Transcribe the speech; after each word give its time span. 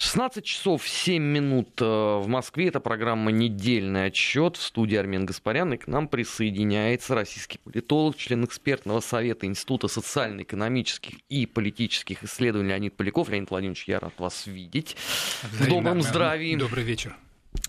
16 0.00 0.42
часов 0.42 0.88
7 0.88 1.22
минут 1.22 1.78
э, 1.78 1.84
в 1.84 2.26
Москве. 2.26 2.68
Это 2.68 2.80
программа 2.80 3.30
«Недельный 3.32 4.06
отчет». 4.06 4.56
В 4.56 4.62
студии 4.62 4.96
Армен 4.96 5.26
Гаспарян. 5.26 5.74
И 5.74 5.76
к 5.76 5.86
нам 5.88 6.08
присоединяется 6.08 7.14
российский 7.14 7.58
политолог, 7.58 8.16
член 8.16 8.42
экспертного 8.46 9.00
совета 9.00 9.44
Института 9.44 9.88
социально-экономических 9.88 11.16
и 11.28 11.44
политических 11.44 12.24
исследований 12.24 12.70
Леонид 12.70 12.96
Поляков. 12.96 13.28
Леонид 13.28 13.50
Владимирович, 13.50 13.84
я 13.88 14.00
рад 14.00 14.14
вас 14.18 14.46
видеть. 14.46 14.96
В 15.42 15.68
добром 15.68 16.00
здравии. 16.00 16.56
Добрый 16.56 16.82
вечер. 16.82 17.14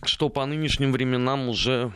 Что 0.03 0.29
по 0.29 0.45
нынешним 0.45 0.93
временам 0.93 1.49
уже 1.49 1.91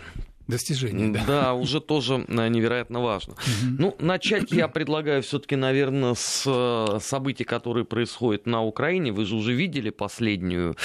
достижение. 0.48 1.12
Да. 1.12 1.24
да, 1.26 1.54
уже 1.54 1.82
тоже 1.82 2.26
э, 2.28 2.48
невероятно 2.48 3.02
важно. 3.02 3.34
Угу. 3.34 3.76
Ну, 3.80 3.96
начать 4.00 4.52
я 4.52 4.68
предлагаю 4.68 5.24
все-таки, 5.24 5.56
наверное, 5.56 6.14
с 6.16 6.44
э, 6.46 7.00
событий, 7.02 7.44
которые 7.44 7.86
происходят 7.86 8.46
на 8.46 8.64
Украине. 8.64 9.12
Вы 9.12 9.26
же 9.26 9.36
уже 9.36 9.54
видели 9.54 9.90
последнюю, 9.90 10.76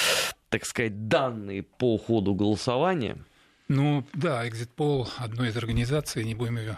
так 0.48 0.64
сказать, 0.64 1.08
данные 1.08 1.62
по 1.62 1.98
ходу 1.98 2.34
голосования. 2.34 3.18
Ну 3.68 4.04
да, 4.14 4.46
Exit 4.46 5.06
одной 5.18 5.48
из 5.48 5.56
организаций, 5.56 6.24
не 6.24 6.34
будем 6.34 6.58
ее 6.58 6.76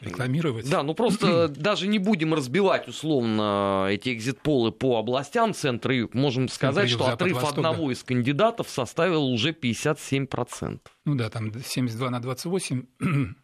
рекламировать. 0.00 0.68
Да, 0.68 0.82
ну 0.82 0.94
просто 0.94 1.48
даже 1.56 1.86
не 1.86 1.98
будем 1.98 2.34
разбивать 2.34 2.88
условно 2.88 3.86
эти 3.90 4.12
экзит-полы 4.14 4.72
по 4.72 4.98
областям 4.98 5.54
центра 5.54 5.94
юг. 5.94 6.14
Можем 6.14 6.48
сказать, 6.48 6.90
что 6.90 7.06
отрыв 7.06 7.34
Восток, 7.34 7.58
одного 7.58 7.86
да. 7.86 7.92
из 7.92 8.02
кандидатов 8.02 8.68
составил 8.68 9.24
уже 9.24 9.50
57%. 9.50 10.80
Ну 11.04 11.14
да, 11.14 11.30
там 11.30 11.52
72 11.52 12.10
на 12.10 12.20
28 12.20 12.84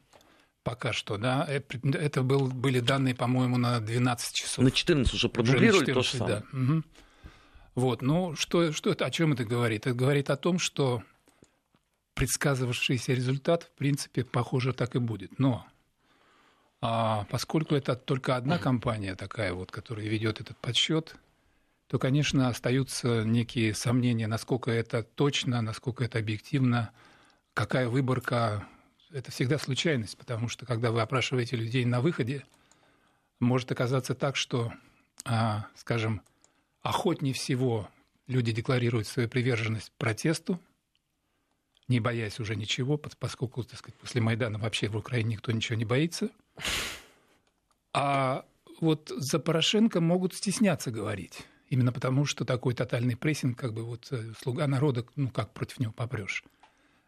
пока 0.62 0.93
что, 0.93 1.17
да. 1.17 1.47
Это 1.48 2.23
был, 2.23 2.48
были 2.48 2.81
данные, 2.81 3.15
по-моему, 3.15 3.57
на 3.59 3.81
12 3.81 4.34
часов. 4.34 4.65
На 4.65 4.71
14 4.71 5.15
уже 5.15 5.29
продублировали 5.29 5.93
то 5.93 6.03
же 6.03 6.17
самое. 6.17 6.43
Да. 6.53 6.59
Угу. 6.59 6.83
Вот, 7.75 8.03
ну 8.03 8.37
что, 8.37 8.73
что 8.73 8.91
это, 8.91 9.05
о 9.05 9.11
чем 9.11 9.33
это 9.33 9.45
говорит? 9.45 9.87
Это 9.87 9.95
говорит 9.95 10.31
о 10.31 10.37
том, 10.37 10.59
что 10.59 11.03
предсказывавшийся 12.15 13.12
результат, 13.12 13.65
в 13.65 13.78
принципе, 13.78 14.25
похоже, 14.25 14.73
так 14.73 14.95
и 14.95 14.98
будет. 15.00 15.39
Но 15.39 15.67
а 16.87 17.25
поскольку 17.31 17.75
это 17.75 17.97
только 17.97 18.37
одна 18.37 18.59
компания 18.59 19.15
такая 19.15 19.55
вот, 19.55 19.71
которая 19.71 20.07
ведет 20.07 20.43
этот 20.43 20.59
подсчет, 20.59 21.17
то, 21.87 21.99
конечно, 21.99 22.49
остаются 22.49 23.25
некие 23.25 23.75
сомнения, 23.75 24.27
насколько 24.27 24.71
это 24.71 25.03
точно, 25.03 25.62
насколько 25.62 26.05
это 26.05 26.19
объективно, 26.19 26.91
какая 27.55 27.89
выборка. 27.89 28.69
Это 29.11 29.31
всегда 29.31 29.57
случайность, 29.57 30.19
потому 30.19 30.49
что 30.49 30.67
когда 30.67 30.91
вы 30.91 31.01
опрашиваете 31.01 31.57
людей 31.57 31.87
на 31.87 32.03
выходе, 32.03 32.45
может 33.41 33.73
оказаться 33.73 34.15
так, 34.15 34.37
что, 34.37 34.71
а, 35.25 35.69
скажем, 35.77 36.21
охотнее 36.83 37.33
всего 37.33 37.89
люди 38.27 38.53
декларируют 38.53 39.07
свою 39.07 39.31
приверженность 39.31 39.91
протесту, 39.97 40.61
не 41.89 41.99
боясь 41.99 42.41
уже 42.41 42.57
ничего, 42.57 42.99
поскольку, 42.99 43.65
так 43.65 43.79
сказать, 43.79 43.99
после 43.99 44.21
Майдана 44.21 44.59
вообще 44.59 44.89
в 44.89 44.99
Украине 44.99 45.37
никто 45.37 45.51
ничего 45.51 45.79
не 45.79 45.87
боится– 45.87 46.29
а 47.92 48.44
вот 48.80 49.12
за 49.16 49.38
Порошенко 49.38 50.00
могут 50.00 50.34
стесняться 50.34 50.91
говорить. 50.91 51.42
Именно 51.70 51.92
потому, 51.92 52.27
что 52.27 52.44
такой 52.44 52.74
тотальный 52.74 53.16
прессинг, 53.16 53.58
как 53.58 53.72
бы 53.72 53.83
вот 53.83 54.08
э, 54.10 54.33
слуга 54.42 54.66
народа, 54.66 55.05
ну 55.16 55.30
как 55.30 55.52
против 55.52 55.80
него 55.80 55.92
попрешь. 55.92 56.44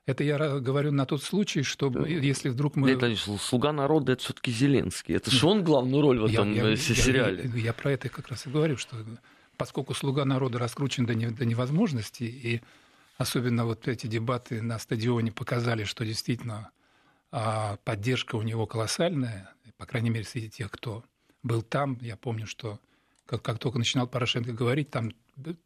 Это 0.06 0.22
я 0.22 0.38
говорю 0.60 0.92
на 0.92 1.04
тот 1.04 1.22
случай, 1.22 1.62
что 1.62 1.90
если 2.06 2.48
вдруг 2.48 2.76
мы... 2.76 2.92
Это 2.92 3.14
слуга 3.38 3.72
народа, 3.72 4.12
это 4.12 4.22
все-таки 4.22 4.52
Зеленский. 4.52 5.16
Это 5.16 5.32
же 5.32 5.46
он 5.46 5.64
главную 5.64 6.00
роль 6.00 6.20
в 6.20 6.26
этом 6.26 6.52
я, 6.52 6.68
я, 6.68 6.72
э, 6.72 6.76
сериале. 6.76 7.42
Я, 7.44 7.50
я, 7.50 7.64
я 7.64 7.72
про 7.72 7.92
это 7.92 8.08
как 8.08 8.28
раз 8.28 8.46
и 8.46 8.50
говорю, 8.50 8.76
что 8.76 8.96
поскольку 9.56 9.94
слуга 9.94 10.24
народа 10.24 10.58
раскручен 10.58 11.06
до, 11.06 11.14
не, 11.14 11.26
до 11.26 11.44
невозможности, 11.44 12.22
и 12.22 12.62
особенно 13.18 13.66
вот 13.66 13.88
эти 13.88 14.06
дебаты 14.06 14.62
на 14.62 14.78
стадионе 14.78 15.32
показали, 15.32 15.84
что 15.84 16.04
действительно 16.04 16.70
а, 17.30 17.76
поддержка 17.84 18.36
у 18.36 18.42
него 18.42 18.66
колоссальная, 18.66 19.52
по 19.76 19.86
крайней 19.86 20.10
мере, 20.10 20.24
среди 20.24 20.50
тех, 20.50 20.70
кто 20.70 21.04
был 21.42 21.62
там. 21.62 21.98
Я 22.00 22.16
помню, 22.16 22.46
что 22.46 22.80
как, 23.26 23.42
как 23.42 23.58
только 23.58 23.78
начинал 23.78 24.06
Порошенко 24.06 24.52
говорить, 24.52 24.90
там 24.90 25.12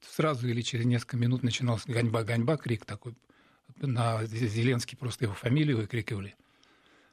сразу 0.01 0.49
или 0.49 0.63
через 0.63 0.85
несколько 0.85 1.17
минут 1.17 1.43
начинался 1.43 1.91
«ганьба, 1.91 2.25
ганьба», 2.25 2.57
крик 2.57 2.85
такой. 2.85 3.15
На 3.77 4.25
Зеленский 4.27 4.97
просто 4.97 5.25
его 5.25 5.35
фамилию 5.35 5.79
выкрикивали. 5.79 6.35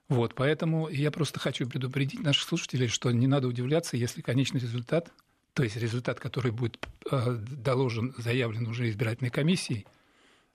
Вот, 0.10 0.36
поэтому 0.36 0.88
я 0.90 1.12
просто 1.12 1.40
хочу 1.40 1.68
предупредить 1.68 2.22
наших 2.22 2.48
слушателей, 2.48 2.88
что 2.88 3.12
не 3.12 3.28
надо 3.28 3.48
удивляться, 3.48 3.98
если 3.98 4.22
конечный 4.22 4.62
результат, 4.62 5.12
то 5.54 5.64
есть 5.64 5.76
результат, 5.76 6.20
который 6.20 6.52
будет 6.52 6.80
э, 7.12 7.32
доложен, 7.32 8.14
заявлен 8.18 8.68
уже 8.68 8.90
избирательной 8.90 9.32
комиссией, 9.32 9.86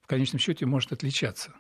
в 0.01 0.07
конечном 0.07 0.39
счете 0.39 0.65
может 0.65 0.93
отличаться. 0.93 1.53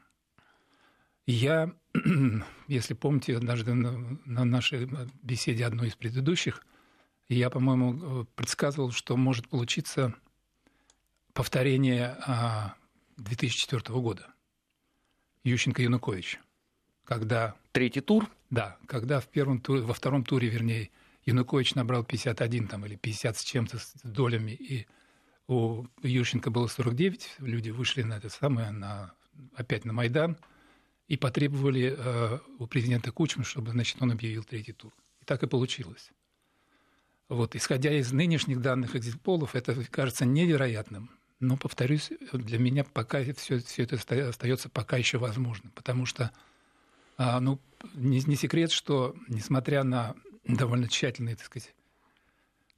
Я, 1.27 1.73
если 2.69 2.95
помните, 2.95 3.37
однажды 3.37 3.75
на 3.75 4.45
нашей 4.45 4.89
беседе 5.23 5.65
одной 5.65 5.89
из 5.89 5.95
предыдущих, 5.95 6.65
я, 7.29 7.49
по-моему, 7.49 8.25
предсказывал, 8.35 8.91
что 8.91 9.17
может 9.17 9.49
получиться 9.49 10.15
повторение 11.33 12.17
2004 13.17 13.83
а, 13.87 13.93
года. 13.93 14.27
Ющенко-Янукович. 15.45 16.39
Когда... 17.05 17.55
Третий 17.73 18.01
тур? 18.01 18.29
Да, 18.51 18.77
когда 18.87 19.21
в 19.21 19.29
первом 19.29 19.61
туре, 19.61 19.81
во 19.81 19.95
втором 19.95 20.25
туре, 20.25 20.49
вернее, 20.49 20.91
Янукович 21.25 21.75
набрал 21.75 22.05
51 22.05 22.69
там, 22.69 22.85
или 22.85 22.97
50 22.97 23.39
с 23.39 23.45
чем-то 23.45 23.79
с 23.79 23.95
долями, 24.03 24.51
и 24.51 24.87
у 25.47 25.87
Ющенко 26.03 26.51
было 26.51 26.67
49, 26.67 27.37
люди 27.39 27.71
вышли 27.71 28.03
на 28.03 28.15
это 28.19 28.29
самое, 28.29 28.71
на, 28.73 29.15
опять 29.55 29.85
на 29.85 29.93
Майдан– 29.93 30.37
и 31.13 31.19
потребовали 31.19 31.95
э, 31.95 32.39
у 32.59 32.67
президента 32.67 33.13
Кучмы, 33.13 33.45
чтобы 33.45 33.73
значит, 33.73 34.01
он 34.01 34.13
объявил 34.13 34.45
третий 34.45 34.73
тур. 34.73 34.95
И 35.21 35.27
так 35.27 35.43
и 35.43 35.47
получилось. 35.47 36.11
Вот, 37.29 37.55
исходя 37.55 37.93
из 37.93 38.13
нынешних 38.13 38.63
данных 38.63 38.97
экзитполов, 38.97 39.55
это 39.55 39.75
кажется 39.91 40.25
невероятным. 40.25 41.11
Но, 41.39 41.59
повторюсь, 41.59 42.13
для 42.33 42.59
меня 42.59 42.85
пока 42.85 43.23
все, 43.35 43.59
все 43.59 43.83
это 43.83 43.97
остается 44.31 44.71
пока 44.71 44.97
еще 44.97 45.19
возможным, 45.19 45.71
потому 45.73 46.07
что 46.07 46.31
а, 47.19 47.41
ну, 47.41 47.61
не, 47.93 48.23
не 48.23 48.37
секрет, 48.37 48.73
что 48.73 49.15
несмотря 49.29 49.85
на 49.85 50.15
довольно 50.47 50.89
тщательный, 50.89 51.35
так 51.35 51.45
сказать, 51.45 51.75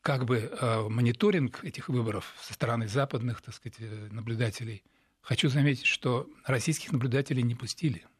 как 0.02 0.24
бы 0.24 0.38
э, 0.38 0.88
мониторинг 0.88 1.62
этих 1.62 1.88
выборов 1.88 2.34
со 2.42 2.52
стороны 2.52 2.88
западных, 2.88 3.42
так 3.42 3.54
сказать, 3.54 3.76
э, 3.78 4.08
наблюдателей, 4.10 4.82
хочу 5.20 5.48
заметить, 5.48 5.86
что 5.86 6.28
российских 6.44 6.90
наблюдателей 6.90 7.44
не 7.44 7.54
пустили– 7.54 8.04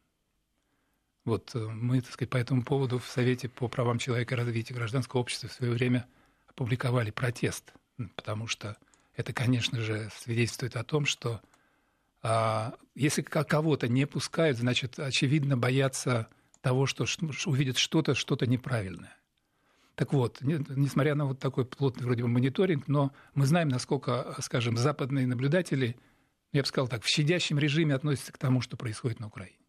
вот 1.24 1.54
э, 1.54 1.58
мы, 1.58 2.00
так 2.00 2.12
сказать, 2.12 2.30
по 2.30 2.36
этому 2.36 2.62
поводу 2.62 2.98
в 2.98 3.06
Совете 3.06 3.48
по 3.48 3.68
правам 3.68 3.98
человека 3.98 4.34
и 4.34 4.38
развитию 4.38 4.76
гражданского 4.76 5.20
общества 5.20 5.48
в 5.48 5.52
свое 5.52 5.72
время 5.72 6.06
опубликовали 6.46 7.10
протест, 7.10 7.72
потому 8.14 8.46
что 8.46 8.76
это, 9.16 9.32
конечно 9.32 9.80
же, 9.80 10.10
свидетельствует 10.16 10.76
о 10.76 10.84
том, 10.84 11.06
что 11.06 11.40
а, 12.22 12.74
если 12.94 13.22
кого-то 13.22 13.88
не 13.88 14.06
пускают, 14.06 14.58
значит, 14.58 14.98
очевидно, 14.98 15.56
боятся 15.56 16.28
того, 16.60 16.86
что 16.86 17.04
увидят 17.46 17.76
что-то, 17.76 18.14
что-то 18.14 18.46
неправильное. 18.46 19.16
Так 19.94 20.12
вот, 20.12 20.38
несмотря 20.40 21.14
на 21.14 21.26
вот 21.26 21.38
такой 21.38 21.64
плотный 21.64 22.04
вроде 22.04 22.22
бы 22.22 22.28
мониторинг, 22.28 22.88
но 22.88 23.12
мы 23.34 23.46
знаем, 23.46 23.68
насколько, 23.68 24.34
скажем, 24.40 24.76
западные 24.76 25.26
наблюдатели, 25.26 25.96
я 26.52 26.62
бы 26.62 26.66
сказал 26.66 26.88
так, 26.88 27.04
в 27.04 27.08
щадящем 27.08 27.58
режиме 27.58 27.94
относятся 27.94 28.32
к 28.32 28.38
тому, 28.38 28.60
что 28.60 28.76
происходит 28.76 29.20
на 29.20 29.28
Украине. 29.28 29.63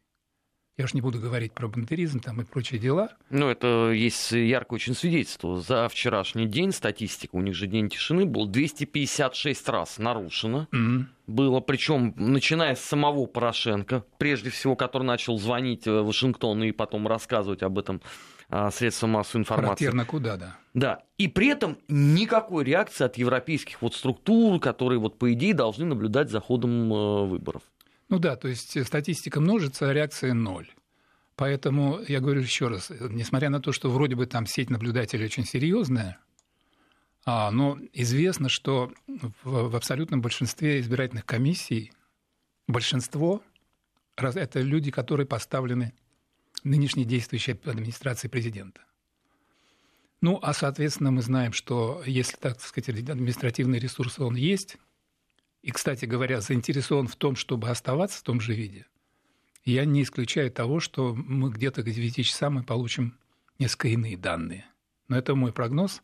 Я 0.77 0.83
уж 0.85 0.93
не 0.93 0.99
буду 0.99 1.19
говорить 1.19 1.53
про 1.53 1.69
бандеризм 1.69 2.19
там 2.19 2.41
и 2.41 2.43
прочие 2.43 2.81
дела. 2.81 3.11
Ну, 3.29 3.47
это 3.47 3.91
есть 3.91 4.31
яркое 4.33 4.75
очень 4.75 4.93
свидетельство. 4.93 5.61
За 5.61 5.87
вчерашний 5.87 6.47
день 6.47 6.73
статистика, 6.73 7.37
у 7.37 7.41
них 7.41 7.55
же 7.55 7.67
день 7.67 7.89
тишины 7.89 8.25
был, 8.25 8.45
256 8.45 9.69
раз 9.69 9.97
нарушено. 9.99 10.67
Mm-hmm. 10.73 11.03
Было, 11.27 11.59
причем 11.61 12.13
начиная 12.17 12.75
с 12.75 12.81
самого 12.81 13.25
Порошенко, 13.25 14.03
прежде 14.17 14.49
всего, 14.49 14.75
который 14.75 15.03
начал 15.03 15.37
звонить 15.37 15.85
в 15.85 16.03
Вашингтон 16.03 16.61
и 16.63 16.71
потом 16.71 17.07
рассказывать 17.07 17.63
об 17.63 17.79
этом 17.79 18.01
а, 18.49 18.69
средствам 18.69 19.11
массовой 19.11 19.41
информации. 19.41 19.85
Характерно 19.85 20.05
куда, 20.05 20.35
да. 20.35 20.57
Да. 20.73 21.03
И 21.17 21.29
при 21.29 21.47
этом 21.47 21.77
никакой 21.87 22.65
реакции 22.65 23.05
от 23.05 23.17
европейских 23.17 23.81
вот 23.81 23.95
структур, 23.95 24.59
которые, 24.59 24.99
вот, 24.99 25.17
по 25.17 25.31
идее, 25.31 25.53
должны 25.53 25.85
наблюдать 25.85 26.29
за 26.29 26.41
ходом 26.41 26.93
э, 26.93 27.25
выборов. 27.27 27.63
Ну 28.09 28.19
да, 28.19 28.35
то 28.35 28.47
есть 28.47 28.85
статистика 28.85 29.39
множится, 29.39 29.89
а 29.89 29.93
реакция 29.93 30.33
ноль. 30.33 30.69
Поэтому 31.35 31.99
я 32.07 32.21
говорю 32.21 32.41
еще 32.41 32.67
раз, 32.67 32.89
несмотря 32.89 33.49
на 33.49 33.59
то, 33.59 33.71
что 33.71 33.89
вроде 33.89 34.15
бы 34.15 34.25
там 34.25 34.45
сеть 34.45 34.69
наблюдателей 34.69 35.25
очень 35.25 35.45
серьезная, 35.45 36.19
а, 37.25 37.51
но 37.51 37.77
известно, 37.91 38.47
что 38.47 38.93
в 39.43 39.75
абсолютном 39.75 40.21
большинстве 40.21 40.79
избирательных 40.79 41.25
комиссий 41.25 41.91
большинство 42.67 43.41
это 44.15 44.61
люди, 44.61 44.91
которые 44.91 45.27
поставлены 45.27 45.93
нынешней 46.63 47.03
действующей 47.03 47.53
администрацией 47.53 48.31
президента. 48.31 48.81
Ну, 50.21 50.39
а, 50.41 50.53
соответственно, 50.53 51.11
мы 51.11 51.21
знаем, 51.21 51.51
что 51.51 52.01
если, 52.05 52.37
так 52.37 52.61
сказать, 52.61 52.89
административный 52.89 53.79
ресурс 53.79 54.19
он 54.19 54.35
есть, 54.35 54.77
и, 55.65 55.71
кстати 55.71 56.05
говоря, 56.05 56.41
заинтересован 56.41 57.07
в 57.07 57.15
том, 57.15 57.35
чтобы 57.35 57.71
оставаться 57.71 58.19
в 58.19 58.21
том 58.21 58.39
же 58.39 58.53
виде, 58.53 58.85
я 59.63 59.83
не 59.83 60.03
исключаю 60.03 60.51
того, 60.51 60.79
что 60.79 61.15
мы 61.15 61.49
где-то 61.49 61.81
к 61.81 61.85
9 61.89 62.23
часам 62.23 62.53
мы 62.53 62.63
получим 62.63 63.17
несколько 63.57 63.87
иные 63.87 64.15
данные. 64.15 64.67
Но 65.07 65.17
это 65.17 65.33
мой 65.33 65.51
прогноз. 65.51 66.03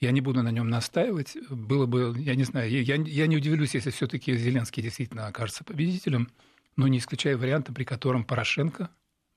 Я 0.00 0.12
не 0.12 0.22
буду 0.22 0.42
на 0.42 0.50
нем 0.50 0.70
настаивать. 0.70 1.36
Было 1.50 1.84
бы, 1.84 2.14
я 2.20 2.34
не 2.34 2.44
знаю, 2.44 2.70
я, 2.70 2.94
я 2.94 3.26
не 3.26 3.36
удивлюсь, 3.36 3.74
если 3.74 3.90
все-таки 3.90 4.34
Зеленский 4.34 4.82
действительно 4.82 5.26
окажется 5.26 5.62
победителем, 5.62 6.30
но 6.76 6.88
не 6.88 6.96
исключаю 6.96 7.36
варианта, 7.36 7.74
при 7.74 7.84
котором 7.84 8.24
Порошенко 8.24 8.88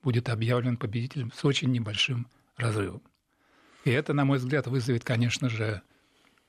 будет 0.02 0.30
объявлен 0.30 0.78
победителем 0.78 1.30
с 1.32 1.44
очень 1.44 1.70
небольшим 1.70 2.28
разрывом. 2.56 3.02
И 3.84 3.90
это, 3.90 4.14
на 4.14 4.24
мой 4.24 4.38
взгляд, 4.38 4.68
вызовет, 4.68 5.04
конечно 5.04 5.50
же, 5.50 5.82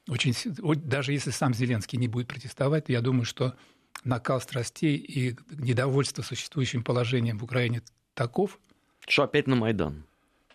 очень... 0.08 0.34
Даже 0.84 1.14
если 1.14 1.32
сам 1.32 1.54
Зеленский 1.54 1.98
не 1.98 2.08
будет 2.08 2.28
протестовать, 2.28 2.86
я 2.88 3.02
думаю, 3.02 3.26
что 3.26 3.56
накал 4.04 4.40
страстей 4.42 4.98
и 4.98 5.36
недовольство 5.50 6.22
существующим 6.22 6.84
положением 6.84 7.38
в 7.38 7.44
Украине 7.44 7.82
таков... 8.14 8.60
Что 9.08 9.24
опять 9.24 9.48
на 9.48 9.56
Майдан. 9.56 10.04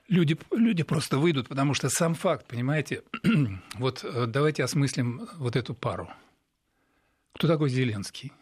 Люди, 0.08 0.36
люди 0.50 0.82
просто 0.82 1.18
выйдут, 1.18 1.48
потому 1.48 1.72
что 1.72 1.88
сам 1.88 2.14
факт, 2.14 2.46
понимаете, 2.46 3.02
вот 3.74 4.04
э, 4.04 4.26
давайте 4.26 4.64
осмыслим 4.64 5.28
вот 5.36 5.54
эту 5.54 5.72
пару. 5.72 6.10
Кто 7.34 7.46
такой 7.46 7.70
Зеленский? 7.70 8.32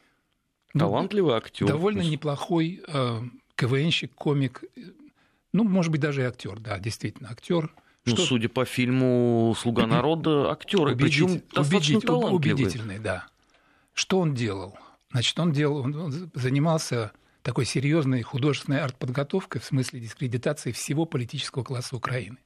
Ну, 0.72 0.80
Талантливый 0.80 1.34
актер. 1.34 1.66
Довольно 1.66 2.00
неплохой 2.00 2.82
э, 2.86 3.20
КВНщик, 3.54 4.14
комик, 4.14 4.64
ну, 5.52 5.64
может 5.64 5.92
быть, 5.92 6.00
даже 6.00 6.22
и 6.22 6.24
актер, 6.24 6.58
да, 6.58 6.78
действительно, 6.78 7.30
актер. 7.30 7.70
Ну, 8.10 8.16
что... 8.16 8.26
судя 8.26 8.48
по 8.48 8.64
фильму 8.64 9.54
«Слуга 9.58 9.86
народа», 9.86 10.50
актеры, 10.50 10.92
Убедитель... 10.92 11.26
причем 11.26 11.42
достаточно 11.54 12.14
Убедитель... 12.14 12.64
Убедительный, 12.64 12.98
да. 12.98 13.26
Что 13.94 14.20
он 14.20 14.34
делал? 14.34 14.78
Значит, 15.10 15.38
он 15.38 15.52
делал, 15.52 15.78
он 15.78 16.30
занимался 16.34 17.12
такой 17.42 17.64
серьезной 17.64 18.22
художественной 18.22 18.80
артподготовкой 18.80 19.60
в 19.60 19.64
смысле 19.64 20.00
дискредитации 20.00 20.72
всего 20.72 21.06
политического 21.06 21.64
класса 21.64 21.96
Украины. 21.96 22.38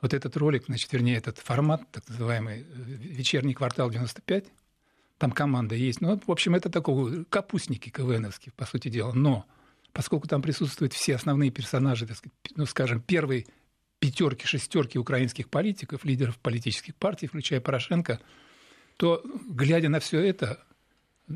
Вот 0.00 0.14
этот 0.14 0.36
ролик, 0.36 0.66
значит, 0.66 0.92
вернее, 0.92 1.16
этот 1.16 1.38
формат, 1.38 1.82
так 1.90 2.08
называемый 2.08 2.64
«Вечерний 2.72 3.54
квартал 3.54 3.90
95», 3.90 4.46
там 5.18 5.30
команда 5.30 5.76
есть. 5.76 6.00
Ну, 6.00 6.20
в 6.26 6.30
общем, 6.30 6.56
это 6.56 6.68
такой 6.68 7.24
капустники 7.26 7.90
КВНовские, 7.90 8.52
по 8.56 8.66
сути 8.66 8.88
дела. 8.88 9.12
Но 9.12 9.44
поскольку 9.92 10.26
там 10.26 10.42
присутствуют 10.42 10.92
все 10.92 11.14
основные 11.14 11.50
персонажи, 11.52 12.06
так 12.06 12.16
сказать, 12.16 12.34
ну, 12.56 12.66
скажем, 12.66 13.00
первой 13.00 13.46
пятерки, 14.02 14.48
шестерки 14.48 14.98
украинских 14.98 15.48
политиков, 15.48 16.04
лидеров 16.04 16.36
политических 16.40 16.96
партий, 16.96 17.28
включая 17.28 17.60
Порошенко, 17.60 18.18
то, 18.96 19.22
глядя 19.48 19.88
на 19.88 20.00
все 20.00 20.18
это, 20.18 20.58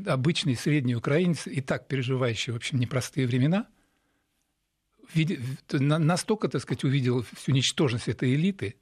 обычный 0.05 0.57
средний 0.57 0.93
украинец, 0.93 1.47
и 1.47 1.61
так 1.61 1.87
переживающий, 1.87 2.51
в 2.51 2.57
общем, 2.57 2.77
непростые 2.77 3.25
времена, 3.25 3.67
настолько, 5.71 6.49
так 6.49 6.61
сказать, 6.61 6.83
увидел 6.83 7.25
всю 7.37 7.53
ничтожность 7.53 8.09
этой 8.09 8.35
элиты, 8.35 8.75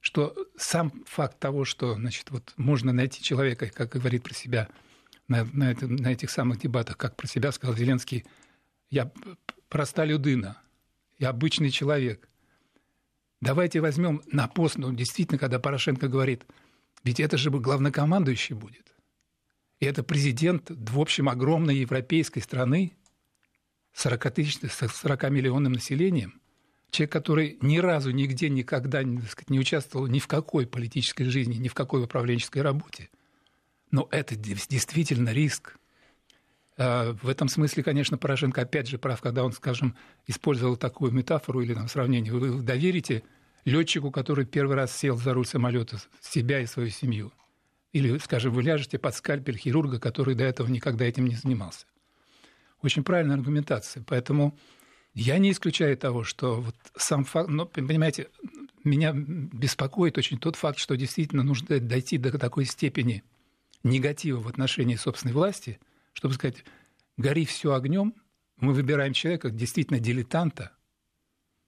что 0.00 0.34
сам 0.56 1.04
факт 1.04 1.38
того, 1.38 1.66
что 1.66 1.94
значит, 1.94 2.30
вот 2.30 2.54
можно 2.56 2.94
найти 2.94 3.22
человека, 3.22 3.68
как 3.68 3.90
говорит 3.90 4.22
про 4.22 4.32
себя 4.32 4.68
на, 5.28 5.44
на, 5.52 5.72
это, 5.72 5.86
на 5.86 6.10
этих 6.10 6.30
самых 6.30 6.58
дебатах, 6.58 6.96
как 6.96 7.16
про 7.16 7.26
себя 7.26 7.52
сказал 7.52 7.76
Зеленский, 7.76 8.24
я 8.88 9.12
проста 9.68 10.06
людина, 10.06 10.56
я 11.18 11.28
обычный 11.28 11.70
человек. 11.70 12.30
Давайте 13.40 13.80
возьмем 13.80 14.22
на 14.32 14.48
пост, 14.48 14.78
ну, 14.78 14.92
действительно, 14.92 15.38
когда 15.38 15.58
Порошенко 15.58 16.08
говорит, 16.08 16.46
ведь 17.04 17.20
это 17.20 17.36
же 17.36 17.50
главнокомандующий 17.50 18.54
будет. 18.54 18.94
И 19.78 19.86
это 19.86 20.02
президент, 20.02 20.70
в 20.70 20.98
общем, 20.98 21.28
огромной 21.28 21.76
европейской 21.76 22.40
страны, 22.40 22.96
40, 23.92 24.30
тысяч, 24.30 24.58
40 24.70 25.30
миллионным 25.30 25.74
населением, 25.74 26.40
человек, 26.90 27.12
который 27.12 27.58
ни 27.60 27.78
разу, 27.78 28.10
нигде, 28.10 28.48
никогда 28.48 29.00
сказать, 29.28 29.50
не 29.50 29.58
участвовал 29.58 30.06
ни 30.06 30.18
в 30.18 30.26
какой 30.26 30.66
политической 30.66 31.24
жизни, 31.24 31.56
ни 31.56 31.68
в 31.68 31.74
какой 31.74 32.02
управленческой 32.04 32.62
работе. 32.62 33.10
Но 33.90 34.08
это 34.10 34.34
действительно 34.34 35.30
риск. 35.30 35.76
А, 36.78 37.12
в 37.22 37.28
этом 37.28 37.48
смысле, 37.48 37.82
конечно, 37.82 38.18
Порошенко 38.18 38.62
опять 38.62 38.88
же 38.88 38.98
прав, 38.98 39.20
когда 39.20 39.44
он, 39.44 39.52
скажем, 39.52 39.96
использовал 40.26 40.76
такую 40.76 41.12
метафору 41.12 41.60
или 41.60 41.74
там, 41.74 41.88
сравнение. 41.88 42.32
Вы 42.32 42.62
доверите 42.62 43.22
летчику, 43.64 44.10
который 44.10 44.44
первый 44.44 44.76
раз 44.76 44.96
сел 44.96 45.16
за 45.16 45.34
руль 45.34 45.46
самолета, 45.46 45.98
себя 46.20 46.60
и 46.60 46.66
свою 46.66 46.90
семью– 46.90 47.32
или, 47.96 48.18
скажем, 48.18 48.52
вы 48.52 48.62
ляжете 48.62 48.98
под 48.98 49.14
скальпель 49.14 49.56
хирурга, 49.56 49.98
который 49.98 50.34
до 50.34 50.44
этого 50.44 50.68
никогда 50.68 51.06
этим 51.06 51.26
не 51.26 51.34
занимался. 51.34 51.86
Очень 52.82 53.04
правильная 53.04 53.36
аргументация. 53.36 54.04
Поэтому 54.06 54.58
я 55.14 55.38
не 55.38 55.50
исключаю 55.50 55.96
того, 55.96 56.22
что 56.22 56.60
вот 56.60 56.74
сам 56.94 57.24
факт, 57.24 57.48
но, 57.48 57.64
понимаете, 57.64 58.28
меня 58.84 59.14
беспокоит 59.14 60.18
очень 60.18 60.38
тот 60.38 60.56
факт, 60.56 60.78
что 60.78 60.94
действительно 60.94 61.42
нужно 61.42 61.80
дойти 61.80 62.18
до 62.18 62.38
такой 62.38 62.66
степени 62.66 63.24
негатива 63.82 64.40
в 64.40 64.48
отношении 64.48 64.96
собственной 64.96 65.32
власти, 65.32 65.78
чтобы 66.16 66.34
сказать, 66.34 66.64
гори 67.18 67.44
все 67.44 67.74
огнем, 67.74 68.14
мы 68.56 68.72
выбираем 68.72 69.12
человека, 69.12 69.50
действительно 69.50 70.00
дилетанта, 70.00 70.72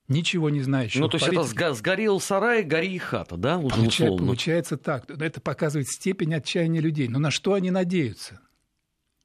ничего 0.08 0.48
не 0.48 0.62
знающего. 0.62 1.02
Ну, 1.02 1.08
то 1.08 1.18
есть 1.18 1.28
это 1.28 1.74
сгорел 1.74 2.18
сарай, 2.18 2.64
гори 2.64 2.94
и 2.94 2.98
хата, 2.98 3.36
да, 3.36 3.58
уже 3.58 3.76
Получается, 3.76 4.04
условно? 4.04 4.26
Получается 4.26 4.76
так. 4.78 5.10
Это 5.10 5.42
показывает 5.42 5.88
степень 5.88 6.34
отчаяния 6.34 6.80
людей. 6.80 7.08
Но 7.08 7.18
на 7.18 7.30
что 7.30 7.52
они 7.52 7.70
надеются? 7.70 8.40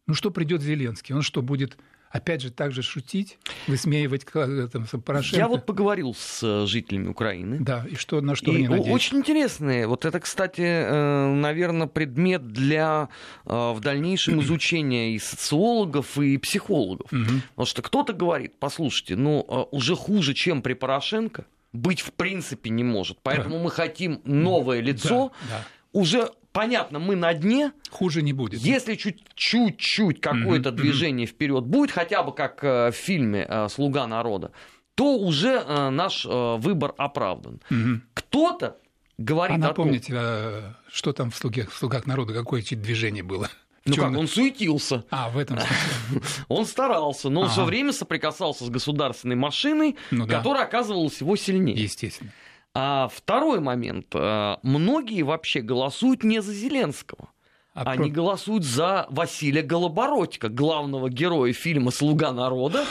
Ну, 0.08 0.14
что 0.14 0.30
придет 0.30 0.62
Зеленский? 0.62 1.16
Он 1.16 1.22
что, 1.22 1.42
будет 1.42 1.78
опять 2.14 2.42
же, 2.42 2.52
также 2.52 2.84
шутить, 2.84 3.40
высмеивать 3.68 4.26
там, 4.26 4.86
Порошенко. 5.04 5.36
Я 5.36 5.48
вот 5.48 5.66
поговорил 5.66 6.14
с 6.14 6.44
э, 6.44 6.68
жителями 6.68 7.08
Украины. 7.08 7.58
Да, 7.60 7.86
и 7.90 7.96
что, 7.96 8.22
на 8.22 8.36
что 8.36 8.52
и 8.52 8.58
они 8.58 8.68
надеются? 8.68 8.94
Очень 8.94 9.18
интересные. 9.18 9.88
Вот 9.88 10.06
это, 10.06 10.20
кстати, 10.20 10.62
э, 10.62 11.34
наверное, 11.34 11.88
предмет 11.88 12.48
для 12.54 13.10
э, 13.46 13.50
в 13.50 13.80
дальнейшем 13.82 14.40
изучения 14.44 15.16
и 15.16 15.20
социологов, 15.20 16.18
и 16.20 16.38
психологов. 16.38 17.12
Угу. 17.12 17.42
Потому 17.50 17.66
что 17.66 17.82
кто-то 17.82 18.14
говорит, 18.14 18.54
послушайте, 18.60 19.16
ну, 19.16 19.68
уже 19.72 19.96
хуже, 19.96 20.36
чем 20.36 20.62
при 20.62 20.74
Порошенко, 20.74 21.46
быть 21.74 22.02
в 22.02 22.14
принципе 22.14 22.70
не 22.70 22.84
может. 22.84 23.18
Поэтому 23.24 23.58
да. 23.58 23.64
мы 23.64 23.72
хотим 23.72 24.22
новое 24.24 24.82
лицо, 24.82 25.32
да, 25.50 25.58
да. 25.58 25.66
уже 25.92 26.30
понятно, 26.54 27.00
мы 27.00 27.16
на 27.16 27.34
дне. 27.34 27.74
Хуже 27.90 28.22
не 28.22 28.32
будет. 28.32 28.62
Если 28.62 28.96
чуть-чуть 28.96 30.22
какое-то 30.22 30.70
mm-hmm. 30.70 30.72
движение 30.72 31.28
вперед 31.28 31.66
будет, 31.66 31.92
хотя 31.92 32.24
бы 32.24 32.34
как 32.34 32.64
э, 32.64 32.92
в 32.92 32.96
фильме 32.96 33.46
э, 33.48 33.68
Слуга 33.70 34.08
народа, 34.08 34.52
то 34.96 35.18
уже 35.18 35.64
э, 35.66 35.90
наш 35.90 36.24
выбор 36.26 36.94
оправдан. 36.98 37.60
Mm-hmm. 37.70 38.00
Кто-то 38.14 38.78
говорит 39.18 39.58
а 39.58 39.60
напомните, 39.60 40.16
о 40.16 40.62
том... 40.62 40.76
что 40.92 41.14
там 41.14 41.32
в 41.32 41.36
«Слуге», 41.36 41.68
в 41.70 41.74
«Слугах 41.74 42.06
народа», 42.06 42.34
какое 42.34 42.62
движение 42.62 43.24
было? 43.24 43.50
Ну 43.86 43.96
как, 43.96 44.16
он 44.16 44.28
суетился. 44.28 45.04
А, 45.10 45.30
в 45.30 45.38
этом 45.38 45.60
смысле. 45.60 46.22
Он 46.48 46.66
старался, 46.66 47.30
но 47.30 47.42
он 47.42 47.50
все 47.50 47.66
время 47.66 47.92
соприкасался 47.92 48.64
с 48.64 48.70
государственной 48.70 49.36
машиной, 49.36 49.98
ну 50.10 50.26
которая 50.26 50.64
оказывалась 50.64 51.20
его 51.20 51.36
сильнее. 51.36 51.76
Естественно. 51.76 52.32
А 52.74 53.08
второй 53.08 53.60
момент. 53.60 54.08
Э, 54.14 54.58
многие 54.64 55.22
вообще 55.22 55.62
голосуют 55.62 56.24
не 56.24 56.42
за 56.42 56.54
Зеленского. 56.54 57.30
А 57.74 57.92
Они 57.92 58.10
про... 58.10 58.16
голосуют 58.16 58.64
за 58.64 59.08
Василия 59.10 59.62
Голобородько, 59.62 60.50
главного 60.50 61.10
героя 61.10 61.54
фильма 61.54 61.92
«Слуга 61.92 62.32
народа», 62.32 62.86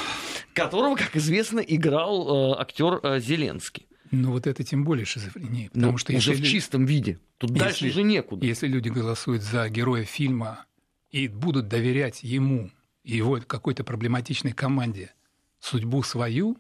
которого, 0.55 0.97
как 0.97 1.17
известно, 1.17 1.61
играл 1.61 2.55
э, 2.55 2.61
актер 2.61 3.01
э, 3.03 3.21
Зеленский. 3.21 3.87
Ну 4.13 4.33
вот 4.33 4.47
это 4.47 4.63
тем 4.63 4.85
более 4.85 5.07
шизофрения. 5.07 5.71
Потому 5.71 5.93
ну, 5.93 5.99
что 5.99 6.13
уже 6.13 6.33
если... 6.33 6.43
в 6.43 6.47
чистом 6.47 6.85
виде. 6.85 7.19
Тут 7.39 7.51
если, 7.51 7.65
дальше 7.65 7.87
уже 7.87 8.03
некуда. 8.03 8.45
Если 8.45 8.69
люди 8.69 8.89
голосуют 8.89 9.43
за 9.43 9.69
героя 9.69 10.05
фильма 10.05 10.67
и 11.11 11.29
будут 11.29 11.69
доверять 11.69 12.23
ему 12.23 12.71
и 13.05 13.17
его 13.17 13.41
какой-то 13.45 13.85
проблематичной 13.85 14.53
команде 14.53 15.13
судьбу 15.61 16.03
свою, 16.03 16.57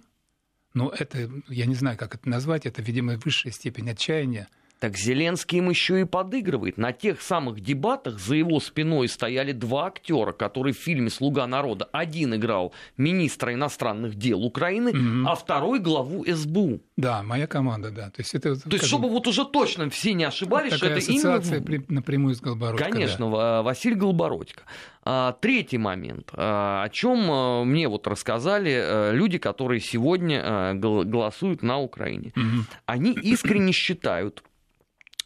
но 0.74 0.90
это, 0.90 1.30
я 1.48 1.66
не 1.66 1.74
знаю, 1.74 1.98
как 1.98 2.14
это 2.14 2.28
назвать, 2.28 2.66
это, 2.66 2.82
видимо, 2.82 3.16
высшая 3.16 3.50
степень 3.50 3.90
отчаяния. 3.90 4.48
Так 4.82 4.96
Зеленский 4.96 5.58
им 5.58 5.70
еще 5.70 6.00
и 6.00 6.04
подыгрывает. 6.04 6.76
На 6.76 6.92
тех 6.92 7.22
самых 7.22 7.60
дебатах 7.60 8.18
за 8.18 8.34
его 8.34 8.58
спиной 8.58 9.06
стояли 9.06 9.52
два 9.52 9.86
актера, 9.86 10.32
которые 10.32 10.74
в 10.74 10.76
фильме 10.76 11.08
«Слуга 11.08 11.46
народа». 11.46 11.88
Один 11.92 12.34
играл 12.34 12.74
министра 12.96 13.54
иностранных 13.54 14.16
дел 14.16 14.42
Украины, 14.42 14.88
mm 14.88 15.22
а 15.24 15.36
второй 15.36 15.78
главу 15.78 16.24
СБУ. 16.26 16.80
Да, 16.96 17.22
моя 17.22 17.46
команда, 17.46 17.92
да. 17.92 18.10
То 18.10 18.22
есть, 18.22 18.34
это, 18.34 18.56
То 18.56 18.72
есть 18.72 18.84
чтобы 18.84 19.08
вот 19.08 19.28
уже 19.28 19.44
точно 19.44 19.88
все 19.88 20.14
не 20.14 20.24
ошибались, 20.24 20.72
что 20.72 20.86
это 20.86 20.96
ассоциация 20.96 21.60
именно... 21.60 21.84
напрямую 21.88 22.34
с 22.34 22.40
Голбородько. 22.40 22.82
Конечно, 22.82 23.30
да. 23.30 23.62
Василий 23.62 23.94
Голбородько. 23.94 24.62
А, 25.04 25.36
третий 25.40 25.78
момент, 25.78 26.30
а, 26.32 26.82
о 26.82 26.88
чем 26.88 27.30
а, 27.30 27.64
мне 27.64 27.86
вот 27.86 28.08
рассказали 28.08 29.12
люди, 29.14 29.38
которые 29.38 29.80
сегодня 29.80 30.74
голосуют 30.74 31.62
на 31.62 31.78
Украине. 31.78 32.32
Угу. 32.34 32.64
Они 32.86 33.12
искренне 33.12 33.70
считают, 33.70 34.42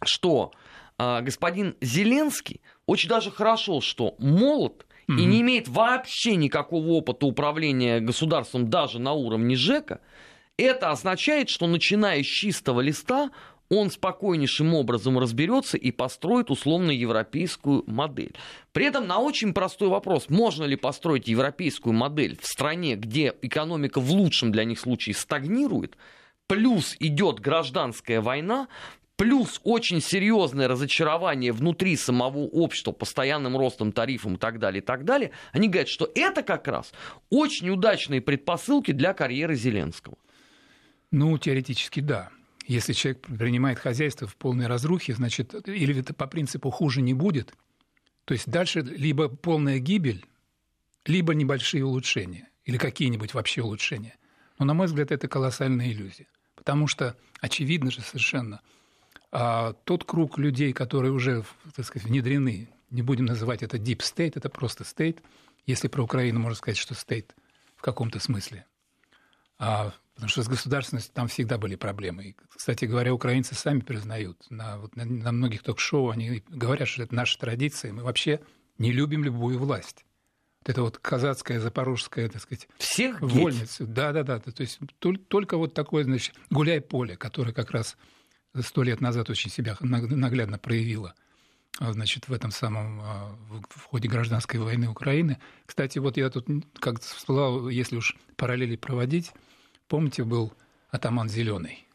что 0.05 0.53
а, 0.99 1.21
господин 1.21 1.77
Зеленский 1.81 2.61
очень 2.87 3.09
даже 3.09 3.31
хорошо, 3.31 3.81
что 3.81 4.15
молод 4.19 4.87
mm-hmm. 5.09 5.21
и 5.21 5.25
не 5.25 5.41
имеет 5.41 5.69
вообще 5.69 6.37
никакого 6.37 6.89
опыта 6.89 7.27
управления 7.27 8.01
государством 8.01 8.71
даже 8.71 8.99
на 8.99 9.13
уровне 9.13 9.57
ЖЭКа, 9.57 10.01
это 10.57 10.91
означает, 10.91 11.49
что 11.51 11.67
начиная 11.67 12.23
с 12.23 12.27
чистого 12.27 12.81
листа 12.81 13.31
он 13.69 13.91
спокойнейшим 13.91 14.75
образом 14.75 15.19
разберется 15.19 15.77
и 15.77 15.91
построит 15.91 16.51
условно 16.51 16.91
европейскую 16.93 17.83
модель. 17.87 18.35
При 18.73 18.87
этом 18.87 19.07
на 19.07 19.19
очень 19.19 19.53
простой 19.53 19.89
вопрос, 19.89 20.29
можно 20.29 20.65
ли 20.65 20.77
построить 20.77 21.29
европейскую 21.29 21.93
модель 21.93 22.39
в 22.41 22.47
стране, 22.47 22.95
где 22.95 23.35
экономика 23.43 24.01
в 24.01 24.11
лучшем 24.11 24.53
для 24.53 24.65
них 24.65 24.79
случае 24.79 25.15
стагнирует, 25.15 25.97
плюс 26.47 26.97
идет 27.01 27.41
гражданская 27.41 28.21
война, 28.21 28.69
плюс 29.17 29.61
очень 29.65 30.01
серьезное 30.01 30.69
разочарование 30.69 31.53
внутри 31.53 31.97
самого 31.97 32.39
общества 32.39 32.93
постоянным 32.93 33.57
ростом 33.57 33.93
тарифов 33.93 34.35
и 34.35 34.37
так 34.37 34.59
далее, 34.59 34.83
и 34.83 34.85
так 34.85 35.05
далее, 35.05 35.33
они 35.53 35.69
говорят, 35.69 35.89
что 35.89 36.11
это 36.15 36.43
как 36.43 36.69
раз 36.69 36.93
очень 37.31 37.71
удачные 37.71 38.21
предпосылки 38.21 38.93
для 38.93 39.15
карьеры 39.15 39.57
Зеленского. 39.57 40.17
Ну, 41.11 41.37
теоретически 41.39 42.01
да. 42.01 42.31
Если 42.67 42.93
человек 42.93 43.21
принимает 43.23 43.79
хозяйство 43.79 44.27
в 44.27 44.37
полной 44.37 44.67
разрухе, 44.67 45.15
значит, 45.15 45.55
или 45.69 46.01
это 46.01 46.13
по 46.13 46.27
принципу 46.27 46.71
хуже 46.71 47.01
не 47.01 47.15
будет, 47.15 47.55
то 48.25 48.35
есть 48.35 48.51
дальше 48.51 48.81
либо 48.81 49.29
полная 49.29 49.79
гибель, 49.79 50.27
либо 51.07 51.33
небольшие 51.33 51.85
улучшения, 51.85 52.49
или 52.65 52.77
какие-нибудь 52.77 53.35
вообще 53.35 53.63
улучшения. 53.63 54.17
Но, 54.59 54.65
на 54.67 54.75
мой 54.75 54.89
взгляд, 54.89 55.13
это 55.13 55.29
колоссальная 55.29 55.93
иллюзия. 55.93 56.27
Потому 56.57 56.89
что 56.89 57.17
очевидно 57.41 57.93
же 57.93 58.01
совершенно, 58.01 58.61
а 59.39 59.75
тот 59.85 60.05
круг 60.05 60.39
людей, 60.39 60.73
которые 60.73 61.13
уже, 61.13 61.45
так 61.75 61.85
сказать, 61.85 62.09
внедрены, 62.09 62.71
не 62.89 63.03
будем 63.03 63.27
называть 63.27 63.63
это 63.63 63.77
deep 63.77 63.99
state, 63.99 64.33
это 64.37 64.49
просто 64.49 64.85
state, 64.85 65.21
если 65.67 65.89
про 65.89 66.03
Украину 66.03 66.41
можно 66.41 66.57
сказать, 66.57 66.79
что 66.79 66.95
state 66.95 67.33
в 67.77 67.83
каком-то 67.83 68.19
смысле. 68.19 68.65
А 69.59 69.93
Потому 70.15 70.31
что 70.31 70.43
с 70.43 70.49
государственностью 70.49 71.13
там 71.13 71.29
всегда 71.29 71.59
были 71.59 71.75
проблемы. 71.77 72.29
И, 72.29 72.37
кстати 72.49 72.87
говоря, 72.87 73.13
украинцы 73.13 73.55
сами 73.55 73.81
признают. 73.81 74.47
На, 74.49 74.79
вот, 74.79 74.97
на, 74.97 75.05
на 75.05 75.31
многих 75.33 75.63
ток-шоу 75.63 76.09
они 76.09 76.43
говорят, 76.49 76.89
что 76.89 77.03
это 77.03 77.15
наша 77.15 77.39
традиция. 77.39 77.93
Мы 77.93 78.03
вообще 78.03 78.41
не 78.79 78.93
любим 78.93 79.23
любую 79.23 79.59
власть. 79.59 80.07
Вот 80.63 80.71
это 80.71 80.81
вот 80.81 80.97
казацкая, 80.97 81.61
запорожская, 81.61 82.31
так 82.31 82.41
сказать, 82.41 82.67
Всех 82.79 83.21
вольница. 83.21 83.85
Да, 83.85 84.13
да, 84.13 84.23
да. 84.23 84.39
То 84.39 84.63
есть 84.63 84.79
только 85.29 85.59
вот 85.59 85.75
такое, 85.75 86.05
значит, 86.05 86.35
гуляй-поле, 86.49 87.19
которое 87.19 87.53
как 87.53 87.73
раз 87.73 87.99
сто 88.63 88.83
лет 88.83 89.01
назад 89.01 89.31
очень 89.31 89.51
себя 89.51 89.77
наглядно 89.81 90.59
проявило 90.59 91.15
а, 91.79 91.93
значит, 91.93 92.29
в 92.29 92.33
этом 92.33 92.51
самом, 92.51 93.01
а, 93.01 93.37
в 93.71 93.83
ходе 93.83 94.09
гражданской 94.09 94.59
войны 94.61 94.89
Украины. 94.89 95.39
Кстати, 95.67 95.99
вот 95.99 96.17
я 96.17 96.31
тут 96.31 96.47
как 96.79 97.01
всплывал, 97.01 97.69
если 97.69 97.97
уж 97.97 98.17
параллели 98.37 98.77
проводить, 98.77 99.33
Помните, 99.89 100.25
был 100.25 100.53
атаман 100.91 101.29
Зеленый. 101.29 101.87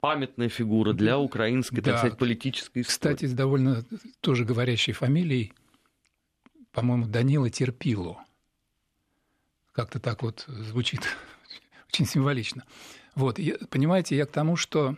Памятная 0.00 0.48
фигура 0.48 0.92
для 0.92 1.18
украинской, 1.18 1.80
да. 1.80 1.90
так 1.90 1.98
сказать, 1.98 2.18
политической 2.18 2.82
истории. 2.82 3.14
Кстати, 3.14 3.26
с 3.26 3.32
довольно 3.32 3.84
тоже 4.20 4.44
говорящей 4.44 4.92
фамилией, 4.92 5.52
по-моему, 6.70 7.06
Данила 7.06 7.50
Терпило. 7.50 8.24
Как-то 9.72 9.98
так 9.98 10.22
вот 10.22 10.44
звучит 10.46 11.00
очень 11.92 12.06
символично. 12.06 12.64
Вот, 13.18 13.40
понимаете, 13.70 14.16
я 14.16 14.26
к 14.26 14.30
тому, 14.30 14.54
что 14.54 14.96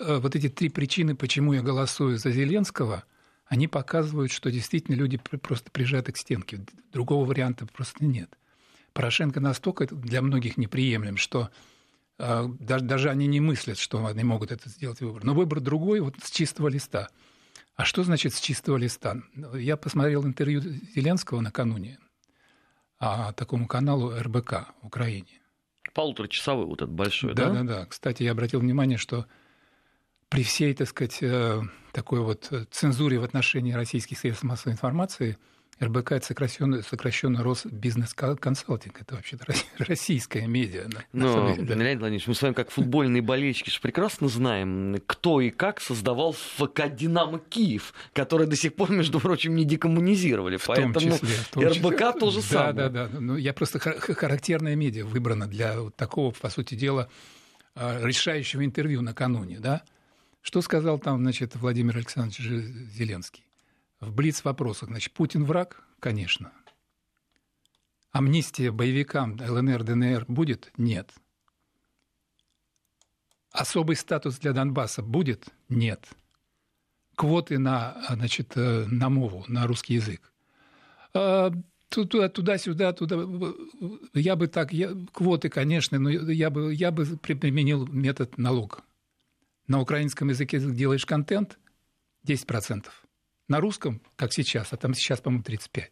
э, 0.00 0.18
вот 0.18 0.34
эти 0.34 0.48
три 0.48 0.68
причины, 0.68 1.14
почему 1.14 1.52
я 1.52 1.62
голосую 1.62 2.18
за 2.18 2.32
Зеленского, 2.32 3.04
они 3.44 3.68
показывают, 3.68 4.32
что 4.32 4.50
действительно 4.50 4.96
люди 4.96 5.16
просто 5.16 5.70
прижаты 5.70 6.10
к 6.10 6.16
стенке. 6.16 6.66
Другого 6.92 7.24
варианта 7.24 7.64
просто 7.64 8.04
нет. 8.04 8.36
Порошенко 8.92 9.38
настолько 9.38 9.86
для 9.86 10.22
многих 10.22 10.56
неприемлем, 10.56 11.16
что 11.16 11.50
э, 12.18 12.48
даже, 12.58 12.84
даже 12.84 13.10
они 13.10 13.28
не 13.28 13.38
мыслят, 13.38 13.78
что 13.78 14.04
они 14.04 14.24
могут 14.24 14.50
это 14.50 14.68
сделать 14.68 15.00
выбор. 15.00 15.22
Но 15.22 15.32
выбор 15.32 15.60
другой, 15.60 16.00
вот 16.00 16.16
с 16.20 16.32
чистого 16.32 16.66
листа. 16.66 17.10
А 17.76 17.84
что 17.84 18.02
значит 18.02 18.34
с 18.34 18.40
чистого 18.40 18.76
листа? 18.76 19.22
Я 19.54 19.76
посмотрел 19.76 20.26
интервью 20.26 20.62
Зеленского 20.62 21.40
накануне 21.40 22.00
а, 22.98 23.32
такому 23.34 23.68
каналу 23.68 24.12
РБК 24.18 24.74
в 24.82 24.86
Украине. 24.88 25.45
Полуторачасовой 25.96 26.66
вот 26.66 26.82
этот 26.82 26.94
большой, 26.94 27.34
да? 27.34 27.48
Да, 27.48 27.62
да, 27.62 27.64
да. 27.64 27.86
Кстати, 27.86 28.22
я 28.22 28.32
обратил 28.32 28.60
внимание, 28.60 28.98
что 28.98 29.26
при 30.28 30.44
всей, 30.44 30.74
так 30.74 30.88
сказать, 30.88 31.18
э, 31.22 31.62
такой 31.92 32.20
вот 32.20 32.52
цензуре 32.70 33.18
в 33.18 33.24
отношении 33.24 33.72
российских 33.72 34.18
средств 34.18 34.44
массовой 34.44 34.74
информации– 34.74 35.38
РБК– 35.82 36.12
это 36.12 36.26
сокращенно, 36.26 36.82
сокращенно 36.82 37.42
Росконсалтинг. 37.42 39.02
Это 39.02 39.14
вообще 39.14 39.36
российская 39.78 40.46
медиа. 40.46 40.88
Но, 41.12 41.54
деле, 41.54 41.66
да. 41.66 41.74
Леонид 41.74 41.98
Владимирович, 41.98 42.26
мы 42.26 42.34
с 42.34 42.40
вами 42.42 42.54
как 42.54 42.70
футбольные 42.70 43.20
болельщики 43.20 43.68
же 43.68 43.80
прекрасно 43.80 44.28
знаем, 44.28 44.96
кто 45.06 45.40
и 45.42 45.50
как 45.50 45.82
создавал 45.82 46.32
ФК 46.32 46.88
«Динамо 46.90 47.38
Киев», 47.38 47.92
который 48.14 48.46
до 48.46 48.56
сих 48.56 48.74
пор, 48.74 48.90
между 48.90 49.20
прочим, 49.20 49.54
не 49.54 49.64
декоммунизировали. 49.64 50.56
В 50.56 50.66
Поэтому 50.66 50.94
том 50.94 51.02
числе, 51.02 51.28
в 51.28 51.48
том 51.50 51.64
РБК 51.64 51.74
числе. 51.74 52.12
то 52.20 52.30
же 52.30 52.40
да, 52.40 52.46
самое. 52.46 52.72
Да, 52.72 52.88
да, 52.88 53.08
да. 53.08 53.20
Ну, 53.20 53.36
я 53.36 53.52
просто 53.52 53.78
характерная 53.78 54.76
медиа 54.76 55.04
выбрана 55.04 55.46
для 55.46 55.78
вот 55.78 55.94
такого, 55.94 56.30
по 56.30 56.48
сути 56.48 56.74
дела, 56.74 57.10
а, 57.74 58.00
решающего 58.02 58.64
интервью 58.64 59.02
накануне. 59.02 59.58
Да? 59.58 59.82
Что 60.40 60.62
сказал 60.62 60.98
там, 60.98 61.20
значит, 61.20 61.54
Владимир 61.56 61.96
Александрович 61.96 62.40
Зеленский? 62.94 63.44
В 64.00 64.12
блиц-вопросах. 64.12 64.88
Значит, 64.88 65.12
Путин 65.12 65.44
враг? 65.44 65.82
Конечно. 66.00 66.52
Амнистия 68.12 68.70
боевикам 68.70 69.38
ЛНР, 69.40 69.84
ДНР 69.84 70.24
будет? 70.28 70.72
Нет. 70.76 71.12
Особый 73.50 73.96
статус 73.96 74.38
для 74.38 74.52
Донбасса 74.52 75.02
будет? 75.02 75.48
Нет. 75.68 76.08
Квоты 77.14 77.58
на, 77.58 78.02
значит, 78.10 78.52
э, 78.56 78.86
на 78.86 79.08
мову, 79.08 79.44
на 79.48 79.66
русский 79.66 79.94
язык. 79.94 80.32
А, 81.14 81.50
туда-сюда, 81.88 82.92
туда. 82.92 83.16
Я 84.12 84.36
бы 84.36 84.48
так, 84.48 84.72
я, 84.72 84.94
квоты, 85.12 85.48
конечно, 85.48 85.98
но 85.98 86.10
я 86.10 86.50
бы, 86.50 86.74
я 86.74 86.90
бы 86.90 87.06
применил 87.16 87.86
метод 87.86 88.36
налог. 88.36 88.82
На 89.66 89.80
украинском 89.80 90.28
языке 90.28 90.58
делаешь 90.60 91.06
контент 91.06 91.58
10% 92.26 92.86
на 93.48 93.60
русском, 93.60 94.00
как 94.16 94.32
сейчас, 94.32 94.72
а 94.72 94.76
там 94.76 94.94
сейчас, 94.94 95.20
по-моему, 95.20 95.44
35. 95.44 95.90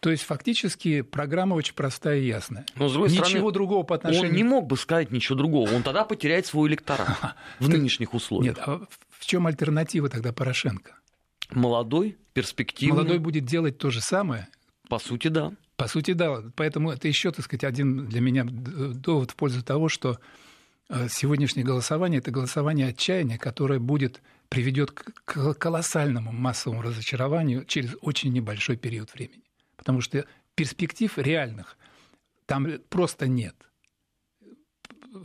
То 0.00 0.10
есть 0.10 0.24
фактически 0.24 1.02
программа 1.02 1.54
очень 1.54 1.74
простая 1.74 2.18
и 2.18 2.26
ясная. 2.26 2.66
Но, 2.74 2.88
с 2.88 2.92
другой 2.92 3.10
ничего 3.10 3.24
стороны, 3.24 3.52
другого 3.52 3.82
по 3.84 3.94
отношению... 3.94 4.30
Он 4.30 4.36
не 4.36 4.42
мог 4.42 4.66
бы 4.66 4.76
сказать 4.76 5.12
ничего 5.12 5.38
другого. 5.38 5.72
Он 5.72 5.84
тогда 5.84 6.04
потеряет 6.04 6.44
свой 6.44 6.68
электорат 6.68 7.36
в 7.60 7.68
нынешних 7.68 8.12
условиях. 8.12 8.56
Нет, 8.56 8.64
а 8.66 8.80
в 9.10 9.24
чем 9.24 9.46
альтернатива 9.46 10.08
тогда 10.08 10.32
Порошенко? 10.32 10.98
Молодой, 11.52 12.16
перспективный. 12.32 12.96
Молодой 12.96 13.18
будет 13.18 13.44
делать 13.44 13.78
то 13.78 13.90
же 13.90 14.00
самое. 14.00 14.48
По 14.88 14.98
сути, 14.98 15.28
да. 15.28 15.52
По 15.76 15.86
сути, 15.86 16.14
да. 16.14 16.42
Поэтому 16.56 16.90
это 16.90 17.06
еще, 17.06 17.30
так 17.30 17.44
сказать, 17.44 17.62
один 17.62 18.06
для 18.06 18.20
меня 18.20 18.44
довод 18.44 19.30
в 19.30 19.36
пользу 19.36 19.62
того, 19.62 19.88
что 19.88 20.18
сегодняшнее 21.08 21.64
голосование– 21.64 22.18
это 22.20 22.30
голосование 22.30 22.88
отчаяния, 22.88 23.38
которое 23.38 23.78
будет 23.78 24.20
приведет 24.48 24.90
к 24.92 25.54
колоссальному 25.54 26.32
массовому 26.32 26.82
разочарованию 26.82 27.64
через 27.64 27.96
очень 28.02 28.32
небольшой 28.32 28.76
период 28.76 29.12
времени. 29.14 29.44
Потому 29.76 30.00
что 30.00 30.26
перспектив 30.54 31.16
реальных 31.16 31.78
там 32.46 32.68
просто 32.90 33.26
нет. 33.26 33.56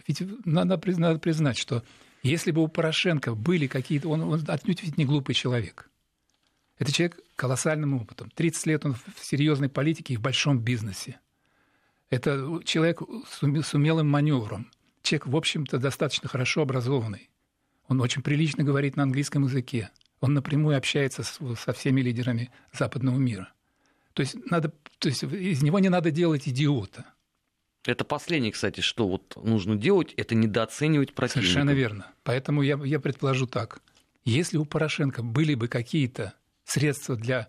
Ведь 0.07 0.21
надо, 0.45 0.79
надо 0.97 1.19
признать, 1.19 1.57
что 1.57 1.83
если 2.23 2.51
бы 2.51 2.61
у 2.63 2.67
Порошенко 2.67 3.35
были 3.35 3.67
какие-то... 3.67 4.09
Он, 4.09 4.21
он 4.21 4.43
отнюдь 4.47 4.83
ведь 4.83 4.97
не 4.97 5.05
глупый 5.05 5.35
человек. 5.35 5.89
Это 6.77 6.91
человек 6.91 7.19
колоссальным 7.35 7.95
опытом. 7.95 8.31
30 8.33 8.65
лет 8.67 8.85
он 8.85 8.93
в 8.93 9.01
серьезной 9.21 9.69
политике 9.69 10.13
и 10.13 10.17
в 10.17 10.21
большом 10.21 10.59
бизнесе. 10.59 11.19
Это 12.09 12.61
человек 12.63 13.01
с 13.29 13.73
умелым 13.73 14.09
маневром. 14.09 14.71
Человек, 15.07 15.27
в 15.27 15.37
общем-то, 15.37 15.77
достаточно 15.77 16.27
хорошо 16.27 16.63
образованный. 16.63 17.29
Он 17.87 18.01
очень 18.01 18.21
прилично 18.21 18.65
говорит 18.65 18.97
на 18.97 19.03
английском 19.03 19.45
языке. 19.45 19.89
Он 20.19 20.33
напрямую 20.33 20.75
общается 20.75 21.23
со 21.23 21.71
всеми 21.71 22.01
лидерами 22.01 22.51
западного 22.73 23.15
мира. 23.15 23.53
То 24.11 24.19
есть, 24.21 24.35
надо, 24.51 24.73
то 24.99 25.07
есть 25.07 25.23
из 25.23 25.63
него 25.63 25.79
не 25.79 25.87
надо 25.87 26.11
делать 26.11 26.49
идиота. 26.49 27.05
Это 27.85 28.03
последнее, 28.03 28.51
кстати, 28.51 28.81
что 28.81 29.07
вот 29.07 29.41
нужно 29.41 29.77
делать, 29.77 30.13
это 30.17 30.35
недооценивать 30.35 31.13
противника. 31.13 31.47
Совершенно 31.47 31.73
верно. 31.73 32.07
Поэтому 32.23 32.61
я, 32.61 32.77
я 32.83 32.99
предположу 32.99 33.47
так. 33.47 33.81
Если 34.25 34.57
у 34.57 34.65
Порошенко 34.65 35.23
были 35.23 35.55
бы 35.55 35.69
какие-то 35.69 36.33
средства 36.65 37.15
для 37.15 37.47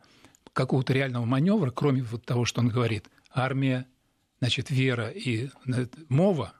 какого-то 0.52 0.92
реального 0.92 1.24
маневра, 1.24 1.72
кроме 1.72 2.04
вот 2.04 2.24
того, 2.24 2.44
что 2.44 2.60
он 2.60 2.68
говорит, 2.68 3.06
армия, 3.32 3.88
значит, 4.38 4.70
вера 4.70 5.08
и 5.08 5.50
мова, 6.08 6.54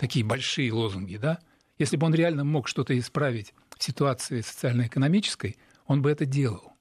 такие 0.00 0.24
большие 0.24 0.72
лозунги, 0.72 1.18
да, 1.18 1.40
если 1.78 1.98
бы 1.98 2.06
он 2.06 2.14
реально 2.14 2.42
мог 2.42 2.68
что-то 2.68 2.98
исправить 2.98 3.52
в 3.76 3.84
ситуации 3.84 4.40
социально-экономической, 4.40 5.58
он 5.86 6.00
бы 6.00 6.10
это 6.10 6.24
делал. 6.24 6.72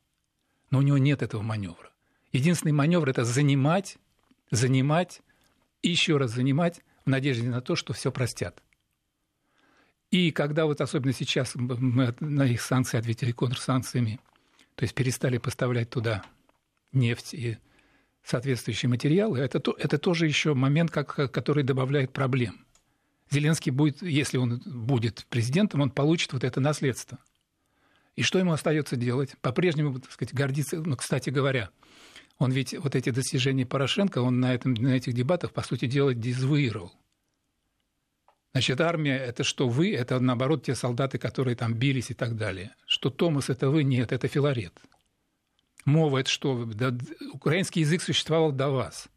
Но 0.72 0.80
у 0.80 0.82
него 0.82 0.98
нет 0.98 1.22
этого 1.22 1.42
маневра. 1.42 1.92
Единственный 2.32 2.72
маневр– 2.72 3.10
это 3.10 3.26
занимать, 3.26 3.98
занимать 4.52 5.22
и 5.82 5.90
еще 5.90 6.16
раз 6.16 6.32
занимать 6.32 6.82
в 7.06 7.10
надежде 7.10 7.50
на 7.50 7.60
то, 7.60 7.76
что 7.76 7.92
все 7.92 8.10
простят. 8.10 8.64
И 10.12 10.32
когда 10.32 10.66
вот 10.66 10.80
особенно 10.80 11.12
сейчас 11.12 11.56
мы 11.56 12.16
на 12.22 12.44
их 12.46 12.62
санкции 12.62 12.98
ответили 12.98 13.34
контрсанкциями, 13.34 14.22
то 14.76 14.84
есть 14.84 14.96
перестали 14.96 15.40
поставлять 15.40 15.90
туда 15.90 16.24
нефть 16.94 17.34
и 17.34 17.58
соответствующие 18.24 18.90
материалы, 18.90 19.40
это, 19.40 19.62
это 19.78 19.98
тоже 19.98 20.26
еще 20.26 20.54
момент, 20.54 20.90
как, 20.90 21.16
который 21.32 21.64
добавляет 21.64 22.14
проблем. 22.14 22.66
Зеленский 23.32 23.72
будет, 23.72 24.02
если 24.02 24.38
он 24.38 24.62
будет 24.66 25.26
президентом, 25.30 25.82
он 25.82 25.92
получит 25.92 26.34
вот 26.34 26.44
это 26.44 26.60
наследство. 26.60 27.20
И 28.16 28.24
что 28.24 28.40
ему 28.40 28.52
остается 28.52 28.96
делать? 28.96 29.36
По-прежнему, 29.42 30.00
так 30.00 30.12
сказать, 30.12 30.34
гордиться, 30.34 30.82
ну, 30.82 30.96
кстати 30.96 31.30
говоря, 31.30 31.70
он 32.38 32.52
ведь 32.52 32.78
вот 32.78 32.96
эти 32.96 33.12
достижения 33.12 33.66
Порошенко, 33.66 34.20
он 34.20 34.40
на, 34.40 34.54
этом, 34.54 34.74
на 34.74 34.90
этих 34.90 35.14
дебатах, 35.14 35.54
по 35.54 35.62
сути 35.62 35.86
дела, 35.86 36.14
дезавуировал. 36.14 36.92
Значит, 38.52 38.82
армия– 38.82 39.18
это 39.18 39.44
что 39.44 39.70
вы, 39.70 39.94
это, 39.94 40.20
наоборот, 40.20 40.64
те 40.66 40.74
солдаты, 40.74 41.20
которые 41.20 41.56
там 41.56 41.76
бились 41.76 42.10
и 42.10 42.16
так 42.16 42.36
далее. 42.36 42.76
Что 42.88 43.10
Томас– 43.10 43.50
это 43.52 43.70
вы, 43.70 43.84
нет, 43.84 44.12
это 44.12 44.28
Филарет. 44.28 44.74
Мова– 45.86 46.18
это 46.20 46.30
что? 46.30 46.66
Да, 46.66 46.98
украинский 47.32 47.82
язык 47.82 48.02
существовал 48.02 48.52
до 48.52 48.70
вас. 48.70 49.08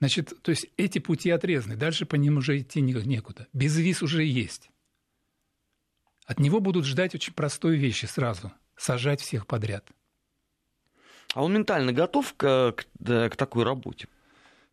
Значит, 0.00 0.32
то 0.42 0.50
есть 0.50 0.66
эти 0.76 0.98
пути 0.98 1.30
отрезаны, 1.30 1.76
дальше 1.76 2.06
по 2.06 2.14
ним 2.14 2.38
уже 2.38 2.60
идти 2.60 2.80
некуда. 2.80 3.48
Безвиз 3.52 4.02
уже 4.02 4.24
есть. 4.24 4.70
От 6.24 6.38
него 6.38 6.60
будут 6.60 6.84
ждать 6.84 7.14
очень 7.14 7.32
простой 7.32 7.76
вещи 7.76 8.06
сразу– 8.06 8.52
сажать 8.76 9.20
всех 9.20 9.46
подряд. 9.46 9.90
А 11.34 11.42
он 11.42 11.52
ментально 11.52 11.92
готов 11.92 12.34
к, 12.34 12.72
к, 12.72 12.84
к 13.30 13.36
такой 13.36 13.64
работе? 13.64 14.08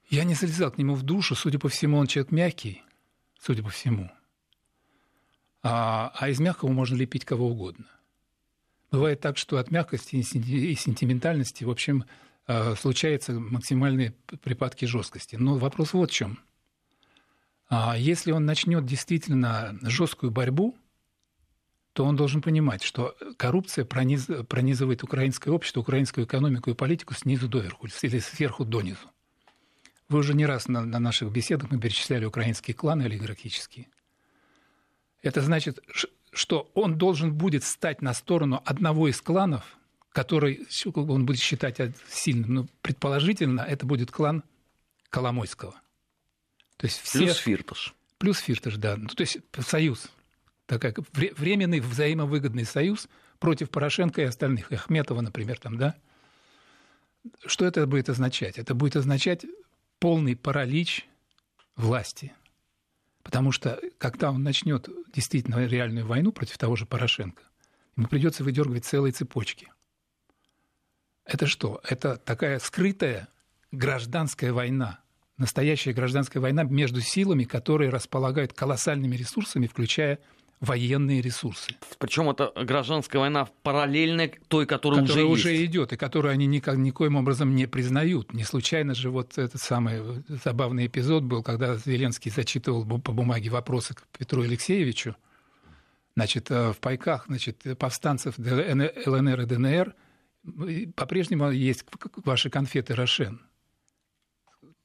Я 0.10 0.24
не 0.24 0.36
залезал 0.36 0.72
к 0.72 0.78
нему 0.78 0.94
в 0.94 1.04
душу. 1.04 1.36
Судя 1.36 1.60
по 1.60 1.70
всему, 1.70 1.98
он 1.98 2.08
человек 2.08 2.32
мягкий, 2.32 2.84
судя 3.40 3.64
по 3.64 3.70
всему. 3.70 4.12
А, 5.64 6.12
а 6.14 6.30
из 6.30 6.40
мягкого 6.40 6.70
можно 6.70 6.96
лепить 6.96 7.26
кого 7.26 7.50
угодно. 7.50 7.86
Бывает 8.92 9.20
так, 9.20 9.38
что 9.38 9.58
от 9.58 9.72
мягкости 9.72 10.18
и 10.18 10.76
сентиментальности, 10.76 11.64
в 11.64 11.70
общем, 11.70 12.06
случаются 12.78 13.34
максимальные 13.34 14.14
припадки 14.44 14.86
жесткости. 14.86 15.36
Но 15.36 15.58
вопрос 15.58 15.94
вот 15.94 16.12
в 16.12 16.14
чем. 16.14 16.40
А 17.68 17.98
если 17.98 18.32
он 18.32 18.46
начнет 18.46 18.86
действительно 18.86 19.78
жесткую 19.82 20.32
борьбу, 20.32 20.76
то 21.94 22.04
он 22.04 22.16
должен 22.16 22.42
понимать, 22.42 22.84
что 22.84 23.16
коррупция 23.38 23.86
прониз, 23.86 24.28
пронизывает 24.50 25.02
украинское 25.02 25.54
общество, 25.54 25.80
украинскую 25.80 26.28
экономику 26.28 26.70
и 26.70 26.74
политику 26.74 27.14
снизу 27.14 27.48
доверху 27.48 27.88
или 28.02 28.20
сверху 28.20 28.66
донизу. 28.66 29.10
Вы 30.10 30.20
уже 30.20 30.34
не 30.34 30.46
раз 30.46 30.68
на, 30.68 30.82
на 30.82 31.00
наших 31.00 31.32
беседах 31.32 31.72
мы 31.72 31.80
перечисляли 31.80 32.26
украинские 32.26 32.76
кланы 32.76 33.04
олигархические. 33.04 33.88
Это 35.24 35.42
значит, 35.42 35.80
что 36.32 36.70
он 36.76 36.98
должен 36.98 37.34
будет 37.34 37.64
стать 37.64 38.02
на 38.02 38.14
сторону 38.14 38.62
одного 38.66 39.08
из 39.08 39.20
кланов, 39.22 39.78
который 40.16 40.66
он 40.96 41.26
будет 41.26 41.42
считать 41.42 41.78
сильным, 42.08 42.54
но 42.54 42.68
предположительно 42.82 43.60
это 43.60 43.86
будет 43.86 44.12
клан 44.12 44.46
Коломойского. 45.10 45.76
То 46.78 46.88
есть 46.88 47.02
все... 47.02 47.20
Плюс 47.20 47.38
Фирташ. 47.38 47.96
Плюс 48.18 48.38
Фирташ, 48.40 48.76
да. 48.78 48.96
Ну, 48.96 49.10
то 49.10 49.22
есть 49.22 49.40
союз. 49.60 50.08
Такой 50.68 50.96
временный 51.12 51.82
взаимовыгодный 51.82 52.64
союз 52.64 53.10
против 53.40 53.70
Порошенко 53.70 54.22
и 54.22 54.26
остальных. 54.26 54.72
Ахметова, 54.72 55.20
например, 55.20 55.60
там, 55.60 55.78
да. 55.78 55.96
Что 57.46 57.66
это 57.66 57.86
будет 57.86 58.08
означать? 58.08 58.58
Это 58.58 58.74
будет 58.74 58.96
означать 58.96 59.46
полный 60.00 60.38
паралич 60.38 61.10
власти. 61.76 62.32
Потому 63.22 63.52
что 63.52 63.82
когда 63.98 64.32
он 64.32 64.44
начнет 64.44 64.88
действительно 65.14 65.66
реальную 65.66 66.06
войну 66.06 66.32
против 66.32 66.58
того 66.58 66.78
же 66.78 66.86
Порошенко, 66.86 67.44
ему 67.98 68.08
придется 68.08 68.46
выдергивать 68.46 68.86
целые 68.86 69.12
цепочки. 69.12 69.68
Это 71.26 71.48
что? 71.48 71.82
Это 71.88 72.18
такая 72.18 72.60
скрытая 72.60 73.28
гражданская 73.72 74.54
война, 74.54 75.00
настоящая 75.38 75.94
гражданская 75.94 76.42
война 76.42 76.64
между 76.64 77.02
силами, 77.02 77.44
которые 77.44 77.90
располагают 77.90 78.54
колоссальными 78.54 79.16
ресурсами, 79.16 79.68
включая 79.68 80.20
военные 80.62 81.22
ресурсы. 81.22 81.76
Причем 81.98 82.30
это 82.30 82.52
гражданская 82.56 83.20
война 83.20 83.48
параллельная 83.64 84.32
той, 84.48 84.66
которая, 84.66 85.02
которая 85.02 85.26
уже, 85.26 85.50
уже 85.50 85.66
идет, 85.66 85.94
и 85.94 85.98
которую 85.98 86.32
они 86.32 86.46
никак, 86.46 86.78
никоим 86.78 87.18
образом 87.18 87.56
не 87.56 87.68
признают. 87.68 88.34
Не 88.34 88.44
случайно 88.44 88.96
же 88.96 89.10
вот 89.10 89.38
этот 89.38 89.60
самый 89.62 90.24
забавный 90.44 90.88
эпизод 90.88 91.24
был, 91.24 91.44
когда 91.44 91.76
Зеленский 91.76 92.32
зачитывал 92.32 92.86
по 92.86 93.12
бумаге 93.12 93.50
вопросы 93.50 93.96
к 93.96 94.04
Петру 94.18 94.44
Алексеевичу. 94.44 95.16
Значит, 96.16 96.50
э, 96.50 96.72
в 96.72 96.78
пайках 96.78 97.26
значит, 97.28 97.64
повстанцев 97.78 98.38
ЛНР 98.38 99.42
и 99.42 99.46
ДНР 99.46 99.94
по-прежнему 100.96 101.52
есть 101.52 101.86
ваши 102.24 102.50
конфеты 102.50 102.96
«Рошен». 102.96 103.42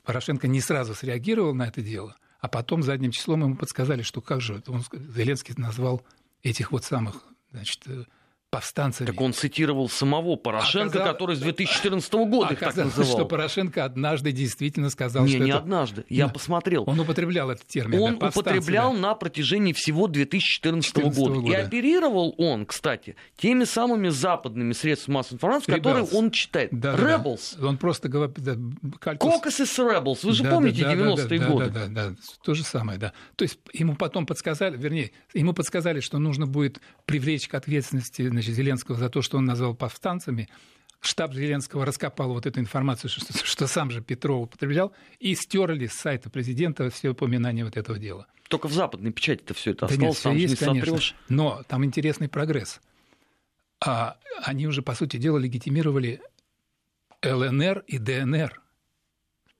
Порошенко 0.04 0.48
не 0.48 0.60
сразу 0.60 0.94
среагировал 0.94 1.54
на 1.54 1.68
это 1.68 1.82
дело– 1.82 2.16
а 2.40 2.48
потом 2.48 2.82
задним 2.82 3.10
числом 3.10 3.42
ему 3.42 3.56
подсказали, 3.56 4.02
что 4.02 4.20
как 4.20 4.40
же, 4.40 4.62
он, 4.66 4.82
Зеленский 4.92 5.54
назвал 5.56 6.02
этих 6.42 6.72
вот 6.72 6.84
самых 6.84 7.24
значит, 7.50 7.82
э, 7.86 8.04
повстанцами. 8.50 9.06
Так 9.06 9.20
он 9.20 9.32
цитировал 9.32 9.88
самого 9.88 10.36
Порошенко, 10.36 10.98
Оказал... 10.98 11.12
который 11.12 11.36
с 11.36 11.38
2014 11.38 12.12
года 12.12 12.54
их 12.54 12.58
так 12.58 12.74
называл. 12.74 13.10
что 13.10 13.24
Порошенко 13.24 13.84
однажды 13.84 14.32
действительно 14.32 14.90
сказал, 14.90 15.24
не, 15.24 15.34
что 15.34 15.44
не 15.44 15.50
это... 15.50 15.58
однажды, 15.58 16.04
я 16.08 16.26
да. 16.26 16.32
посмотрел. 16.32 16.84
Он 16.86 16.98
употреблял 16.98 17.50
этот 17.50 17.66
термин. 17.66 18.00
Он 18.00 18.18
да, 18.18 18.28
употреблял 18.28 18.92
да. 18.92 18.98
на 18.98 19.14
протяжении 19.14 19.72
всего 19.72 20.08
2014 20.08 20.96
года. 20.96 21.40
года. 21.40 21.48
И 21.48 21.54
оперировал 21.54 22.34
он, 22.38 22.66
кстати, 22.66 23.14
теми 23.36 23.64
самыми 23.64 24.08
западными 24.08 24.72
средствами 24.72 25.14
массовой 25.16 25.36
информации, 25.36 25.72
Rebels. 25.72 25.76
которые 25.76 26.04
он 26.04 26.30
читает. 26.30 26.70
Да, 26.72 26.94
Rebels. 26.94 27.56
Да, 27.56 27.68
Он 27.68 27.76
просто 27.76 28.08
говорит... 28.08 28.38
Да, 28.40 28.54
Caucasus 29.00 29.78
Rebels. 29.78 30.18
Вы 30.24 30.32
же 30.32 30.42
да, 30.42 30.50
помните 30.50 30.82
да, 30.82 30.94
90-е 30.94 31.38
да, 31.38 31.46
годы. 31.46 31.70
Да, 31.70 31.86
да, 31.86 32.08
да, 32.10 32.16
то 32.42 32.54
же 32.54 32.64
самое, 32.64 32.98
да. 32.98 33.12
То 33.36 33.44
есть 33.44 33.58
ему 33.72 33.94
потом 33.94 34.26
подсказали, 34.26 34.76
вернее, 34.76 35.12
ему 35.34 35.52
подсказали, 35.52 36.00
что 36.00 36.18
нужно 36.18 36.46
будет 36.46 36.80
привлечь 37.10 37.48
к 37.48 37.54
ответственности 37.54 38.28
значит, 38.28 38.54
Зеленского 38.54 38.96
за 38.96 39.08
то, 39.08 39.14
то, 39.14 39.22
что 39.22 39.38
он 39.38 39.44
назвал 39.44 39.74
повстанцами, 39.74 40.48
штаб 41.00 41.34
Зеленского 41.34 41.84
раскопал 41.84 42.32
вот 42.32 42.46
эту 42.46 42.60
информацию, 42.60 43.10
что, 43.10 43.34
что 43.44 43.66
сам 43.66 43.90
же 43.90 44.00
Петров 44.00 44.44
употреблял, 44.44 44.92
и 45.18 45.34
стерли 45.34 45.88
с 45.88 45.94
сайта 45.94 46.30
президента 46.30 46.88
все 46.88 47.08
упоминания 47.08 47.64
вот 47.64 47.76
этого 47.76 47.98
дела. 47.98 48.28
Только 48.48 48.68
в 48.68 48.72
западной 48.72 49.10
печати-то 49.10 49.54
все 49.54 49.72
это 49.72 49.88
да 49.88 49.92
осталось, 49.94 50.16
нет, 50.16 50.22
там 50.22 50.36
есть, 50.36 50.60
не 50.60 50.66
конечно, 50.66 50.86
сотрешь. 50.86 51.16
Но 51.28 51.62
там 51.66 51.84
интересный 51.84 52.28
прогресс. 52.28 52.80
А 53.84 54.16
они 54.44 54.68
уже, 54.68 54.82
по 54.82 54.94
сути 54.94 55.16
дела, 55.16 55.38
легитимировали 55.38 56.20
ЛНР 57.24 57.84
и 57.88 57.98
ДНР. 57.98 58.60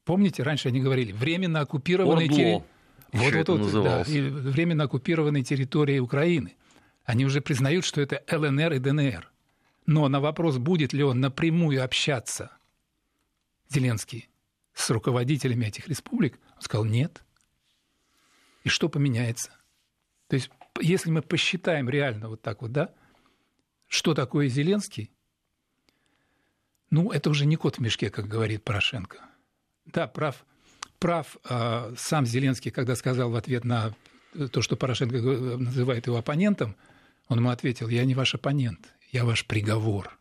Помните, 0.04 0.44
раньше 0.44 0.68
они 0.68 0.80
говорили, 0.80 1.10
временно 1.10 1.60
оккупированные 1.60 2.28
территории. 2.28 2.62
Вот, 3.12 3.48
вот, 3.48 3.72
вот, 3.72 3.84
да, 3.84 4.04
временно 4.06 4.84
оккупированные 4.84 5.42
территории 5.42 5.98
Украины. 5.98 6.54
Они 7.04 7.24
уже 7.24 7.40
признают, 7.40 7.84
что 7.84 8.00
это 8.00 8.22
ЛНР 8.30 8.74
и 8.74 8.78
ДНР. 8.78 9.30
Но 9.86 10.08
на 10.08 10.20
вопрос, 10.20 10.58
будет 10.58 10.92
ли 10.92 11.02
он 11.02 11.20
напрямую 11.20 11.82
общаться, 11.82 12.56
Зеленский, 13.68 14.28
с 14.72 14.90
руководителями 14.90 15.66
этих 15.66 15.88
республик, 15.88 16.38
он 16.56 16.62
сказал 16.62 16.84
нет. 16.84 17.22
И 18.64 18.68
что 18.68 18.88
поменяется? 18.88 19.50
То 20.28 20.36
есть, 20.36 20.50
если 20.80 21.10
мы 21.10 21.22
посчитаем 21.22 21.88
реально 21.88 22.28
вот 22.28 22.42
так 22.42 22.62
вот, 22.62 22.72
да, 22.72 22.94
что 23.88 24.14
такое 24.14 24.48
Зеленский, 24.48 25.10
ну, 26.90 27.10
это 27.10 27.30
уже 27.30 27.46
не 27.46 27.56
кот 27.56 27.78
в 27.78 27.80
мешке, 27.80 28.10
как 28.10 28.26
говорит 28.26 28.64
Порошенко. 28.64 29.18
Да, 29.86 30.06
прав, 30.06 30.44
прав 30.98 31.36
э, 31.48 31.94
сам 31.96 32.26
Зеленский, 32.26 32.70
когда 32.70 32.94
сказал 32.96 33.30
в 33.30 33.36
ответ 33.36 33.64
на 33.64 33.94
то, 34.52 34.62
что 34.62 34.76
Порошенко 34.76 35.16
называет 35.16 36.06
его 36.06 36.16
оппонентом, 36.16 36.76
он 37.30 37.38
ему 37.38 37.50
ответил, 37.50 37.88
я 37.88 38.04
не 38.04 38.14
ваш 38.14 38.34
оппонент, 38.34 38.92
я 39.12 39.24
ваш 39.24 39.46
приговор. 39.46 40.18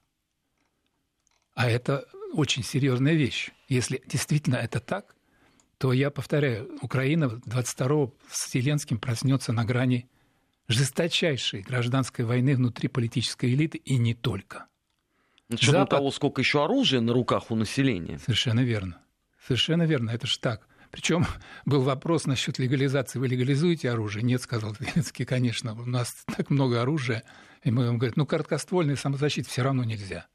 А 1.56 1.68
это 1.68 2.06
очень 2.34 2.64
серьезная 2.64 3.16
вещь. 3.16 3.50
Если 3.68 4.02
действительно 4.06 4.56
это 4.56 4.80
так, 4.80 5.16
то 5.80 5.92
я 5.92 6.12
повторяю, 6.12 6.70
Украина 6.84 7.42
22-го 7.48 8.14
с 8.30 8.52
Зеленским 8.52 9.00
проснется 9.00 9.52
на 9.52 9.66
грани 9.66 10.08
жесточайшей 10.68 11.62
гражданской 11.62 12.26
войны 12.26 12.56
внутри 12.56 12.88
политической 12.88 13.56
элиты 13.56 13.80
и 13.80 13.98
не 13.98 14.14
только. 14.14 14.68
Ну, 15.50 15.58
Запад... 15.60 15.90
того, 15.90 16.12
сколько 16.12 16.42
еще 16.42 16.64
оружия 16.64 17.02
на 17.02 17.12
руках 17.12 17.50
у 17.50 17.56
населения. 17.56 18.20
Совершенно 18.20 18.60
верно. 18.60 19.02
Совершенно 19.48 19.82
верно. 19.82 20.12
Это 20.12 20.28
же 20.28 20.38
так. 20.38 20.68
Причем 20.92 21.26
был 21.66 21.82
вопрос 21.82 22.26
насчет 22.26 22.58
легализации. 22.58 23.20
Вы 23.20 23.28
легализуете 23.28 23.92
оружие? 23.92 24.24
Нет, 24.24 24.42
сказал 24.42 24.76
Зеленский, 24.76 25.26
конечно. 25.26 25.74
У 25.74 25.86
нас 25.86 26.24
так 26.36 26.50
много 26.50 26.82
оружия. 26.82 27.24
И 27.64 27.72
мы 27.72 27.86
ему 27.86 27.98
говорим, 27.98 28.14
ну, 28.16 28.26
короткоствольная 28.26 28.96
самозащита 28.96 29.50
все 29.50 29.62
равно 29.62 29.84
нельзя. 29.84 30.28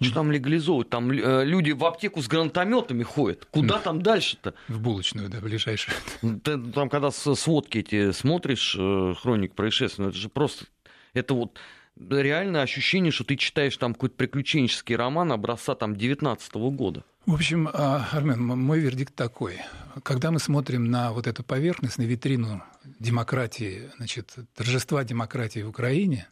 Что 0.00 0.14
там 0.14 0.32
легализовывать? 0.32 0.90
Там 0.90 1.10
э, 1.10 1.44
люди 1.44 1.70
в 1.70 1.84
аптеку 1.84 2.20
с 2.20 2.28
гранатометами 2.28 3.02
ходят. 3.02 3.46
Куда 3.46 3.78
там 3.78 4.02
дальше-то? 4.02 4.54
В 4.68 4.80
булочную, 4.80 5.28
да, 5.28 5.40
ближайшую. 5.40 5.96
Ты, 6.20 6.58
там, 6.72 6.88
когда 6.88 7.10
сводки 7.10 7.78
эти 7.78 8.12
смотришь, 8.12 8.76
э, 8.78 9.14
хроник 9.18 9.54
происшествий, 9.54 10.04
ну, 10.04 10.10
это 10.10 10.18
же 10.18 10.28
просто... 10.28 10.66
Это 11.14 11.34
вот 11.34 11.58
реальное 11.98 12.62
ощущение, 12.62 13.10
что 13.10 13.24
ты 13.24 13.36
читаешь 13.36 13.76
там 13.76 13.94
какой-то 13.94 14.16
приключенческий 14.16 14.96
роман 14.96 15.32
образца 15.32 15.74
там 15.74 15.96
19 15.96 16.56
-го 16.56 16.70
года. 16.70 17.04
В 17.26 17.34
общем, 17.34 17.68
а, 17.72 18.08
Армен, 18.12 18.40
мой 18.40 18.78
вердикт 18.80 19.14
такой. 19.14 19.58
Когда 20.02 20.30
мы 20.30 20.38
смотрим 20.38 20.84
на 20.84 21.12
вот 21.12 21.26
эту 21.26 21.42
поверхность, 21.42 21.98
на 21.98 22.02
витрину 22.02 22.62
демократии, 23.00 23.90
значит, 23.96 24.36
торжества 24.54 25.02
демократии 25.02 25.60
в 25.60 25.68
Украине, 25.70 26.28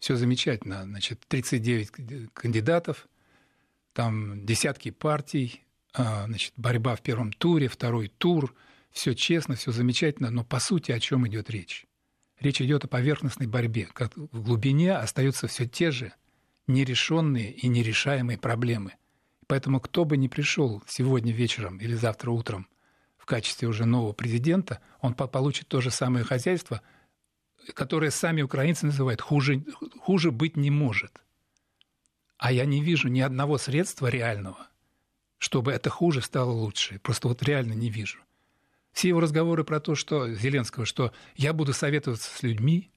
все 0.00 0.16
замечательно. 0.16 0.82
Значит, 0.84 1.20
39 1.28 2.32
кандидатов, 2.32 3.06
там 3.92 4.44
десятки 4.44 4.90
партий, 4.90 5.62
а, 5.92 6.24
значит, 6.26 6.52
борьба 6.56 6.96
в 6.96 7.02
первом 7.02 7.32
туре, 7.32 7.68
второй 7.68 8.08
тур, 8.08 8.52
все 8.90 9.14
честно, 9.14 9.54
все 9.54 9.70
замечательно, 9.70 10.30
но 10.30 10.44
по 10.44 10.58
сути 10.58 10.90
о 10.92 10.98
чем 10.98 11.26
идет 11.28 11.48
речь? 11.50 11.86
Речь 12.44 12.60
идет 12.60 12.84
о 12.84 12.88
поверхностной 12.88 13.46
борьбе. 13.46 13.88
Как 13.94 14.14
в 14.14 14.42
глубине 14.42 14.92
остаются 14.92 15.46
все 15.46 15.66
те 15.66 15.90
же 15.90 16.12
нерешенные 16.66 17.50
и 17.50 17.68
нерешаемые 17.68 18.36
проблемы. 18.36 18.92
Поэтому 19.46 19.80
кто 19.80 20.04
бы 20.04 20.18
ни 20.18 20.28
пришел 20.28 20.82
сегодня 20.86 21.32
вечером 21.32 21.78
или 21.78 21.94
завтра 21.94 22.30
утром 22.32 22.68
в 23.16 23.24
качестве 23.24 23.66
уже 23.66 23.86
нового 23.86 24.12
президента, 24.12 24.80
он 25.00 25.14
получит 25.14 25.68
то 25.68 25.80
же 25.80 25.90
самое 25.90 26.22
хозяйство, 26.22 26.82
которое 27.72 28.10
сами 28.10 28.42
украинцы 28.42 28.84
называют 28.84 29.22
хуже, 29.22 29.64
хуже 29.98 30.30
быть 30.30 30.54
не 30.54 30.70
может. 30.70 31.22
А 32.36 32.52
я 32.52 32.66
не 32.66 32.82
вижу 32.82 33.08
ни 33.08 33.20
одного 33.20 33.56
средства 33.56 34.08
реального, 34.08 34.68
чтобы 35.38 35.72
это 35.72 35.88
хуже 35.88 36.20
стало 36.20 36.50
лучше. 36.50 36.98
Просто 36.98 37.28
вот 37.28 37.42
реально 37.42 37.72
не 37.72 37.88
вижу. 37.88 38.18
Все 38.94 39.08
его 39.08 39.20
разговоры 39.20 39.64
про 39.64 39.80
то, 39.80 39.96
что 39.96 40.32
Зеленского, 40.32 40.86
что 40.86 41.12
я 41.34 41.52
буду 41.52 41.74
советоваться 41.74 42.30
с 42.32 42.42
людьми, 42.44 42.90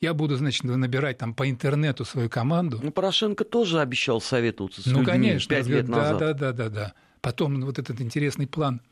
я 0.00 0.12
буду, 0.12 0.36
значит, 0.36 0.64
набирать 0.64 1.16
там 1.18 1.32
по 1.32 1.48
интернету 1.48 2.04
свою 2.04 2.28
команду. 2.28 2.80
Ну, 2.82 2.90
Порошенко 2.90 3.44
тоже 3.44 3.80
обещал 3.80 4.20
советоваться 4.20 4.82
с 4.82 4.86
ну, 4.86 4.98
людьми 4.98 5.06
конечно, 5.06 5.48
пять 5.48 5.66
лет 5.66 5.88
назад. 5.88 6.18
Да, 6.18 6.32
да, 6.34 6.52
да, 6.52 6.68
да. 6.68 6.94
Потом 7.22 7.60
вот 7.62 7.78
этот 7.78 8.00
интересный 8.00 8.48
план, 8.48 8.82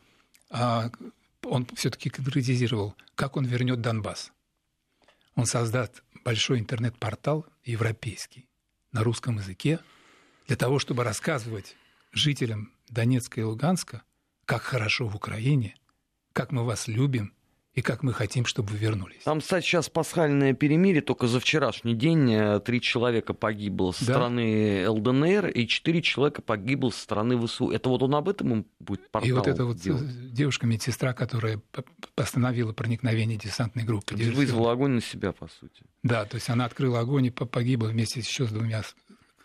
а, 0.51 0.90
он 1.45 1.66
все-таки 1.75 2.09
конкретизировал, 2.09 2.95
как 3.16 3.37
он 3.37 3.45
вернет 3.45 3.81
Донбасс. 3.81 4.33
Он 5.35 5.47
создаст 5.47 6.05
большой 6.25 6.61
интернет-портал 6.61 7.45
европейский 7.64 8.49
на 8.92 9.03
русском 9.03 9.37
языке 9.37 9.81
для 10.47 10.57
того, 10.57 10.79
чтобы 10.79 11.03
рассказывать 11.03 11.77
жителям 12.12 12.73
Донецка 12.88 13.40
и 13.40 13.45
Луганска, 13.45 14.03
как 14.53 14.62
хорошо 14.65 15.07
в 15.09 15.17
Украине, 15.17 15.75
как 16.35 16.53
мы 16.53 16.65
вас 16.65 16.87
любим 16.87 17.33
и 17.73 17.81
как 17.81 18.03
мы 18.03 18.12
хотим, 18.12 18.45
чтобы 18.45 18.69
вы 18.73 18.77
вернулись. 18.77 19.23
Там, 19.25 19.41
кстати, 19.41 19.65
сейчас 19.65 19.88
пасхальное 19.88 20.53
перемирие, 20.53 21.01
только 21.01 21.27
за 21.27 21.41
вчерашний 21.41 21.95
день 21.95 22.31
э, 22.31 22.61
три 22.61 22.83
человека 22.83 23.33
погибло 23.33 23.93
со 23.93 24.05
да? 24.05 24.12
стороны 24.12 24.87
ЛДНР 24.87 25.49
и 25.49 25.67
четыре 25.67 26.03
человека 26.03 26.43
погибло 26.43 26.91
со 26.91 27.01
стороны 27.01 27.41
ВСУ. 27.47 27.71
Это 27.71 27.88
вот 27.88 28.03
он 28.03 28.15
об 28.15 28.29
этом 28.29 28.53
им 28.53 28.67
будет 28.79 29.11
портал 29.11 29.31
И 29.31 29.33
вот 29.33 29.49
эта 29.49 29.65
вот 29.65 29.79
девушка-медсестра, 29.79 31.15
которая 31.15 31.62
постановила 32.15 32.75
проникновение 32.75 33.38
десантной 33.38 33.85
группы. 33.85 34.17
Вызвала 34.17 34.73
огонь 34.73 34.91
на 34.91 35.01
себя, 35.01 35.33
по 35.33 35.49
сути. 35.49 35.83
Да, 36.03 36.27
то 36.27 36.35
есть 36.35 36.51
она 36.51 36.67
открыла 36.67 37.01
огонь 37.01 37.25
и 37.25 37.31
погибла 37.31 37.87
вместе 37.87 38.21
еще 38.21 38.47
с 38.47 38.51
двумя 38.51 38.83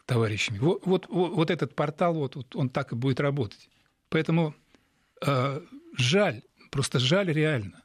товарищами. 0.06 0.58
Вот, 0.58 0.86
вот, 0.86 1.06
вот 1.08 1.50
этот 1.50 1.76
портал, 1.76 2.16
вот, 2.16 2.36
вот 2.36 2.54
он 2.58 2.68
так 2.70 2.92
и 2.92 2.96
будет 2.98 3.22
работать. 3.22 3.70
Поэтому 4.10 4.50
э, 4.50 4.67
жаль, 5.98 6.42
просто 6.72 7.00
жаль 7.00 7.32
реально. 7.32 7.84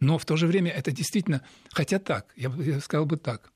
Но 0.00 0.18
в 0.18 0.24
то 0.24 0.36
же 0.36 0.46
время 0.46 0.70
это 0.70 0.90
действительно, 0.90 1.42
хотя 1.70 1.98
так, 1.98 2.32
я, 2.36 2.52
я 2.58 2.80
сказал 2.80 3.06
бы 3.06 3.16
так, 3.16 3.52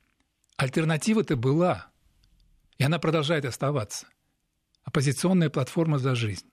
альтернатива-то 0.56 1.37
была, 1.37 1.88
и 2.78 2.85
она 2.85 2.98
продолжает 2.98 3.44
оставаться. 3.44 4.06
Оппозиционная 4.85 5.50
платформа 5.50 5.98
за 5.98 6.14
жизнь. 6.14 6.46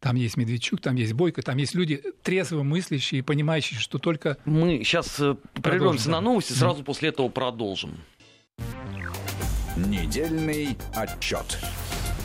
Там 0.00 0.14
есть 0.14 0.36
Медведчук, 0.36 0.80
там 0.80 0.94
есть 0.94 1.12
Бойко, 1.12 1.42
там 1.42 1.56
есть 1.56 1.74
люди 1.74 2.00
трезво 2.22 2.62
мыслящие 2.62 3.18
и 3.18 3.22
понимающие, 3.22 3.80
что 3.80 3.98
только... 3.98 4.38
Мы 4.44 4.84
сейчас 4.84 5.18
э, 5.18 5.34
прервемся 5.60 6.08
на 6.10 6.20
новости, 6.20 6.52
сразу 6.52 6.84
после 6.84 7.08
этого 7.08 7.28
продолжим. 7.28 7.98
Недельный 9.76 10.78
отчет. 10.94 11.58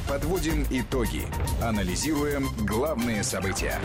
Подводим 0.07 0.65
итоги. 0.69 1.21
Анализируем 1.61 2.49
главные 2.65 3.23
события. 3.23 3.79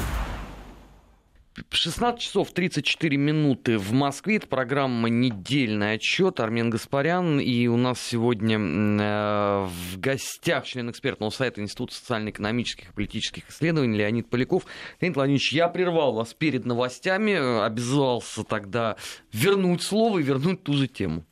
16 1.71 2.21
часов 2.21 2.53
34 2.53 3.17
минуты 3.17 3.79
в 3.79 3.93
Москве. 3.93 4.37
Это 4.37 4.49
программа 4.49 5.09
«Недельный 5.09 5.95
отчет». 5.95 6.41
Армен 6.41 6.71
Гаспарян. 6.71 7.39
И 7.39 7.69
у 7.69 7.77
нас 7.77 8.01
сегодня 8.01 8.59
э, 8.59 9.67
в 9.67 10.01
гостях 10.01 10.65
член 10.65 10.91
экспертного 10.91 11.31
сайта 11.31 11.61
Института 11.61 11.95
социально-экономических 11.95 12.91
и 12.91 12.93
политических 12.93 13.49
исследований 13.51 13.97
Леонид 13.97 14.29
Поляков. 14.29 14.65
Леонид 15.01 15.17
Владимирович, 15.17 15.53
я 15.53 15.69
прервал 15.69 16.15
вас 16.15 16.35
перед 16.35 16.65
новостями. 16.65 17.65
Обязался 17.65 18.43
тогда 18.45 18.97
вернуть 19.33 19.83
слово 19.83 20.19
и 20.19 20.23
вернуть 20.23 20.65
ту 20.65 20.73
же 20.73 20.89
тему. 20.89 21.25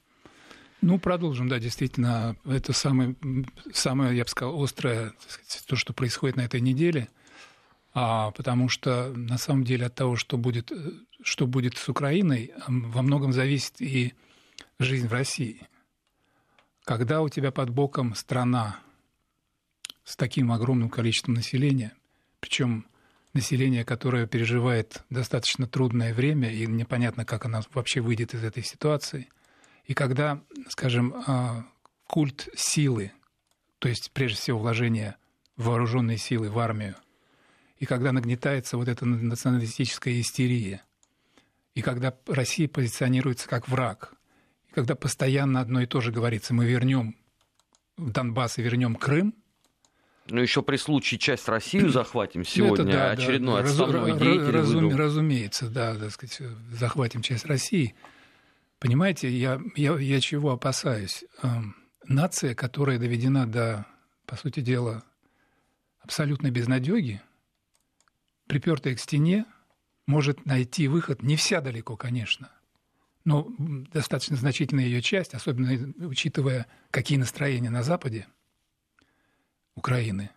Ну, 0.86 1.00
продолжим, 1.00 1.48
да, 1.48 1.58
действительно, 1.58 2.36
это 2.44 2.72
самое, 2.72 3.16
самое 3.72 4.16
я 4.16 4.22
бы 4.22 4.30
сказал, 4.30 4.62
острое, 4.62 5.14
сказать, 5.26 5.64
то, 5.66 5.74
что 5.74 5.92
происходит 5.92 6.36
на 6.36 6.42
этой 6.42 6.60
неделе, 6.60 7.08
а, 7.92 8.30
потому 8.30 8.68
что 8.68 9.12
на 9.16 9.36
самом 9.36 9.64
деле 9.64 9.86
от 9.86 9.96
того, 9.96 10.14
что 10.14 10.38
будет, 10.38 10.70
что 11.20 11.48
будет 11.48 11.76
с 11.76 11.88
Украиной, 11.88 12.52
во 12.68 13.02
многом 13.02 13.32
зависит 13.32 13.80
и 13.80 14.14
жизнь 14.78 15.08
в 15.08 15.12
России. 15.12 15.66
Когда 16.84 17.20
у 17.20 17.28
тебя 17.28 17.50
под 17.50 17.70
боком 17.70 18.14
страна 18.14 18.78
с 20.04 20.14
таким 20.14 20.52
огромным 20.52 20.88
количеством 20.88 21.34
населения, 21.34 21.94
причем 22.38 22.86
население, 23.32 23.84
которое 23.84 24.28
переживает 24.28 25.02
достаточно 25.10 25.66
трудное 25.66 26.14
время, 26.14 26.52
и 26.52 26.64
непонятно, 26.64 27.24
как 27.24 27.44
оно 27.44 27.62
вообще 27.74 28.00
выйдет 28.00 28.34
из 28.34 28.44
этой 28.44 28.62
ситуации– 28.62 29.28
и 29.86 29.94
когда, 29.94 30.40
скажем, 30.68 31.14
а, 31.26 31.64
культ 32.06 32.48
силы, 32.56 33.12
то 33.78 33.88
есть 33.88 34.10
прежде 34.12 34.38
всего 34.38 34.58
вложение 34.58 35.16
в 35.56 35.66
вооруженные 35.66 36.18
силы, 36.18 36.50
в 36.50 36.58
армию, 36.58 36.96
и 37.78 37.86
когда 37.86 38.12
нагнетается 38.12 38.76
вот 38.76 38.88
эта 38.88 39.06
националистическая 39.06 40.20
истерия, 40.20 40.82
и 41.74 41.82
когда 41.82 42.16
Россия 42.26 42.68
позиционируется 42.68 43.48
как 43.48 43.68
враг, 43.68 44.14
и 44.68 44.72
когда 44.72 44.94
постоянно 44.94 45.60
одно 45.60 45.80
и 45.82 45.86
то 45.86 46.00
же 46.00 46.10
говорится, 46.10 46.52
мы 46.52 46.66
вернем 46.66 47.16
Донбасс 47.96 48.58
и 48.58 48.62
вернем 48.62 48.96
Крым, 48.96 49.34
ну, 50.28 50.40
еще 50.40 50.60
при 50.62 50.76
случае 50.76 51.20
часть 51.20 51.46
Россию 51.48 51.88
захватим 51.90 52.44
сегодня, 52.44 52.86
это, 52.86 52.92
да, 52.92 53.10
очередной 53.12 53.62
да, 53.62 53.68
отставной 53.68 54.10
раз, 54.10 54.20
деятель 54.20 54.50
разум, 54.50 54.96
Разумеется, 54.96 55.68
да, 55.68 55.94
так 55.94 56.10
сказать, 56.10 56.40
захватим 56.72 57.22
часть 57.22 57.46
России– 57.46 57.94
Понимаете, 58.78 59.30
я, 59.30 59.60
я, 59.74 59.98
я 59.98 60.20
чего 60.20 60.52
опасаюсь? 60.52 61.24
Эм, 61.42 61.76
нация, 62.04 62.54
которая 62.54 62.98
доведена 62.98 63.46
до, 63.46 63.86
по 64.26 64.36
сути 64.36 64.60
дела, 64.60 65.02
абсолютной 66.00 66.50
безнадеги, 66.50 67.22
припертая 68.46 68.94
к 68.94 69.00
стене, 69.00 69.46
может 70.06 70.44
найти 70.44 70.88
выход, 70.88 71.22
не 71.22 71.36
вся 71.36 71.60
далеко, 71.60 71.96
конечно, 71.96 72.50
но 73.24 73.48
достаточно 73.58 74.36
значительная 74.36 74.84
ее 74.84 75.02
часть, 75.02 75.34
особенно 75.34 75.92
учитывая, 76.06 76.66
какие 76.90 77.18
настроения 77.18 77.70
на 77.70 77.82
Западе 77.82 78.28
Украины, 79.74 80.30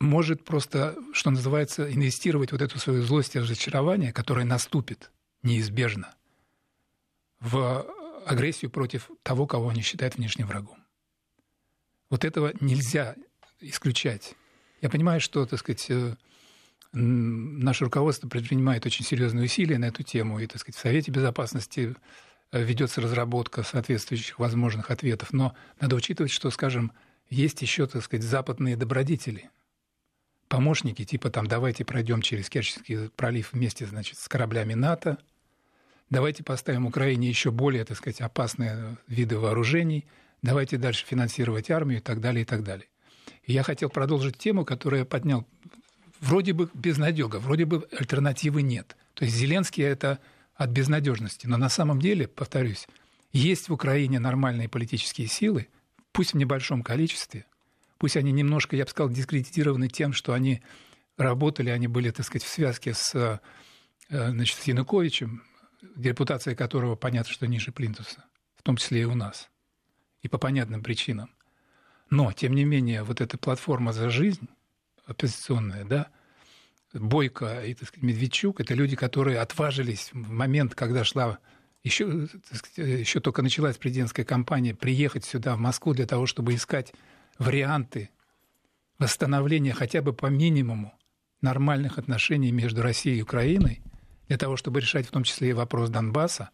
может 0.00 0.44
просто, 0.44 0.96
что 1.12 1.30
называется, 1.30 1.92
инвестировать 1.92 2.52
вот 2.52 2.60
эту 2.60 2.78
свою 2.78 3.02
злость 3.02 3.34
и 3.36 3.40
разочарование, 3.40 4.12
которое 4.12 4.44
наступит 4.44 5.10
неизбежно– 5.42 6.14
в 7.44 7.86
агрессию 8.26 8.70
против 8.70 9.10
того, 9.22 9.46
кого 9.46 9.68
они 9.68 9.82
считают 9.82 10.16
внешним 10.16 10.46
врагом. 10.46 10.78
Вот 12.10 12.24
этого 12.24 12.52
нельзя 12.60 13.16
исключать. 13.60 14.34
Я 14.80 14.88
понимаю, 14.88 15.20
что, 15.20 15.46
так 15.46 15.58
сказать, 15.58 15.86
э, 15.90 16.16
наше 16.92 17.84
руководство 17.84 18.28
предпринимает 18.28 18.86
очень 18.86 19.04
серьезные 19.04 19.44
усилия 19.44 19.78
на 19.78 19.86
эту 19.86 20.02
тему, 20.02 20.38
и, 20.38 20.46
так 20.46 20.60
сказать, 20.60 20.76
в 20.76 20.80
Совете 20.80 21.10
Безопасности 21.10 21.94
э, 22.50 22.62
ведется 22.62 23.00
разработка 23.00 23.62
соответствующих 23.62 24.38
возможных 24.38 24.90
ответов, 24.90 25.32
но 25.32 25.54
надо 25.80 25.96
учитывать, 25.96 26.32
что, 26.32 26.50
скажем, 26.50 26.92
есть 27.28 27.60
еще, 27.62 27.86
так 27.86 28.02
сказать, 28.04 28.24
западные 28.24 28.76
добродетели. 28.76 29.50
помощники, 30.48 31.04
типа 31.04 31.30
там 31.30 31.46
давайте 31.46 31.84
пройдем 31.84 32.22
через 32.22 32.48
Керченский 32.48 33.10
пролив 33.10 33.52
вместе, 33.52 33.86
значит, 33.86 34.18
с 34.18 34.28
кораблями 34.28 34.74
НАТО, 34.74 35.18
давайте 36.10 36.42
поставим 36.42 36.86
Украине 36.86 37.28
еще 37.28 37.50
более, 37.50 37.84
так 37.84 37.96
сказать, 37.96 38.20
опасные 38.20 38.96
виды 39.06 39.38
вооружений, 39.38 40.06
давайте 40.42 40.76
дальше 40.76 41.06
финансировать 41.06 41.70
армию 41.70 41.98
и 41.98 42.02
так 42.02 42.20
далее, 42.20 42.42
и 42.42 42.44
так 42.44 42.62
далее. 42.62 42.86
И 43.44 43.52
я 43.52 43.62
хотел 43.62 43.90
продолжить 43.90 44.38
тему, 44.38 44.64
которую 44.64 45.00
я 45.00 45.04
поднял. 45.06 45.46
Вроде 46.20 46.52
бы 46.52 46.70
безнадега, 46.74 47.36
вроде 47.36 47.64
бы 47.64 47.86
альтернативы 47.92 48.62
нет. 48.62 48.96
То 49.14 49.24
есть 49.24 49.36
Зеленский 49.36 49.84
это 49.84 50.18
от 50.54 50.70
безнадежности. 50.70 51.46
Но 51.46 51.56
на 51.56 51.68
самом 51.68 52.00
деле, 52.00 52.28
повторюсь, 52.28 52.86
есть 53.32 53.68
в 53.68 53.72
Украине 53.72 54.18
нормальные 54.20 54.68
политические 54.68 55.26
силы, 55.26 55.68
пусть 56.12 56.32
в 56.32 56.36
небольшом 56.36 56.82
количестве, 56.82 57.44
пусть 57.98 58.16
они 58.16 58.32
немножко, 58.32 58.76
я 58.76 58.84
бы 58.84 58.90
сказал, 58.90 59.10
дискредитированы 59.10 59.88
тем, 59.88 60.12
что 60.12 60.32
они 60.32 60.62
работали, 61.16 61.70
они 61.70 61.88
были, 61.88 62.10
так 62.10 62.24
сказать, 62.24 62.44
в 62.44 62.48
связке 62.48 62.94
с, 62.94 63.14
э, 63.14 63.38
значит, 64.08 64.58
с 64.58 64.64
Януковичем, 64.64 65.42
репутация 65.96 66.54
которого, 66.54 66.96
понятно, 66.96 67.32
что 67.32 67.46
ниже 67.46 67.72
плинтуса, 67.72 68.24
в 68.56 68.62
том 68.62 68.76
числе 68.76 69.02
и 69.02 69.04
у 69.04 69.14
нас, 69.14 69.50
и 70.22 70.28
по 70.28 70.38
понятным 70.38 70.82
причинам. 70.82 71.30
Но, 72.10 72.32
тем 72.32 72.54
не 72.54 72.64
менее, 72.64 73.02
вот 73.02 73.20
эта 73.20 73.38
платформа 73.38 73.92
«За 73.92 74.10
жизнь» 74.10 74.48
оппозиционная, 75.06 75.84
да, 75.84 76.08
Бойко 76.92 77.64
и 77.64 77.74
так 77.74 77.88
сказать, 77.88 78.04
Медведчук– 78.04 78.60
это 78.62 78.74
люди, 78.74 78.94
которые 78.94 79.40
отважились 79.40 80.10
в 80.12 80.30
момент, 80.30 80.74
когда 80.74 81.02
шла 81.02 81.38
еще, 81.82 82.28
сказать, 82.52 83.00
еще 83.00 83.20
только 83.20 83.42
началась 83.42 83.76
президентская 83.76 84.24
кампания, 84.24 84.74
приехать 84.74 85.24
сюда, 85.24 85.56
в 85.56 85.58
Москву, 85.58 85.92
для 85.92 86.06
того, 86.06 86.26
чтобы 86.26 86.54
искать 86.54 86.94
варианты 87.38 88.10
восстановления 88.98 89.74
хотя 89.74 90.02
бы 90.02 90.12
по 90.12 90.26
минимуму 90.26 90.96
нормальных 91.40 91.98
отношений 91.98 92.52
между 92.52 92.80
Россией 92.80 93.18
и 93.18 93.22
Украиной, 93.22 93.82
для 94.28 94.38
того, 94.38 94.56
чтобы 94.56 94.80
решать 94.80 95.06
в 95.06 95.10
том 95.10 95.24
числе 95.24 95.50
и 95.50 95.52
вопрос 95.52 95.90
Донбасса, 95.90 96.50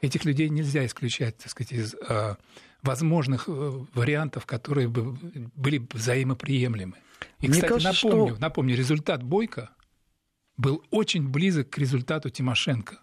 этих 0.00 0.24
людей 0.24 0.48
нельзя 0.48 0.84
исключать, 0.86 1.36
так 1.38 1.50
сказать, 1.50 1.72
из 1.72 1.94
э, 1.94 2.36
возможных 2.82 3.44
э, 3.48 3.52
вариантов, 3.94 4.46
которые 4.46 4.88
бы 4.88 5.12
были 5.54 5.86
взаимоприемлемы. 5.92 6.96
И, 7.40 7.48
Мне 7.48 7.54
кстати, 7.54 7.72
кажется, 7.72 8.06
напомню, 8.06 8.34
что... 8.34 8.40
напомню, 8.40 8.76
результат 8.76 9.22
Бойко 9.22 9.70
был 10.56 10.84
очень 10.90 11.28
близок 11.28 11.70
к 11.70 11.78
результату 11.78 12.30
Тимошенко. 12.30 12.98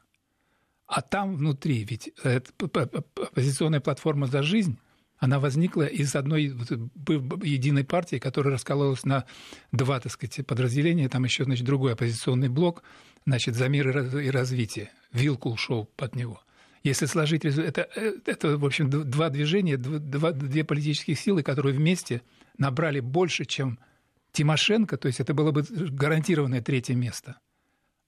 А 0.87 1.01
там 1.01 1.35
внутри, 1.35 1.83
ведь 1.83 2.11
оппозиционная 2.23 3.79
платформа 3.79 4.27
«За 4.27 4.41
жизнь», 4.41 4.79
она 5.19 5.39
возникла 5.39 5.83
из 5.83 6.15
одной 6.15 6.45
единой 6.45 7.83
партии, 7.83 8.19
которая 8.19 8.53
раскололась 8.53 9.03
на 9.03 9.25
два, 9.71 9.99
так 9.99 10.11
сказать, 10.13 10.45
подразделения. 10.47 11.09
Там 11.09 11.25
еще, 11.25 11.43
значит, 11.43 11.65
другой 11.65 11.93
оппозиционный 11.93 12.47
блок, 12.47 12.83
значит, 13.25 13.55
«За 13.55 13.67
мир 13.67 14.17
и 14.17 14.29
развитие». 14.29 14.91
Вилкул 15.11 15.57
шел 15.57 15.85
под 15.95 16.15
него. 16.15 16.41
Если 16.83 17.07
сложить 17.07 17.43
это, 17.43 17.81
это, 18.25 18.57
в 18.57 18.65
общем, 18.65 18.89
два 18.89 19.29
движения, 19.29 19.77
два, 19.77 20.31
две 20.31 20.63
политические 20.63 21.15
силы, 21.15 21.43
которые 21.43 21.75
вместе 21.75 22.21
набрали 22.57 22.99
больше, 22.99 23.45
чем 23.45 23.79
Тимошенко, 24.31 24.97
то 24.97 25.07
есть 25.07 25.19
это 25.19 25.33
было 25.33 25.51
бы 25.51 25.63
гарантированное 25.69 26.61
третье 26.61 26.95
место. 26.95 27.37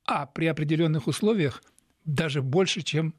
А 0.06 0.26
при 0.26 0.46
определенных 0.46 1.08
условиях 1.08 1.64
даже 2.06 2.42
больше, 2.42 2.82
чем 2.82 3.14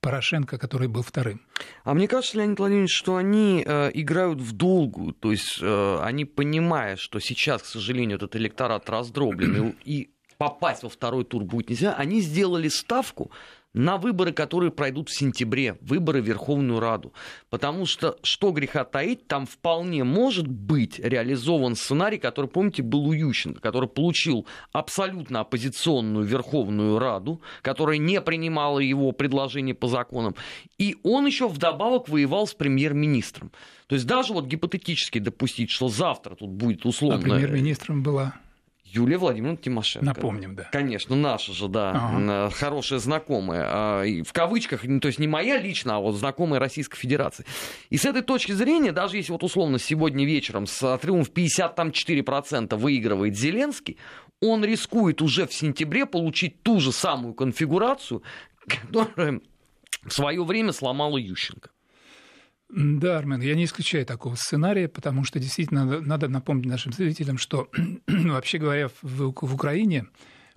Порошенко, 0.00 0.58
который 0.58 0.86
был 0.86 1.02
вторым. 1.02 1.40
А 1.82 1.92
мне 1.92 2.06
кажется, 2.06 2.38
Леонид 2.38 2.58
Владимирович, 2.58 2.94
что 2.94 3.16
они 3.16 3.64
э, 3.66 3.90
играют 3.94 4.40
в 4.40 4.52
долгую, 4.52 5.12
то 5.12 5.32
есть 5.32 5.58
э, 5.60 5.98
они 6.02 6.24
понимая, 6.24 6.96
что 6.96 7.18
сейчас, 7.18 7.62
к 7.62 7.66
сожалению, 7.66 8.16
этот 8.16 8.36
электорат 8.36 8.88
раздроблен, 8.88 9.74
и 9.84 10.10
попасть 10.38 10.84
во 10.84 10.88
второй 10.88 11.24
тур 11.24 11.44
будет 11.44 11.70
нельзя, 11.70 11.94
они 11.94 12.20
сделали 12.20 12.68
ставку 12.68 13.30
на 13.74 13.98
выборы, 13.98 14.32
которые 14.32 14.70
пройдут 14.70 15.10
в 15.10 15.16
сентябре, 15.16 15.76
выборы 15.82 16.22
в 16.22 16.26
Верховную 16.26 16.80
Раду. 16.80 17.12
Потому 17.50 17.84
что, 17.84 18.16
что 18.22 18.50
греха 18.50 18.84
таить, 18.84 19.28
там 19.28 19.46
вполне 19.46 20.04
может 20.04 20.48
быть 20.48 20.98
реализован 20.98 21.76
сценарий, 21.76 22.18
который, 22.18 22.46
помните, 22.46 22.82
был 22.82 23.06
у 23.06 23.12
Ющенко, 23.12 23.60
который 23.60 23.88
получил 23.88 24.46
абсолютно 24.72 25.40
оппозиционную 25.40 26.24
Верховную 26.24 26.98
Раду, 26.98 27.42
которая 27.62 27.98
не 27.98 28.20
принимала 28.20 28.78
его 28.78 29.12
предложения 29.12 29.74
по 29.74 29.86
законам. 29.86 30.34
И 30.78 30.96
он 31.02 31.26
еще 31.26 31.46
вдобавок 31.46 32.08
воевал 32.08 32.46
с 32.46 32.54
премьер-министром. 32.54 33.52
То 33.86 33.94
есть 33.94 34.06
даже 34.06 34.32
вот 34.32 34.46
гипотетически 34.46 35.18
допустить, 35.18 35.70
что 35.70 35.88
завтра 35.88 36.34
тут 36.34 36.50
будет 36.50 36.86
условно... 36.86 37.18
А 37.18 37.22
премьер-министром 37.22 38.02
была 38.02 38.34
Юлия 38.92 39.18
Владимировна 39.18 39.58
Тимошенко. 39.58 40.06
Напомним, 40.06 40.54
да. 40.54 40.64
Конечно, 40.72 41.16
наша 41.16 41.52
же, 41.52 41.68
да, 41.68 41.92
ага. 41.94 42.50
хорошая 42.50 42.98
знакомая. 42.98 43.66
А, 43.66 44.04
в 44.24 44.32
кавычках, 44.32 44.84
ну, 44.84 45.00
то 45.00 45.08
есть 45.08 45.18
не 45.18 45.26
моя 45.26 45.58
лично, 45.58 45.96
а 45.96 45.98
вот 46.00 46.14
знакомая 46.16 46.60
Российской 46.60 46.96
Федерации. 46.96 47.44
И 47.90 47.96
с 47.96 48.04
этой 48.04 48.22
точки 48.22 48.52
зрения, 48.52 48.92
даже 48.92 49.16
если 49.16 49.32
вот 49.32 49.42
условно 49.42 49.78
сегодня 49.78 50.24
вечером 50.24 50.66
с 50.66 50.82
отрывом 50.82 51.24
в 51.24 51.30
54% 51.30 52.76
выигрывает 52.76 53.36
Зеленский, 53.36 53.98
он 54.40 54.64
рискует 54.64 55.20
уже 55.20 55.46
в 55.46 55.52
сентябре 55.52 56.06
получить 56.06 56.62
ту 56.62 56.80
же 56.80 56.92
самую 56.92 57.34
конфигурацию, 57.34 58.22
которая 58.68 59.40
в 60.04 60.12
свое 60.12 60.44
время 60.44 60.72
сломала 60.72 61.16
Ющенко. 61.16 61.70
Да, 62.70 63.16
Армен, 63.16 63.40
я 63.40 63.54
не 63.54 63.64
исключаю 63.64 64.04
такого 64.04 64.34
сценария, 64.34 64.88
потому 64.88 65.24
что 65.24 65.38
действительно 65.38 66.00
надо, 66.00 66.28
напомнить 66.28 66.66
нашим 66.66 66.92
зрителям, 66.92 67.38
что 67.38 67.70
вообще 68.06 68.58
говоря, 68.58 68.88
в, 69.00 69.32
в 69.34 69.54
Украине 69.54 70.06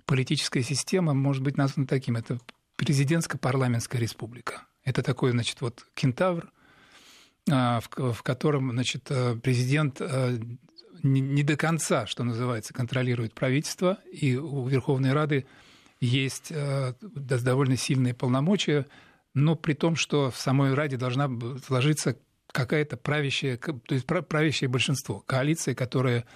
политическая 0.04 0.62
система 0.62 1.14
может 1.14 1.42
быть 1.42 1.56
названа 1.56 1.86
таким. 1.86 2.16
Это 2.16 2.38
президентско-парламентская 2.76 4.00
республика. 4.00 4.66
Это 4.84 5.02
такой, 5.02 5.30
значит, 5.30 5.60
вот 5.60 5.86
кентавр, 5.94 6.52
а, 7.50 7.80
в, 7.80 8.12
в 8.12 8.22
котором, 8.22 8.70
значит, 8.72 9.06
э, 9.10 9.36
президент 9.36 10.00
э, 10.00 10.38
не, 11.02 11.20
не 11.20 11.42
до 11.42 11.56
конца, 11.56 12.06
что 12.06 12.24
называется, 12.24 12.74
контролирует 12.74 13.34
правительство, 13.34 13.98
и 14.12 14.36
у 14.36 14.66
Верховной 14.66 15.12
Рады 15.12 15.46
есть 16.00 16.48
э, 16.50 16.94
довольно 17.00 17.76
сильные 17.76 18.14
полномочия 18.14 18.86
но 19.34 19.56
при 19.56 19.74
том, 19.74 19.96
что 19.96 20.30
в 20.30 20.36
самой 20.36 20.74
Раде 20.74 20.96
должна 20.96 21.30
сложиться 21.66 22.16
какая-то 22.52 22.96
правящая, 22.96 23.56
то 23.56 23.94
есть 23.94 24.06
правящее 24.06 24.68
большинство, 24.68 25.20
коалиция, 25.20 25.74
которая 25.74 26.26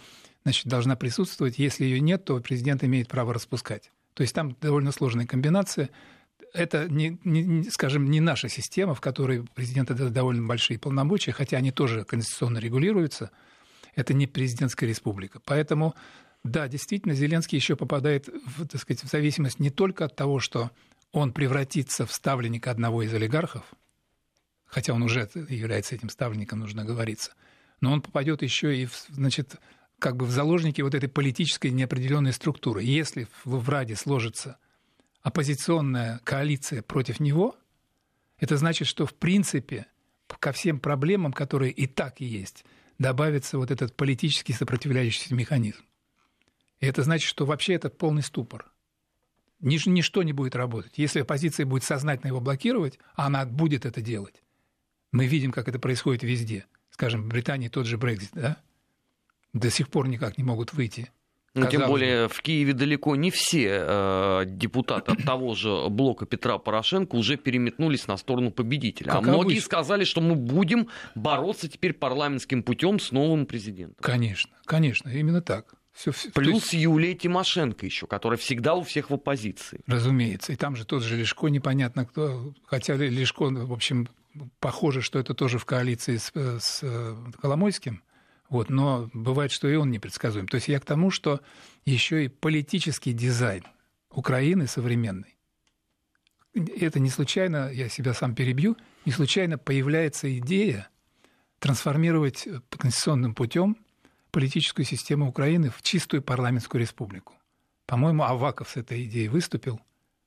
значит, 0.44 0.66
должна 0.66 0.96
присутствовать. 0.96 1.58
Если 1.58 1.84
ее 1.84 2.00
нет, 2.00 2.24
то 2.24 2.40
президент 2.40 2.82
имеет 2.84 3.08
право 3.08 3.34
распускать. 3.34 3.92
То 4.14 4.22
есть 4.22 4.34
там 4.34 4.56
довольно 4.60 4.92
сложная 4.92 5.26
комбинация. 5.26 5.90
Это, 6.54 6.88
не, 6.88 7.18
не, 7.24 7.64
скажем, 7.64 8.10
не 8.10 8.20
наша 8.20 8.48
система, 8.48 8.94
в 8.94 9.00
которой 9.00 9.44
президент 9.54 9.90
это 9.90 10.08
довольно 10.08 10.46
большие 10.46 10.78
полномочия, 10.78 11.32
хотя 11.32 11.58
они 11.58 11.70
тоже 11.70 12.04
конституционно 12.04 12.58
регулируются. 12.58 13.30
Это 13.94 14.14
не 14.14 14.26
президентская 14.26 14.88
республика. 14.88 15.40
Поэтому, 15.44 15.94
да, 16.44 16.68
действительно, 16.68 17.14
Зеленский 17.14 17.56
еще 17.58 17.76
попадает 17.76 18.28
в, 18.28 18.66
так 18.66 18.80
сказать, 18.80 19.02
в 19.02 19.08
зависимость 19.08 19.58
не 19.58 19.70
только 19.70 20.06
от 20.06 20.16
того, 20.16 20.38
что 20.38 20.70
он 21.12 21.32
превратится 21.32 22.06
в 22.06 22.12
ставленника 22.12 22.70
одного 22.70 23.02
из 23.02 23.12
олигархов, 23.14 23.64
хотя 24.66 24.92
он 24.92 25.02
уже 25.02 25.28
является 25.48 25.94
этим 25.94 26.08
ставленником, 26.08 26.60
нужно 26.60 26.84
говориться, 26.84 27.34
но 27.80 27.92
он 27.92 28.02
попадет 28.02 28.42
еще 28.42 28.76
и 28.76 28.86
в, 28.86 28.94
значит, 29.08 29.56
как 29.98 30.16
бы 30.16 30.26
в 30.26 30.30
заложники 30.30 30.82
вот 30.82 30.94
этой 30.94 31.08
политической 31.08 31.70
неопределенной 31.70 32.32
структуры. 32.32 32.82
Если 32.82 33.28
в, 33.44 33.68
Раде 33.68 33.96
сложится 33.96 34.58
оппозиционная 35.22 36.20
коалиция 36.24 36.82
против 36.82 37.20
него, 37.20 37.56
это 38.38 38.56
значит, 38.56 38.86
что 38.86 39.06
в 39.06 39.14
принципе 39.14 39.86
ко 40.26 40.52
всем 40.52 40.80
проблемам, 40.80 41.32
которые 41.32 41.72
и 41.72 41.86
так 41.86 42.20
есть, 42.20 42.64
добавится 42.98 43.58
вот 43.58 43.70
этот 43.70 43.96
политический 43.96 44.52
сопротивляющийся 44.52 45.34
механизм. 45.34 45.82
И 46.80 46.86
это 46.86 47.02
значит, 47.02 47.28
что 47.28 47.46
вообще 47.46 47.74
это 47.74 47.88
полный 47.88 48.22
ступор– 48.22 48.70
Нич- 49.60 49.88
ничто 49.88 50.22
не 50.22 50.32
будет 50.32 50.54
работать. 50.54 50.92
Если 50.96 51.20
оппозиция 51.20 51.66
будет 51.66 51.84
сознательно 51.84 52.28
его 52.28 52.40
блокировать, 52.40 52.98
а 53.14 53.26
она 53.26 53.46
будет 53.46 53.86
это 53.86 54.00
делать, 54.00 54.42
мы 55.12 55.26
видим, 55.26 55.52
как 55.52 55.68
это 55.68 55.78
происходит 55.78 56.22
везде. 56.22 56.66
Скажем, 56.90 57.22
в 57.22 57.28
Британии 57.28 57.68
тот 57.68 57.86
же 57.86 57.98
Брекзит, 57.98 58.30
да? 58.34 58.56
До 59.52 59.70
сих 59.70 59.88
пор 59.88 60.08
никак 60.08 60.38
не 60.38 60.44
могут 60.44 60.72
выйти. 60.72 61.10
Ну, 61.56 61.66
тем 61.68 61.86
более 61.86 62.28
в 62.28 62.42
Киеве 62.42 62.74
далеко 62.74 63.16
не 63.16 63.30
все 63.30 63.78
э, 63.80 64.42
депутаты 64.46 65.12
от 65.12 65.24
того 65.24 65.54
же 65.54 65.88
блока 65.88 66.26
Петра 66.26 66.58
Порошенко 66.58 67.16
уже 67.16 67.38
переметнулись 67.38 68.06
на 68.06 68.18
сторону 68.18 68.50
победителя. 68.50 69.06
Как 69.06 69.16
а 69.16 69.20
многие 69.22 69.52
обычно. 69.52 69.62
сказали, 69.62 70.04
что 70.04 70.20
мы 70.20 70.34
будем 70.34 70.88
бороться 71.14 71.68
теперь 71.68 71.94
парламентским 71.94 72.62
путем 72.62 73.00
с 73.00 73.10
новым 73.10 73.46
президентом. 73.46 73.96
Конечно, 74.02 74.54
конечно, 74.66 75.08
именно 75.08 75.40
так. 75.40 75.74
Все, 75.96 76.12
Плюс 76.34 76.72
есть... 76.72 76.74
Юлия 76.74 77.14
Тимошенко 77.14 77.86
еще, 77.86 78.06
которая 78.06 78.36
всегда 78.36 78.74
у 78.74 78.82
всех 78.82 79.08
в 79.08 79.14
оппозиции. 79.14 79.80
Разумеется. 79.86 80.52
И 80.52 80.56
там 80.56 80.76
же 80.76 80.84
тот 80.84 81.02
же 81.02 81.16
Лешко, 81.16 81.48
непонятно 81.48 82.04
кто. 82.04 82.52
Хотя 82.66 82.96
Лешко, 82.96 83.44
в 83.44 83.72
общем, 83.72 84.06
похоже, 84.60 85.00
что 85.00 85.18
это 85.18 85.32
тоже 85.32 85.58
в 85.58 85.64
коалиции 85.64 86.18
с, 86.18 86.32
с 86.34 86.84
Коломойским. 87.40 88.02
Вот, 88.50 88.68
но 88.68 89.08
бывает, 89.14 89.50
что 89.50 89.68
и 89.68 89.74
он 89.74 89.90
непредсказуем. 89.90 90.46
То 90.48 90.56
есть 90.56 90.68
я 90.68 90.78
к 90.80 90.84
тому, 90.84 91.10
что 91.10 91.40
еще 91.86 92.26
и 92.26 92.28
политический 92.28 93.14
дизайн 93.14 93.64
Украины 94.10 94.66
современный. 94.66 95.34
Это 96.54 97.00
не 97.00 97.08
случайно, 97.08 97.70
я 97.72 97.88
себя 97.88 98.12
сам 98.12 98.34
перебью, 98.34 98.76
не 99.06 99.12
случайно 99.12 99.56
появляется 99.56 100.38
идея 100.38 100.90
трансформировать 101.58 102.46
конституционным 102.68 103.34
путем 103.34 103.78
политическую 104.30 104.84
систему 104.84 105.28
Украины 105.28 105.70
в 105.70 105.82
чистую 105.82 106.22
парламентскую 106.22 106.80
республику. 106.80 107.34
По-моему, 107.86 108.24
Аваков 108.24 108.70
с 108.70 108.76
этой 108.76 109.04
идеей 109.04 109.28
выступил, 109.28 109.80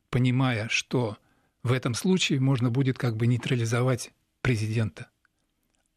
понимая, 0.10 0.68
что 0.70 1.18
в 1.64 1.74
этом 1.74 1.94
случае 1.94 2.40
можно 2.40 2.70
будет 2.70 2.98
как 2.98 3.18
бы 3.18 3.28
нейтрализовать 3.28 4.12
президента 4.42 5.10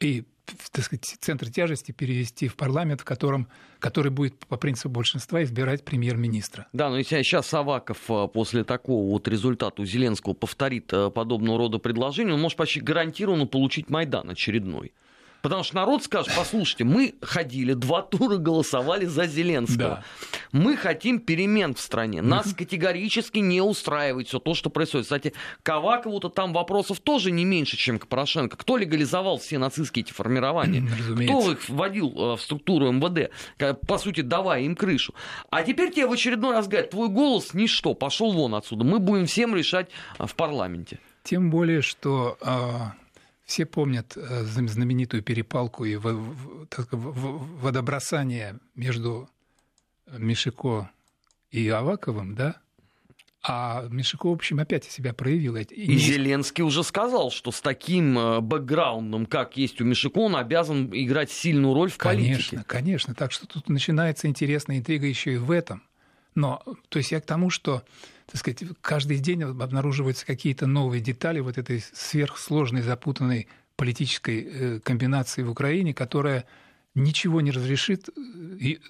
и 0.00 0.24
так 0.72 0.84
сказать, 0.84 1.04
центр 1.20 1.50
тяжести 1.50 1.92
перевести 1.92 2.48
в 2.48 2.56
парламент, 2.56 3.00
в 3.00 3.04
котором, 3.04 3.48
который 3.78 4.10
будет 4.10 4.38
по 4.46 4.56
принципу 4.56 4.88
большинства 4.88 5.42
избирать 5.42 5.84
премьер-министра. 5.84 6.66
Да, 6.72 6.90
но 6.90 6.98
если 6.98 7.22
сейчас 7.22 7.52
Аваков 7.54 8.10
э, 8.10 8.28
после 8.28 8.64
такого 8.64 9.08
вот 9.10 9.28
результата 9.28 9.80
у 9.80 9.84
Зеленского 9.84 10.34
повторит 10.34 10.92
э, 10.92 11.10
подобного 11.10 11.58
рода 11.58 11.78
предложение, 11.78 12.34
он 12.34 12.40
может 12.40 12.58
почти 12.58 12.80
гарантированно 12.80 13.46
получить 13.46 13.88
Майдан 13.88 14.30
очередной. 14.30 14.92
Потому 15.42 15.64
что 15.64 15.74
народ 15.74 16.04
скажет, 16.04 16.32
послушайте, 16.36 16.84
мы 16.84 17.14
ходили, 17.20 17.74
два 17.74 18.02
тура 18.02 18.36
голосовали 18.36 19.06
за 19.06 19.26
Зеленского. 19.26 19.76
Да. 19.76 20.04
Мы 20.52 20.76
хотим 20.76 21.18
перемен 21.18 21.74
в 21.74 21.80
стране. 21.80 22.22
Нас 22.22 22.54
категорически 22.54 23.38
не 23.38 23.60
устраивает 23.60 24.28
все 24.28 24.38
то, 24.38 24.54
что 24.54 24.70
происходит. 24.70 25.06
Кстати, 25.06 25.32
Кавакову-то 25.64 26.28
там 26.28 26.52
вопросов 26.52 27.00
тоже 27.00 27.32
не 27.32 27.44
меньше, 27.44 27.76
чем 27.76 27.98
к 27.98 28.06
Порошенко. 28.06 28.56
Кто 28.56 28.76
легализовал 28.76 29.38
все 29.38 29.58
нацистские 29.58 30.04
эти 30.04 30.12
формирования? 30.12 30.88
Разумеется. 30.96 31.38
Кто 31.40 31.52
их 31.52 31.68
вводил 31.68 32.08
э, 32.10 32.36
в 32.36 32.40
структуру 32.40 32.92
МВД? 32.92 33.30
По 33.86 33.98
сути, 33.98 34.20
давая 34.20 34.62
им 34.62 34.76
крышу. 34.76 35.12
А 35.50 35.64
теперь 35.64 35.90
тебе 35.90 36.06
в 36.06 36.12
очередной 36.12 36.52
раз 36.52 36.68
говорят, 36.68 36.90
твой 36.90 37.08
голос 37.08 37.52
ничто, 37.52 37.94
пошел 37.94 38.32
вон 38.32 38.54
отсюда. 38.54 38.84
Мы 38.84 39.00
будем 39.00 39.26
всем 39.26 39.56
решать 39.56 39.90
э, 40.18 40.26
в 40.26 40.34
парламенте. 40.36 41.00
Тем 41.24 41.50
более, 41.50 41.82
что 41.82 42.36
а, 42.40 42.94
все 43.44 43.66
помнят 43.66 44.16
э, 44.16 44.44
знаменитую 44.44 45.22
перепалку 45.22 45.84
и 45.84 45.96
водобросание 47.62 48.58
между 48.74 49.28
Мишико 50.10 50.90
и 51.50 51.68
Аваковым, 51.68 52.34
да? 52.34 52.56
А 53.44 53.88
Мишико, 53.90 54.28
в 54.28 54.32
общем, 54.32 54.60
опять 54.60 54.84
себя 54.84 55.12
проявил. 55.12 55.56
И, 55.56 55.64
и 55.64 55.98
Зеленский 55.98 56.62
уже 56.62 56.84
сказал, 56.84 57.32
что 57.32 57.50
с 57.50 57.60
таким 57.60 58.16
э, 58.16 58.40
бэкграундом, 58.40 59.26
как 59.26 59.56
есть 59.56 59.80
у 59.80 59.84
Мишико, 59.84 60.18
он 60.18 60.36
обязан 60.36 60.90
играть 60.92 61.32
сильную 61.32 61.74
роль 61.74 61.90
в 61.90 61.98
конечно, 61.98 62.28
политике. 62.28 62.50
Конечно, 62.50 62.64
конечно. 62.64 63.14
Так 63.16 63.32
что 63.32 63.48
тут 63.48 63.68
начинается 63.68 64.28
интересная 64.28 64.78
интрига 64.78 65.06
еще 65.06 65.34
и 65.34 65.38
в 65.38 65.50
этом. 65.50 65.82
Но, 66.36 66.62
то 66.88 66.98
есть 66.98 67.10
я 67.10 67.20
к 67.20 67.26
тому, 67.26 67.50
что 67.50 67.82
так 68.26 68.36
сказать, 68.36 68.62
каждый 68.80 69.18
день 69.18 69.42
обнаруживаются 69.42 70.26
какие-то 70.26 70.66
новые 70.66 71.00
детали 71.00 71.40
вот 71.40 71.58
этой 71.58 71.80
сверхсложной, 71.92 72.82
запутанной 72.82 73.48
политической 73.76 74.42
э, 74.42 74.80
комбинации 74.80 75.42
в 75.42 75.50
Украине, 75.50 75.94
которая 75.94 76.46
ничего 76.94 77.40
не 77.40 77.50
разрешит, 77.50 78.08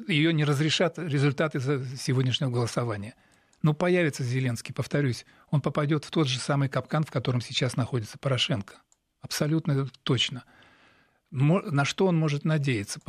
ее 0.08 0.32
не 0.32 0.44
разрешат 0.44 0.98
результаты 0.98 1.60
сегодняшнего 1.96 2.50
голосования. 2.50 3.14
Но 3.62 3.74
появится 3.74 4.24
Зеленский, 4.24 4.74
повторюсь, 4.74 5.24
он 5.50 5.60
попадет 5.60 6.04
в 6.04 6.10
тот 6.10 6.26
же 6.26 6.38
самый 6.40 6.68
капкан, 6.68 7.04
в 7.04 7.10
котором 7.10 7.40
сейчас 7.40 7.76
находится 7.76 8.18
Порошенко. 8.18 8.74
Абсолютно 9.20 9.88
точно. 10.02 10.44
На 11.30 11.84
что 11.84 12.06
он 12.06 12.16
может 12.16 12.44
надеяться? 12.44 13.00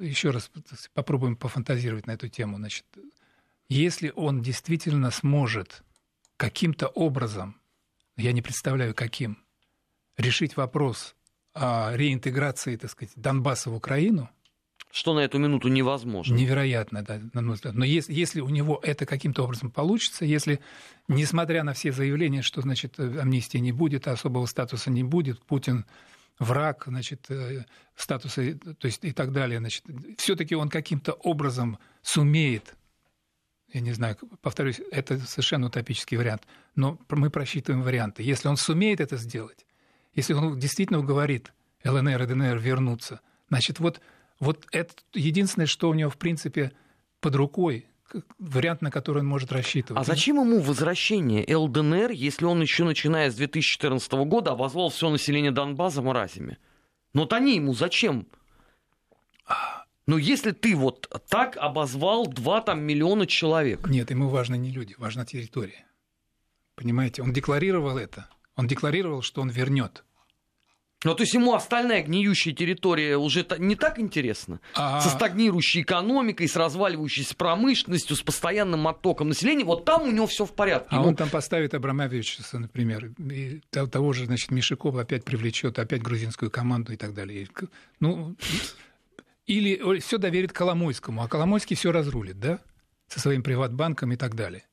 Еще 0.00 0.30
раз 0.30 0.50
попробуем 0.94 1.36
пофантазировать 1.36 2.06
на 2.06 2.12
эту 2.12 2.28
тему. 2.28 2.56
Значит, 2.56 2.86
если 3.68 4.12
он 4.14 4.42
действительно 4.42 5.10
сможет 5.10 5.82
каким-то 6.36 6.88
образом, 6.88 7.60
я 8.16 8.32
не 8.32 8.42
представляю 8.42 8.94
каким, 8.94 9.38
решить 10.16 10.56
вопрос 10.56 11.14
о 11.54 11.92
реинтеграции, 11.94 12.76
так 12.76 12.90
сказать, 12.90 13.12
Донбасса 13.16 13.70
в 13.70 13.74
Украину, 13.74 14.30
что 14.92 15.12
на 15.12 15.20
эту 15.20 15.38
минуту 15.38 15.68
невозможно. 15.68 16.34
Невероятно, 16.34 17.02
да, 17.02 17.20
на 17.34 17.42
мой 17.42 17.56
взгляд. 17.56 17.74
Но 17.74 17.84
если, 17.84 18.14
если 18.14 18.40
у 18.40 18.48
него 18.48 18.80
это 18.82 19.04
каким-то 19.04 19.42
образом 19.44 19.70
получится, 19.70 20.24
если, 20.24 20.60
несмотря 21.08 21.64
на 21.64 21.74
все 21.74 21.92
заявления, 21.92 22.40
что, 22.42 22.62
значит, 22.62 22.98
амнистии 22.98 23.58
не 23.58 23.72
будет, 23.72 24.08
особого 24.08 24.46
статуса 24.46 24.90
не 24.90 25.02
будет, 25.02 25.42
Путин 25.44 25.84
враг, 26.38 26.84
значит, 26.86 27.30
э, 27.30 27.64
статуса, 27.94 28.54
то 28.54 28.86
есть 28.86 29.04
и 29.04 29.12
так 29.12 29.32
далее, 29.32 29.58
значит, 29.58 29.84
все-таки 30.18 30.54
он 30.54 30.68
каким-то 30.68 31.12
образом 31.12 31.78
сумеет 32.02 32.74
я 33.76 33.82
не 33.82 33.92
знаю, 33.92 34.16
повторюсь, 34.40 34.80
это 34.90 35.18
совершенно 35.18 35.66
утопический 35.66 36.16
вариант, 36.16 36.44
но 36.76 36.98
мы 37.10 37.28
просчитываем 37.28 37.82
варианты. 37.82 38.22
Если 38.22 38.48
он 38.48 38.56
сумеет 38.56 39.02
это 39.02 39.18
сделать, 39.18 39.66
если 40.14 40.32
он 40.32 40.58
действительно 40.58 40.98
уговорит 40.98 41.52
ЛНР 41.84 42.22
и 42.22 42.26
ДНР 42.26 42.56
вернуться, 42.56 43.20
значит, 43.50 43.78
вот, 43.78 44.00
вот 44.40 44.66
это 44.72 44.94
единственное, 45.12 45.66
что 45.66 45.90
у 45.90 45.94
него, 45.94 46.08
в 46.08 46.16
принципе, 46.16 46.72
под 47.20 47.34
рукой, 47.34 47.86
вариант, 48.38 48.80
на 48.80 48.90
который 48.90 49.18
он 49.18 49.26
может 49.26 49.52
рассчитывать. 49.52 50.00
А 50.00 50.04
зачем 50.06 50.36
ему 50.36 50.60
возвращение 50.60 51.44
ЛДНР, 51.54 52.12
если 52.12 52.46
он 52.46 52.62
еще 52.62 52.84
начиная 52.84 53.30
с 53.30 53.34
2014 53.34 54.10
года 54.24 54.52
обозвал 54.52 54.88
все 54.88 55.10
население 55.10 55.50
Донбасса 55.50 56.00
мразями? 56.00 56.56
Ну 57.12 57.22
вот 57.22 57.32
они 57.34 57.56
ему 57.56 57.74
зачем? 57.74 58.26
Но 60.06 60.18
если 60.18 60.52
ты 60.52 60.76
вот 60.76 61.08
так 61.28 61.56
обозвал 61.56 62.26
2 62.26 62.60
там, 62.62 62.80
миллиона 62.80 63.26
человек... 63.26 63.88
Нет, 63.88 64.10
ему 64.10 64.28
важны 64.28 64.56
не 64.56 64.70
люди, 64.70 64.94
важна 64.98 65.24
территория. 65.24 65.84
Понимаете, 66.76 67.22
он 67.22 67.32
декларировал 67.32 67.98
это. 67.98 68.28
Он 68.54 68.66
декларировал, 68.66 69.22
что 69.22 69.40
он 69.40 69.50
вернет. 69.50 70.04
Ну, 71.04 71.14
то 71.14 71.22
есть 71.22 71.34
ему 71.34 71.54
остальная 71.54 72.02
гниющая 72.02 72.54
территория 72.54 73.16
уже 73.16 73.46
не 73.58 73.76
так 73.76 73.98
интересна? 73.98 74.60
А... 74.74 75.00
Со 75.00 75.10
стагнирующей 75.10 75.82
экономикой, 75.82 76.48
с 76.48 76.56
разваливающейся 76.56 77.36
промышленностью, 77.36 78.16
с 78.16 78.22
постоянным 78.22 78.88
оттоком 78.88 79.28
населения. 79.28 79.64
Вот 79.64 79.84
там 79.84 80.02
у 80.04 80.10
него 80.10 80.26
все 80.26 80.46
в 80.46 80.54
порядке. 80.54 80.88
А 80.90 80.96
ему... 80.96 81.08
он 81.08 81.16
там 81.16 81.28
поставит 81.28 81.74
Абрамовича, 81.74 82.42
например, 82.54 83.12
и 83.18 83.60
того 83.70 84.12
же, 84.14 84.24
значит, 84.24 84.50
Мишикова 84.50 85.02
опять 85.02 85.24
привлечет, 85.24 85.78
опять 85.78 86.02
грузинскую 86.02 86.50
команду 86.50 86.92
и 86.92 86.96
так 86.96 87.12
далее. 87.12 87.46
Ну, 88.00 88.34
или 89.46 90.00
все 90.00 90.18
доверит 90.18 90.52
Коломойскому, 90.52 91.22
а 91.22 91.28
Коломойский 91.28 91.76
все 91.76 91.92
разрулит, 91.92 92.38
да, 92.38 92.60
со 93.08 93.20
своим 93.20 93.42
приватбанком 93.42 94.12
и 94.12 94.16
так 94.16 94.34
далее. 94.34 94.64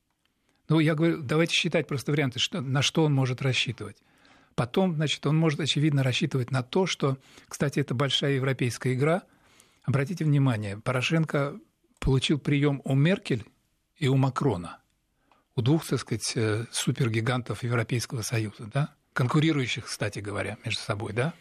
Ну, 0.70 0.80
я 0.80 0.96
говорю, 0.96 1.22
давайте 1.22 1.54
считать 1.54 1.88
просто 1.88 2.12
варианты, 2.12 2.40
что, 2.40 2.62
на 2.62 2.82
что 2.82 3.04
он 3.04 3.14
может 3.14 3.42
рассчитывать. 3.42 3.98
Потом, 4.56 4.96
значит, 4.96 5.26
он 5.26 5.38
может, 5.38 5.60
очевидно, 5.60 6.04
рассчитывать 6.04 6.52
на 6.52 6.64
то, 6.64 6.86
что, 6.86 7.18
кстати, 7.48 7.80
это 7.80 7.94
большая 7.94 8.34
европейская 8.34 8.94
игра. 8.94 9.24
Обратите 9.84 10.24
внимание, 10.24 10.78
Порошенко 10.78 11.60
получил 12.00 12.40
прием 12.40 12.82
у 12.86 12.96
Меркель 12.96 13.46
и 13.98 14.08
у 14.08 14.16
Макрона, 14.16 14.80
у 15.56 15.62
двух, 15.62 15.86
так 15.86 16.00
сказать, 16.00 16.34
э, 16.36 16.66
супергигантов 16.72 17.64
Европейского 17.64 18.22
Союза, 18.22 18.70
да, 18.74 18.96
конкурирующих, 19.14 19.86
кстати 19.86 20.20
говоря, 20.20 20.58
между 20.64 20.82
собой, 20.82 21.14
да. 21.14 21.34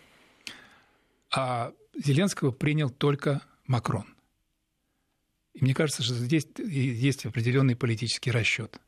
А 1.31 1.73
Зеленского 1.95 2.51
принял 2.51 2.91
только 2.91 3.43
Макрон. 3.67 4.07
И 5.55 5.63
мне 5.63 5.75
кажется, 5.75 6.03
что 6.03 6.15
здесь 6.15 6.47
есть 6.59 7.27
определенный 7.27 7.77
политический 7.77 8.31
расчет. 8.31 8.81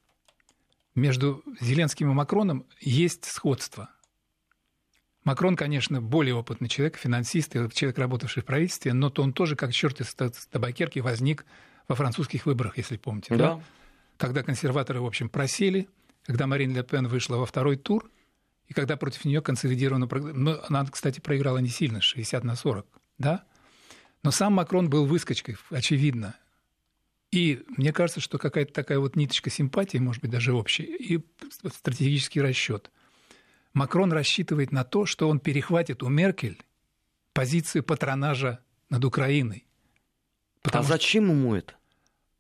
Между 0.94 1.42
Зеленским 1.60 2.10
и 2.10 2.14
Макроном 2.14 2.66
есть 2.80 3.24
сходство. 3.24 3.90
Макрон, 5.24 5.56
конечно, 5.56 6.00
более 6.00 6.34
опытный 6.34 6.68
человек, 6.68 6.96
финансист, 6.96 7.52
человек, 7.72 7.98
работавший 7.98 8.42
в 8.42 8.46
правительстве, 8.46 8.92
но 8.92 9.10
то 9.10 9.22
он 9.22 9.32
тоже, 9.32 9.56
как 9.56 9.72
черт 9.72 10.00
из 10.00 10.14
табакерки, 10.14 10.98
возник 11.00 11.44
во 11.88 11.94
французских 11.94 12.46
выборах, 12.46 12.78
если 12.78 12.96
помните. 12.96 13.34
Да. 13.36 13.56
да? 13.56 13.62
Когда 14.16 14.42
консерваторы, 14.42 15.00
в 15.00 15.06
общем, 15.06 15.28
просели, 15.28 15.88
когда 16.22 16.46
Марин 16.46 16.74
Ле 16.74 16.84
Пен 16.84 17.08
вышла 17.08 17.36
во 17.36 17.46
второй 17.46 17.76
тур– 17.76 18.10
и 18.68 18.72
когда 18.72 18.96
против 18.96 19.24
нее 19.24 19.42
консолидировано... 19.42 20.08
Она, 20.68 20.86
кстати, 20.86 21.20
проиграла 21.20 21.58
не 21.58 21.68
сильно, 21.68 22.00
60 22.00 22.44
на 22.44 22.56
40, 22.56 22.86
да? 23.18 23.44
Но 24.22 24.30
сам 24.30 24.54
Макрон 24.54 24.88
был 24.88 25.06
выскочкой, 25.06 25.56
очевидно. 25.70 26.34
И 27.30 27.64
мне 27.76 27.92
кажется, 27.92 28.20
что 28.20 28.38
какая-то 28.38 28.72
такая 28.72 28.98
вот 28.98 29.16
ниточка 29.16 29.50
симпатии, 29.50 29.98
может 29.98 30.22
быть, 30.22 30.30
даже 30.30 30.54
общая, 30.54 30.84
и 30.84 31.20
стратегический 31.72 32.40
расчет. 32.40 32.90
Макрон 33.72 34.12
рассчитывает 34.12 34.70
на 34.70 34.84
то, 34.84 35.04
что 35.04 35.28
он 35.28 35.40
перехватит 35.40 36.02
у 36.02 36.08
Меркель 36.08 36.62
позицию 37.32 37.82
патронажа 37.82 38.60
над 38.88 39.04
Украиной. 39.04 39.66
а 40.70 40.82
зачем 40.82 41.28
ему 41.28 41.54
это? 41.54 41.74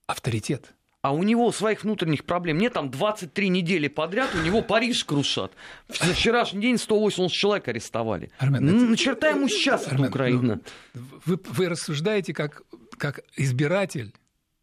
Авторитет. 0.06 0.74
А 1.04 1.12
у 1.12 1.22
него 1.22 1.52
своих 1.52 1.84
внутренних 1.84 2.24
проблем 2.24 2.56
нет. 2.56 2.72
Там 2.72 2.90
23 2.90 3.50
недели 3.50 3.88
подряд 3.88 4.34
у 4.34 4.38
него 4.38 4.62
Париж 4.62 5.04
крушат. 5.04 5.52
За 5.86 6.14
вчерашний 6.14 6.62
день 6.62 6.78
180 6.78 7.30
человек 7.30 7.68
арестовали. 7.68 8.30
Армен, 8.38 8.90
на 8.90 8.96
черта 8.96 9.28
ему 9.28 9.46
сейчас 9.50 9.86
Армен, 9.86 10.08
Украина. 10.08 10.60
Ну, 10.94 11.02
вы, 11.26 11.38
вы 11.44 11.68
рассуждаете 11.68 12.32
как, 12.32 12.62
как 12.96 13.20
избиратель, 13.36 14.14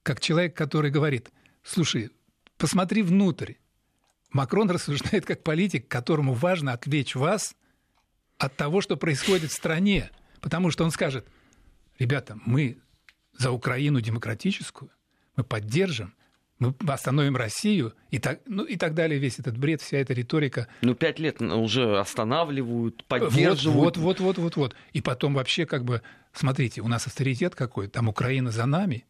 как 0.02 0.20
человек, 0.20 0.58
который 0.58 0.90
говорит, 0.90 1.30
слушай, 1.62 2.10
посмотри 2.58 3.04
внутрь. 3.04 3.54
Макрон 4.32 4.72
рассуждает 4.72 5.28
как 5.28 5.44
политик, 5.44 5.88
которому 5.88 6.34
важно 6.34 6.74
отвлечь 6.74 7.14
вас 7.14 7.56
от 8.40 8.56
того, 8.56 8.82
что 8.82 8.98
происходит 8.98 9.52
в 9.52 9.54
стране. 9.54 10.10
Потому 10.40 10.72
что 10.72 10.86
он 10.86 10.90
скажет, 10.90 11.28
ребята, 12.00 12.36
мы 12.48 12.80
за 13.38 13.52
Украину 13.52 14.02
демократическую, 14.02 14.90
мы 15.36 15.44
поддержим, 15.44 16.16
мы 16.62 16.76
остановим 16.88 17.36
Россию 17.36 17.96
и 18.12 18.20
так, 18.20 18.40
ну, 18.46 18.64
и 18.64 18.78
так 18.78 18.94
далее, 18.94 19.20
весь 19.20 19.40
этот 19.40 19.58
бред, 19.58 19.82
вся 19.82 19.98
эта 19.98 20.14
риторика. 20.14 20.68
Ну, 20.82 20.94
пять 20.94 21.18
лет 21.18 21.42
уже 21.42 22.00
останавливают, 22.00 23.04
поддерживают. 23.06 23.98
Вот, 23.98 24.20
вот, 24.20 24.20
вот, 24.20 24.38
вот, 24.38 24.56
вот. 24.56 24.76
И 24.94 25.02
потом 25.02 25.34
вообще 25.34 25.66
как 25.66 25.84
бы, 25.84 26.04
смотрите, 26.34 26.82
у 26.82 26.88
нас 26.88 27.08
авторитет 27.08 27.56
какой, 27.56 27.88
там 27.88 28.08
Украина 28.08 28.52
за 28.52 28.68
нами, 28.68 29.08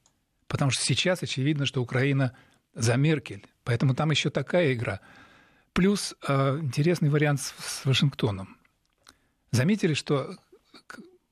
потому 0.48 0.72
что 0.72 0.86
сейчас 0.86 1.24
очевидно, 1.24 1.66
что 1.66 1.82
Украина 1.82 2.34
за 2.74 2.96
Меркель, 2.96 3.46
поэтому 3.66 3.96
там 3.96 4.12
еще 4.12 4.30
такая 4.30 4.72
игра. 4.72 5.02
Плюс 5.74 6.16
э, 6.26 6.60
интересный 6.62 7.10
вариант 7.10 7.42
с, 7.42 7.54
с 7.82 7.86
Вашингтоном. 7.86 8.58
Заметили, 9.52 9.94
что, 9.94 10.38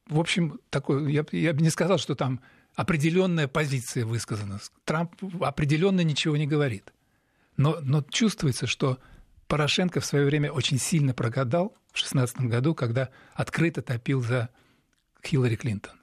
в 0.07 0.19
общем, 0.19 0.59
такой, 0.69 1.13
я, 1.13 1.25
я 1.31 1.53
бы 1.53 1.61
не 1.61 1.69
сказал, 1.69 1.97
что 1.97 2.13
там 2.15 2.41
определенная 2.75 3.47
позиция 3.47 4.05
высказана. 4.05 4.59
Трамп 4.85 5.15
определенно 5.41 6.01
ничего 6.01 6.37
не 6.37 6.47
говорит. 6.47 6.93
Но, 7.57 7.79
но 7.81 8.01
чувствуется, 8.03 8.67
что 8.67 8.99
Порошенко 9.47 9.99
в 9.99 10.05
свое 10.05 10.25
время 10.25 10.51
очень 10.51 10.79
сильно 10.79 11.13
прогадал 11.13 11.75
в 11.87 11.93
2016 11.93 12.41
году, 12.41 12.75
когда 12.75 13.09
открыто 13.33 13.81
топил 13.81 14.21
за 14.21 14.49
Хиллари 15.25 15.55
Клинтон. 15.55 15.93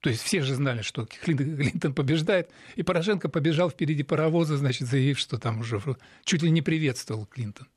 То 0.00 0.10
есть 0.10 0.22
все 0.22 0.42
же 0.42 0.54
знали, 0.54 0.82
что 0.82 1.06
Клинтон 1.06 1.94
побеждает, 1.94 2.50
и 2.76 2.82
Порошенко 2.82 3.28
побежал 3.28 3.70
впереди 3.70 4.02
паровоза, 4.02 4.56
значит, 4.56 4.88
заявив, 4.88 5.18
что 5.18 5.38
там 5.38 5.60
уже 5.60 5.80
чуть 6.24 6.42
ли 6.42 6.50
не 6.50 6.62
приветствовал 6.62 7.26
Клинтон. 7.26 7.68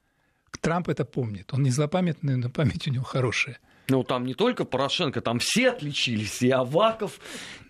Трамп 0.60 0.90
это 0.90 1.06
помнит. 1.06 1.54
Он 1.54 1.64
не 1.64 1.72
злопамятный, 1.72 2.36
но 2.36 2.50
память 2.50 2.88
у 2.88 2.92
него 2.92 3.04
хорошая– 3.04 3.60
ну, 3.92 4.04
там 4.04 4.26
не 4.26 4.34
только 4.34 4.64
Порошенко, 4.64 5.22
там 5.22 5.40
все 5.40 5.70
отличились. 5.70 6.42
И 6.42 6.50
Аваков, 6.50 7.20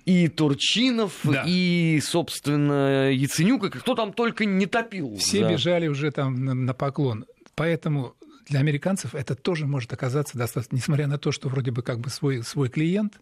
и 0.05 0.27
Турчинов, 0.27 1.19
да. 1.23 1.43
и, 1.47 1.99
собственно, 2.01 3.11
Яценюк, 3.11 3.65
и 3.65 3.69
кто 3.71 3.95
там 3.95 4.13
только 4.13 4.45
не 4.45 4.67
топил. 4.67 5.15
Все 5.17 5.41
да. 5.41 5.51
бежали 5.51 5.87
уже 5.87 6.11
там 6.11 6.45
на, 6.45 6.53
на 6.53 6.73
поклон. 6.73 7.25
Поэтому 7.55 8.15
для 8.47 8.59
американцев 8.59 9.15
это 9.15 9.33
тоже 9.33 9.65
может 9.65 9.91
оказаться 9.93 10.37
достаточно, 10.37 10.75
несмотря 10.75 11.07
на 11.07 11.17
то, 11.17 11.31
что 11.31 11.49
вроде 11.49 11.71
бы 11.71 11.81
как 11.81 11.99
бы 11.99 12.09
свой, 12.09 12.43
свой 12.43 12.69
клиент, 12.69 13.19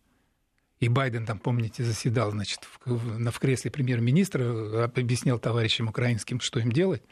и 0.81 0.89
Байден 0.89 1.25
там, 1.25 1.39
помните, 1.39 1.83
заседал, 1.83 2.31
значит, 2.31 2.61
в, 2.85 3.31
в 3.31 3.39
кресле 3.39 3.71
премьер-министра, 3.71 4.83
объяснял 4.83 5.39
товарищам 5.39 5.87
украинским, 5.87 6.39
что 6.41 6.59
им 6.59 6.71
делать. 6.71 7.03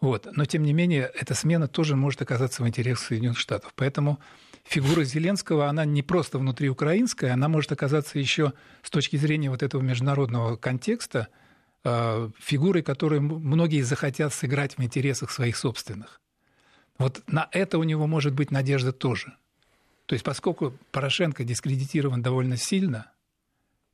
Вот. 0.00 0.28
Но, 0.36 0.44
тем 0.44 0.64
не 0.64 0.74
менее, 0.74 1.10
эта 1.14 1.34
смена 1.34 1.66
тоже 1.66 1.96
может 1.96 2.20
оказаться 2.20 2.62
в 2.62 2.68
интересах 2.68 3.06
Соединенных 3.06 3.38
Штатов. 3.38 3.72
Поэтому 3.74 4.18
фигура 4.64 5.04
Зеленского, 5.04 5.68
она 5.68 5.84
не 5.84 6.02
просто 6.02 6.38
внутриукраинская, 6.38 7.32
она 7.32 7.48
может 7.48 7.70
оказаться 7.72 8.18
еще 8.18 8.52
с 8.82 8.90
точки 8.90 9.16
зрения 9.16 9.50
вот 9.50 9.62
этого 9.62 9.82
международного 9.82 10.56
контекста 10.56 11.28
э, 11.84 12.30
фигурой, 12.38 12.82
которую 12.82 13.22
многие 13.22 13.82
захотят 13.82 14.32
сыграть 14.32 14.76
в 14.76 14.82
интересах 14.82 15.30
своих 15.30 15.56
собственных. 15.56 16.20
Вот 16.98 17.22
на 17.26 17.48
это 17.52 17.78
у 17.78 17.82
него 17.82 18.06
может 18.06 18.34
быть 18.34 18.50
надежда 18.50 18.92
тоже. 18.92 19.36
То 20.06 20.14
есть 20.14 20.24
поскольку 20.24 20.74
Порошенко 20.90 21.44
дискредитирован 21.44 22.22
довольно 22.22 22.56
сильно, 22.56 23.10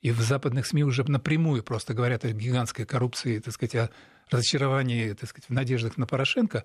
и 0.03 0.13
в 0.13 0.21
западных 0.21 0.67
СМИ 0.67 0.85
уже 0.85 1.05
напрямую 1.05 1.63
просто 1.63 1.93
говорят 1.95 2.25
о 2.25 2.33
гигантской 2.33 2.87
коррупции, 2.87 3.39
так 3.39 3.53
сказать, 3.53 3.75
о 3.75 3.91
разочаровании, 4.31 5.13
так 5.13 5.29
сказать, 5.29 5.49
в 5.49 5.53
надеждах 5.53 5.99
на 5.99 6.07
Порошенко, 6.07 6.65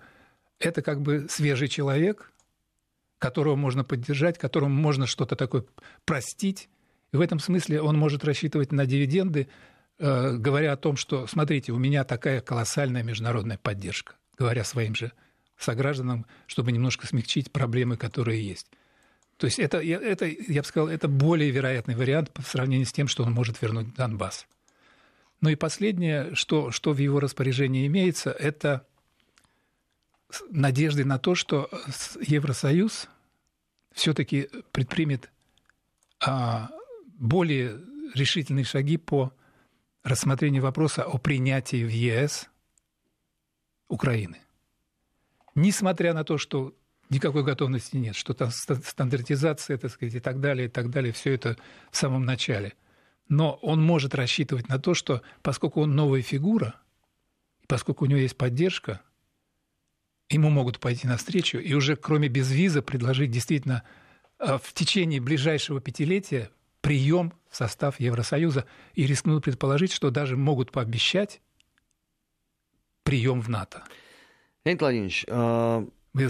это 0.60 0.82
как 0.82 1.02
бы 1.02 1.28
свежий 1.30 1.68
человек, 1.68 2.32
которого 3.20 3.56
можно 3.56 3.84
поддержать, 3.84 4.38
которому 4.38 4.74
можно 4.74 5.08
что-то 5.08 5.36
такое 5.36 5.66
простить. 6.06 6.70
И 7.12 7.18
в 7.18 7.22
этом 7.22 7.40
смысле 7.40 7.82
он 7.82 7.98
может 7.98 8.26
рассчитывать 8.26 8.72
на 8.72 8.86
дивиденды, 8.86 9.48
э, 10.00 10.36
говоря 10.38 10.74
о 10.74 10.78
том, 10.78 10.98
что, 10.98 11.28
смотрите, 11.28 11.72
у 11.72 11.78
меня 11.78 12.04
такая 12.04 12.42
колоссальная 12.42 13.04
международная 13.04 13.58
поддержка, 13.58 14.16
говоря 14.38 14.64
своим 14.64 14.96
же 14.96 15.12
согражданам, 15.58 16.26
чтобы 16.48 16.72
немножко 16.72 17.08
смягчить 17.08 17.52
проблемы, 17.52 17.98
которые 17.98 18.46
есть. 18.46 18.68
То 19.38 19.48
есть 19.48 19.60
это, 19.60 19.80
это, 19.80 20.26
я 20.26 20.62
бы 20.62 20.68
сказал, 20.68 20.88
это 20.90 21.08
более 21.08 21.52
вероятный 21.52 21.96
вариант 21.96 22.32
по 22.32 22.42
сравнению 22.42 22.86
с 22.86 22.94
тем, 22.94 23.08
что 23.08 23.24
он 23.24 23.34
может 23.34 23.62
вернуть 23.62 23.94
Донбасс. 23.94 24.48
Ну 25.42 25.50
и 25.50 25.56
последнее, 25.56 26.34
что, 26.36 26.72
что 26.72 26.94
в 26.94 26.98
его 26.98 27.20
распоряжении 27.20 27.86
имеется, 27.88 28.32
это 28.32 28.88
надежды 30.50 31.06
на 31.06 31.20
то, 31.20 31.36
что 31.36 31.70
Евросоюз 32.22 33.08
все-таки 33.92 34.50
предпримет 34.72 35.32
а, 36.20 36.70
более 37.18 37.80
решительные 38.14 38.66
шаги 38.66 38.98
по 38.98 39.34
рассмотрению 40.04 40.64
вопроса 40.64 41.04
о 41.04 41.18
принятии 41.18 41.84
в 41.84 41.90
ЕС 41.90 42.50
Украины. 43.88 44.40
Несмотря 45.56 46.14
на 46.14 46.24
то, 46.24 46.38
что 46.38 46.76
никакой 47.10 47.44
готовности 47.44 47.98
нет, 47.98 48.16
что 48.16 48.34
там 48.34 48.52
стандартизация, 48.52 49.78
так 49.78 49.92
сказать, 49.92 50.16
и 50.16 50.20
так 50.20 50.40
далее, 50.42 50.68
и 50.68 50.70
так 50.70 50.90
далее, 50.90 51.14
все 51.14 51.34
это 51.34 51.58
в 51.92 51.98
самом 51.98 52.26
начале. 52.26 52.74
Но 53.30 53.54
он 53.62 53.82
может 53.82 54.14
рассчитывать 54.14 54.70
на 54.70 54.80
то, 54.80 54.94
что 54.94 55.22
поскольку 55.42 55.82
он 55.82 55.96
новая 55.96 56.22
фигура, 56.22 56.76
поскольку 57.68 58.06
у 58.06 58.08
него 58.08 58.20
есть 58.20 58.38
поддержка, 58.38 59.02
ему 60.30 60.50
могут 60.50 60.80
пойти 60.80 61.08
навстречу 61.08 61.58
и 61.58 61.74
уже 61.74 61.96
кроме 61.96 62.28
безвиза 62.28 62.82
предложить 62.82 63.32
действительно 63.32 63.84
э, 64.40 64.58
в 64.62 64.74
течение 64.74 65.22
ближайшего 65.22 65.80
пятилетия 65.80 66.50
прием 66.82 67.34
в 67.50 67.56
состав 67.56 68.00
Евросоюза 68.00 68.66
и 68.94 69.06
рискнут 69.06 69.44
предположить, 69.44 69.92
что 69.92 70.12
даже 70.12 70.36
могут 70.36 70.72
пообещать 70.72 71.42
прием 73.04 73.42
в 73.42 73.50
НАТО. 73.50 73.84
Леонид 74.66 74.82
Владимирович, 74.82 75.26
а, 75.30 75.88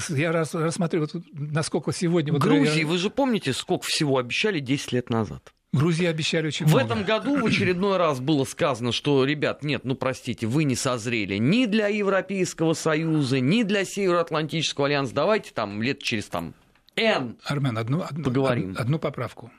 я 0.09 0.31
рассматриваю, 0.31 1.09
насколько 1.33 1.91
сегодня... 1.93 2.33
Грузии, 2.33 2.81
я... 2.81 2.87
вы 2.87 2.97
же 2.97 3.09
помните, 3.09 3.53
сколько 3.53 3.85
всего 3.85 4.17
обещали 4.17 4.59
10 4.59 4.91
лет 4.91 5.09
назад? 5.09 5.54
Грузии 5.75 6.05
обещали 6.05 6.47
очень 6.47 6.65
в 6.65 6.69
много. 6.69 6.81
В 6.81 6.85
этом 6.85 7.03
году 7.03 7.39
в 7.39 7.45
очередной 7.45 7.97
раз 7.97 8.19
было 8.19 8.45
сказано, 8.45 8.91
что, 8.91 9.25
ребят, 9.25 9.63
нет, 9.63 9.83
ну 9.83 9.95
простите, 9.95 10.47
вы 10.47 10.63
не 10.63 10.75
созрели 10.75 11.35
ни 11.37 11.65
для 11.65 11.87
Европейского 11.87 12.73
Союза, 12.73 13.39
ни 13.39 13.63
для 13.63 13.85
Североатлантического 13.85 14.87
альянса. 14.87 15.13
Давайте 15.13 15.51
там 15.51 15.81
лет 15.81 16.01
через 16.01 16.25
там 16.27 16.55
N 16.95 17.37
Армен, 17.43 17.77
одну, 17.77 18.01
одну, 18.01 18.23
поговорим. 18.23 18.71
Одну, 18.71 18.81
одну 18.81 18.99
поправку. 18.99 19.51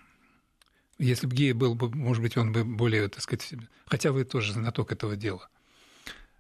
Если 0.98 1.26
бы 1.26 1.36
Гей 1.36 1.52
был 1.52 1.74
бы, 1.74 1.90
может 1.94 2.22
быть, 2.22 2.36
он 2.38 2.52
бы 2.52 2.64
более, 2.64 3.08
так 3.08 3.20
сказать, 3.20 3.54
хотя 3.86 4.12
вы 4.12 4.24
тоже 4.24 4.54
знаток 4.54 4.92
этого 4.92 5.16
дела. 5.16 5.48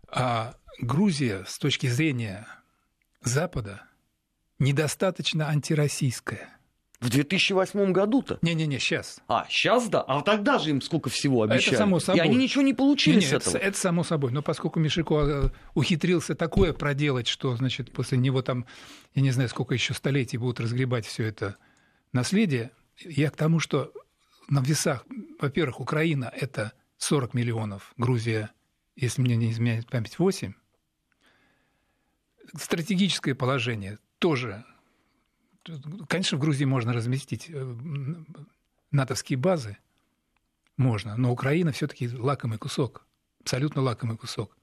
А 0.08 0.54
Грузия 0.80 1.44
с 1.46 1.58
точки 1.58 1.86
зрения 1.86 2.46
Запада 3.22 3.82
недостаточно 4.58 5.48
антироссийская. 5.48 6.55
В 7.00 7.10
2008 7.10 7.92
году-то? 7.92 8.38
Не-не-не, 8.42 8.78
сейчас. 8.78 9.20
А, 9.28 9.46
сейчас 9.50 9.88
да? 9.88 10.00
А 10.00 10.22
тогда 10.22 10.58
же 10.58 10.70
им 10.70 10.80
сколько 10.80 11.10
всего 11.10 11.42
обещали? 11.42 11.68
Это 11.68 11.76
само 11.76 12.00
собой. 12.00 12.18
И 12.18 12.22
они 12.22 12.36
ничего 12.36 12.62
не 12.62 12.72
получили 12.72 13.16
не, 13.16 13.20
не, 13.20 13.26
с 13.26 13.32
этого? 13.32 13.56
Это, 13.56 13.66
это 13.66 13.78
само 13.78 14.02
собой. 14.02 14.32
Но 14.32 14.42
поскольку 14.42 14.80
Мишико 14.80 15.14
э, 15.14 15.50
ухитрился 15.74 16.34
такое 16.34 16.72
проделать, 16.72 17.28
что, 17.28 17.54
значит, 17.56 17.92
после 17.92 18.16
него 18.16 18.40
там, 18.40 18.66
я 19.14 19.22
не 19.22 19.30
знаю, 19.30 19.48
сколько 19.50 19.74
еще 19.74 19.92
столетий 19.92 20.38
будут 20.38 20.60
разгребать 20.60 21.06
все 21.06 21.24
это 21.24 21.56
наследие, 22.12 22.70
я 23.04 23.30
к 23.30 23.36
тому, 23.36 23.60
что 23.60 23.92
на 24.48 24.60
весах, 24.60 25.04
во-первых, 25.38 25.80
Украина– 25.80 26.32
это 26.36 26.72
40 26.98 27.34
миллионов, 27.34 27.92
Грузия, 27.96 28.50
если 28.94 29.20
мне 29.20 29.36
не 29.36 29.50
изменяет 29.50 29.88
память, 29.90 30.18
8, 30.18 30.54
стратегическое 32.56 33.34
положение 33.34 33.98
тоже. 34.18 34.64
Конечно, 36.08 36.38
в 36.38 36.40
Грузии 36.40 36.64
можно 36.64 36.92
разместить 36.92 37.46
э, 37.48 37.74
натовские 38.90 39.38
базы, 39.38 39.76
можно, 40.76 41.16
но 41.16 41.32
Украина 41.32 41.72
все-таки 41.72 42.08
лакомый 42.08 42.58
кусок, 42.58 43.06
абсолютно 43.40 43.82
лакомый 43.82 44.16
кусок. 44.16 44.56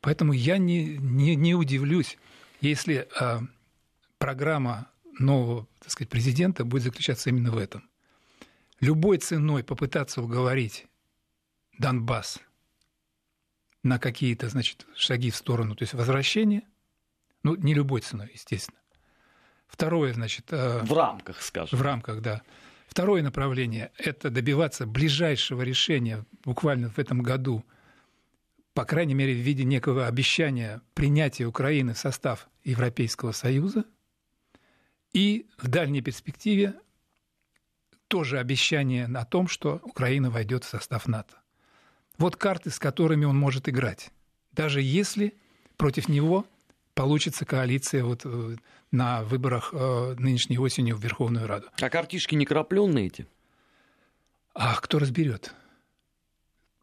Поэтому 0.00 0.32
я 0.32 0.58
не, 0.58 0.98
не, 0.98 1.36
не 1.36 1.54
удивлюсь, 1.54 2.18
если 2.60 3.08
а, 3.18 3.42
программа 4.18 4.90
нового 5.18 5.66
так 5.80 5.90
сказать, 5.90 6.10
президента 6.10 6.64
будет 6.64 6.82
заключаться 6.82 7.30
именно 7.30 7.50
в 7.50 7.58
этом. 7.58 7.88
Любой 8.80 9.18
ценой 9.18 9.62
попытаться 9.62 10.20
уговорить 10.22 10.86
Донбасс 11.78 12.40
на 13.82 13.98
какие-то, 13.98 14.48
значит, 14.48 14.86
шаги 14.96 15.30
в 15.30 15.36
сторону, 15.36 15.76
то 15.76 15.82
есть 15.82 15.94
возвращение, 15.94 16.62
ну, 17.42 17.54
не 17.54 17.74
любой 17.74 18.00
ценой, 18.00 18.30
естественно. 18.32 18.78
Второе, 19.66 20.12
значит... 20.12 20.52
Э, 20.52 20.80
в 20.82 20.92
рамках, 20.92 21.42
скажем. 21.42 21.78
В 21.78 21.82
рамках, 21.82 22.20
да. 22.20 22.42
Второе 22.86 23.22
направление– 23.22 23.90
это 23.98 24.30
добиваться 24.30 24.86
ближайшего 24.86 25.62
решения 25.62 26.24
буквально 26.44 26.90
в 26.90 26.98
этом 26.98 27.22
году, 27.22 27.64
по 28.72 28.84
крайней 28.84 29.14
мере, 29.14 29.34
в 29.34 29.38
виде 29.38 29.64
некого 29.64 30.06
обещания 30.06 30.80
принятия 30.94 31.46
Украины 31.46 31.94
в 31.94 31.98
состав 31.98 32.48
Европейского 32.62 33.32
Союза. 33.32 33.84
И 35.12 35.48
в 35.58 35.68
дальней 35.68 36.02
перспективе 36.02 36.74
тоже 38.08 38.38
обещание 38.38 39.06
о 39.06 39.24
том, 39.24 39.48
что 39.48 39.80
Украина 39.82 40.30
войдет 40.30 40.64
в 40.64 40.68
состав 40.68 41.08
НАТО. 41.08 41.34
Вот 42.16 42.36
карты, 42.36 42.70
с 42.70 42.78
которыми 42.78 43.24
он 43.24 43.36
может 43.36 43.68
играть. 43.68 44.10
Даже 44.52 44.80
если 44.80 45.34
против 45.76 46.08
него 46.08 46.46
получится 46.94 47.44
коалиция 47.44 48.04
вот 48.04 48.22
э, 48.24 48.56
на 48.90 49.22
выборах 49.24 49.70
э, 49.72 50.14
нынешней 50.18 50.58
осенью 50.58 50.96
в 50.96 51.02
Верховную 51.02 51.46
Раду. 51.46 51.68
А 51.80 51.90
картишки 51.90 52.34
не 52.34 52.46
крапленные 52.46 53.06
эти? 53.06 53.26
А 54.54 54.76
кто 54.76 54.98
разберет? 54.98 55.52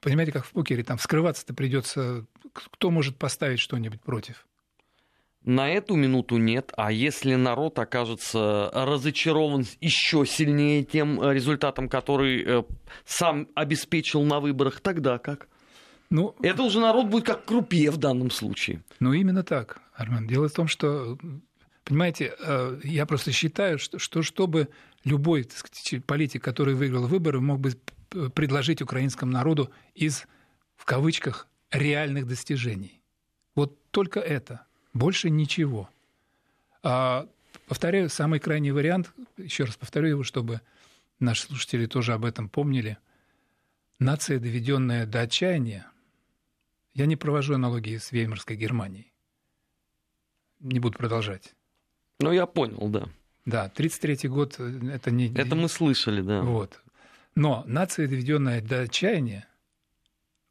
Понимаете, 0.01 0.31
как 0.31 0.45
в 0.45 0.51
покере, 0.51 0.83
там 0.83 0.97
скрываться-то 0.97 1.53
придется. 1.53 2.25
Кто 2.53 2.91
может 2.91 3.17
поставить 3.17 3.59
что-нибудь 3.59 4.01
против? 4.01 4.45
На 5.43 5.69
эту 5.69 5.95
минуту 5.95 6.37
нет, 6.37 6.71
а 6.77 6.91
если 6.91 7.33
народ 7.33 7.79
окажется 7.79 8.69
разочарован 8.73 9.65
еще 9.79 10.23
сильнее 10.25 10.83
тем 10.83 11.19
результатом, 11.31 11.89
который 11.89 12.43
э, 12.45 12.63
сам 13.05 13.47
обеспечил 13.55 14.21
на 14.23 14.39
выборах, 14.39 14.81
тогда 14.81 15.17
как? 15.17 15.47
Ну, 16.11 16.35
это 16.43 16.63
уже 16.63 16.81
народ 16.81 17.07
будет 17.07 17.25
как 17.25 17.45
крупье 17.45 17.89
в 17.89 17.97
данном 17.97 18.31
случае. 18.31 18.83
Ну, 18.99 19.13
именно 19.13 19.43
так, 19.43 19.81
Армен. 19.95 20.27
Дело 20.27 20.49
в 20.49 20.53
том, 20.53 20.67
что, 20.67 21.17
понимаете, 21.85 22.35
э, 22.37 22.81
я 22.83 23.05
просто 23.05 23.31
считаю, 23.31 23.79
что, 23.79 23.97
что 23.97 24.21
чтобы 24.21 24.67
любой 25.05 25.45
так 25.45 25.57
сказать, 25.57 26.03
политик, 26.05 26.43
который 26.43 26.75
выиграл 26.75 27.07
выборы, 27.07 27.39
мог 27.39 27.61
бы 27.61 27.71
предложить 28.35 28.81
украинскому 28.81 29.31
народу 29.31 29.71
из, 29.95 30.27
в 30.75 30.83
кавычках, 30.83 31.47
реальных 31.71 32.27
достижений. 32.27 33.01
Вот 33.55 33.79
только 33.91 34.19
это, 34.19 34.65
больше 34.93 35.29
ничего. 35.29 35.89
А, 36.83 37.25
повторяю, 37.67 38.09
самый 38.09 38.41
крайний 38.41 38.71
вариант, 38.71 39.13
еще 39.37 39.63
раз 39.63 39.77
повторю 39.77 40.09
его, 40.09 40.23
чтобы 40.23 40.59
наши 41.21 41.43
слушатели 41.43 41.85
тоже 41.85 42.11
об 42.11 42.25
этом 42.25 42.49
помнили. 42.49 42.97
Нация, 43.97 44.39
доведенная 44.39 45.05
до 45.05 45.21
отчаяния, 45.21 45.90
я 46.93 47.05
не 47.05 47.15
провожу 47.15 47.55
аналогии 47.55 47.97
с 47.97 48.11
Веймарской 48.11 48.55
Германией. 48.55 49.13
Не 50.59 50.79
буду 50.79 50.97
продолжать. 50.97 51.55
Ну, 52.19 52.31
я 52.31 52.45
понял, 52.45 52.89
да. 52.89 53.07
Да, 53.45 53.71
33-й 53.75 54.27
год 54.27 54.55
э, 54.59 54.93
это 54.93 55.09
не... 55.09 55.33
Это 55.33 55.55
мы 55.55 55.67
слышали, 55.67 56.21
да. 56.21 56.41
Вот. 56.41 56.81
Но 57.33 57.63
нация, 57.65 58.07
доведенная 58.07 58.61
до 58.61 58.81
отчаяния, 58.81 59.47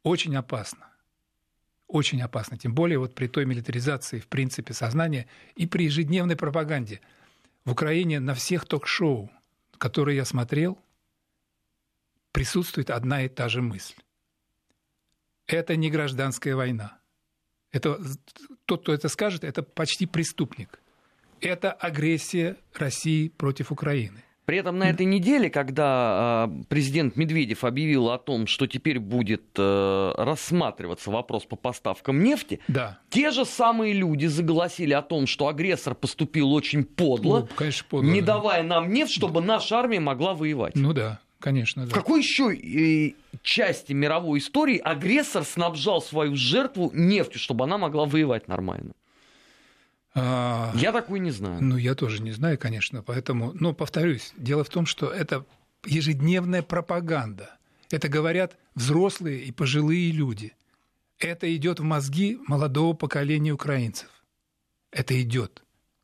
очень 0.03 0.35
опасна. 0.35 0.87
Очень 1.87 2.21
опасно. 2.21 2.57
Тем 2.57 2.73
более 2.73 2.99
вот 2.99 3.15
при 3.15 3.27
той 3.27 3.45
милитаризации, 3.45 4.19
в 4.19 4.27
принципе, 4.27 4.73
сознания 4.73 5.27
и 5.55 5.67
при 5.67 5.85
ежедневной 5.85 6.35
пропаганде. 6.35 6.99
В 7.63 7.71
Украине 7.71 8.19
на 8.19 8.33
всех 8.33 8.65
ток-шоу, 8.65 9.31
которые 9.77 10.17
я 10.17 10.25
смотрел, 10.25 10.77
присутствует 12.31 12.89
одна 12.89 13.23
и 13.23 13.29
та 13.29 13.47
же 13.47 13.61
мысль 13.61 13.95
это 15.53 15.75
не 15.75 15.89
гражданская 15.89 16.55
война. 16.55 16.99
Это, 17.71 17.99
тот, 18.65 18.81
кто 18.81 18.93
это 18.93 19.07
скажет, 19.09 19.43
это 19.43 19.63
почти 19.63 20.05
преступник. 20.05 20.79
Это 21.39 21.71
агрессия 21.71 22.57
России 22.75 23.29
против 23.29 23.71
Украины. 23.71 24.23
При 24.45 24.57
этом 24.57 24.79
на 24.79 24.89
этой 24.89 25.05
неделе, 25.05 25.49
когда 25.49 26.49
э, 26.49 26.63
президент 26.67 27.15
Медведев 27.15 27.63
объявил 27.63 28.09
о 28.09 28.17
том, 28.17 28.47
что 28.47 28.67
теперь 28.67 28.99
будет 28.99 29.43
э, 29.57 30.13
рассматриваться 30.17 31.11
вопрос 31.11 31.45
по 31.45 31.55
поставкам 31.55 32.23
нефти, 32.23 32.59
да. 32.67 32.99
те 33.09 33.31
же 33.31 33.45
самые 33.45 33.93
люди 33.93 34.25
заголосили 34.25 34.93
о 34.93 35.03
том, 35.03 35.27
что 35.27 35.47
агрессор 35.47 35.95
поступил 35.95 36.51
очень 36.51 36.83
подло, 36.83 37.41
ну, 37.41 37.49
конечно, 37.55 37.85
подло 37.87 38.09
не 38.09 38.19
да. 38.19 38.33
давая 38.33 38.63
нам 38.63 38.91
нефть, 38.91 39.13
чтобы 39.13 39.41
наша 39.41 39.77
армия 39.77 39.99
могла 39.99 40.33
воевать. 40.33 40.75
Ну 40.75 40.91
да. 40.91 41.21
Конечно, 41.41 41.85
да. 41.85 41.89
В 41.89 41.93
какой 41.93 42.21
еще 42.21 42.53
э, 42.53 43.15
части 43.41 43.93
мировой 43.93 44.39
истории 44.39 44.77
агрессор 44.77 45.43
снабжал 45.43 46.01
свою 46.01 46.35
жертву 46.35 46.91
нефтью, 46.93 47.39
чтобы 47.39 47.65
она 47.65 47.77
могла 47.77 48.05
воевать 48.05 48.47
нормально? 48.47 48.93
А... 50.13 50.71
Я 50.75 50.91
такой 50.91 51.19
не 51.19 51.31
знаю. 51.31 51.63
Ну, 51.63 51.77
я 51.77 51.95
тоже 51.95 52.21
не 52.21 52.31
знаю, 52.31 52.59
конечно. 52.59 53.01
Поэтому, 53.01 53.53
но 53.59 53.73
повторюсь, 53.73 54.33
дело 54.37 54.63
в 54.63 54.69
том, 54.69 54.85
что 54.85 55.09
это 55.09 55.45
ежедневная 55.85 56.61
пропаганда. 56.61 57.57
Это 57.89 58.07
говорят 58.07 58.57
взрослые 58.75 59.41
и 59.43 59.51
пожилые 59.51 60.11
люди. 60.11 60.53
Это 61.17 61.53
идет 61.55 61.79
в 61.79 61.83
мозги 61.83 62.37
молодого 62.47 62.93
поколения 62.93 63.51
украинцев. 63.51 64.09
Это 64.91 65.19
идет. 65.21 65.63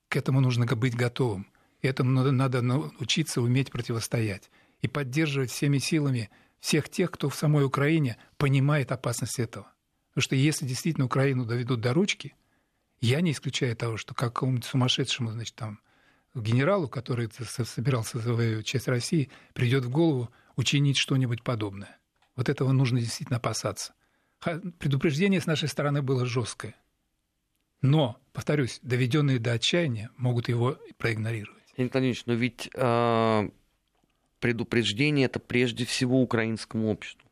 К 0.10 0.16
этому 0.16 0.42
нужно 0.42 0.66
быть 0.66 0.96
готовым. 0.96 1.48
Этому 1.82 2.10
надо, 2.12 2.32
надо 2.32 2.62
научиться 2.62 3.42
уметь 3.42 3.72
противостоять 3.72 4.50
и 4.82 4.88
поддерживать 4.88 5.52
всеми 5.52 5.78
силами 5.78 6.30
всех 6.60 6.90
тех, 6.90 7.12
кто 7.12 7.30
в 7.30 7.36
самой 7.36 7.66
Украине 7.66 8.18
понимает 8.38 8.92
опасность 8.92 9.40
этого. 9.40 9.72
Потому 10.10 10.24
что 10.24 10.36
если 10.36 10.66
действительно 10.66 11.06
Украину 11.06 11.46
доведут 11.46 11.82
до 11.82 11.94
ручки, 11.94 12.36
я 13.00 13.22
не 13.22 13.32
исключаю 13.32 13.76
того, 13.76 13.98
что 13.98 14.16
какому-нибудь 14.16 14.66
сумасшедшему, 14.66 15.32
значит, 15.32 15.56
там, 15.56 15.80
генералу, 16.34 16.88
который 16.88 17.30
собирался 17.32 18.20
завоевать 18.20 18.66
часть 18.66 18.88
России, 18.88 19.30
придет 19.54 19.86
в 19.86 19.90
голову 19.90 20.30
учинить 20.56 20.98
что-нибудь 20.98 21.44
подобное. 21.44 22.00
Вот 22.36 22.50
этого 22.50 22.72
нужно 22.72 23.00
действительно 23.00 23.38
опасаться. 23.38 23.94
Предупреждение 24.80 25.42
с 25.42 25.46
нашей 25.46 25.68
стороны 25.68 26.02
было 26.02 26.26
жесткое. 26.26 26.76
Но, 27.82 28.20
повторюсь, 28.34 28.80
доведенные 28.82 29.40
до 29.40 29.54
отчаяния 29.54 30.10
могут 30.18 30.50
его 30.50 30.80
проигнорировать. 30.98 31.64
Леонид 31.78 32.24
но 32.26 32.34
ведь 32.34 32.70
э, 32.74 33.50
предупреждение 34.40 35.26
это 35.26 35.40
прежде 35.40 35.86
всего 35.86 36.22
украинскому 36.22 36.90
обществу. 36.90 37.28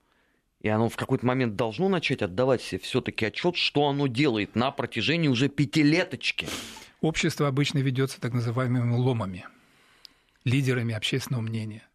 И 0.62 0.68
оно 0.68 0.90
в 0.90 0.96
какой-то 0.96 1.26
момент 1.26 1.56
должно 1.56 1.90
начать 1.90 2.22
отдавать 2.22 2.62
себе 2.62 2.80
все-таки 2.80 3.26
отчет, 3.26 3.56
что 3.56 3.88
оно 3.88 4.08
делает 4.08 4.56
на 4.56 4.72
протяжении 4.72 5.28
уже 5.28 5.48
пятилеточки. 5.48 6.48
Общество 7.02 7.48
обычно 7.48 7.80
ведется 7.80 8.20
так 8.20 8.34
называемыми 8.34 8.96
ломами, 8.96 9.46
лидерами 10.44 10.96
общественного 10.96 11.44
мнения. 11.44 11.88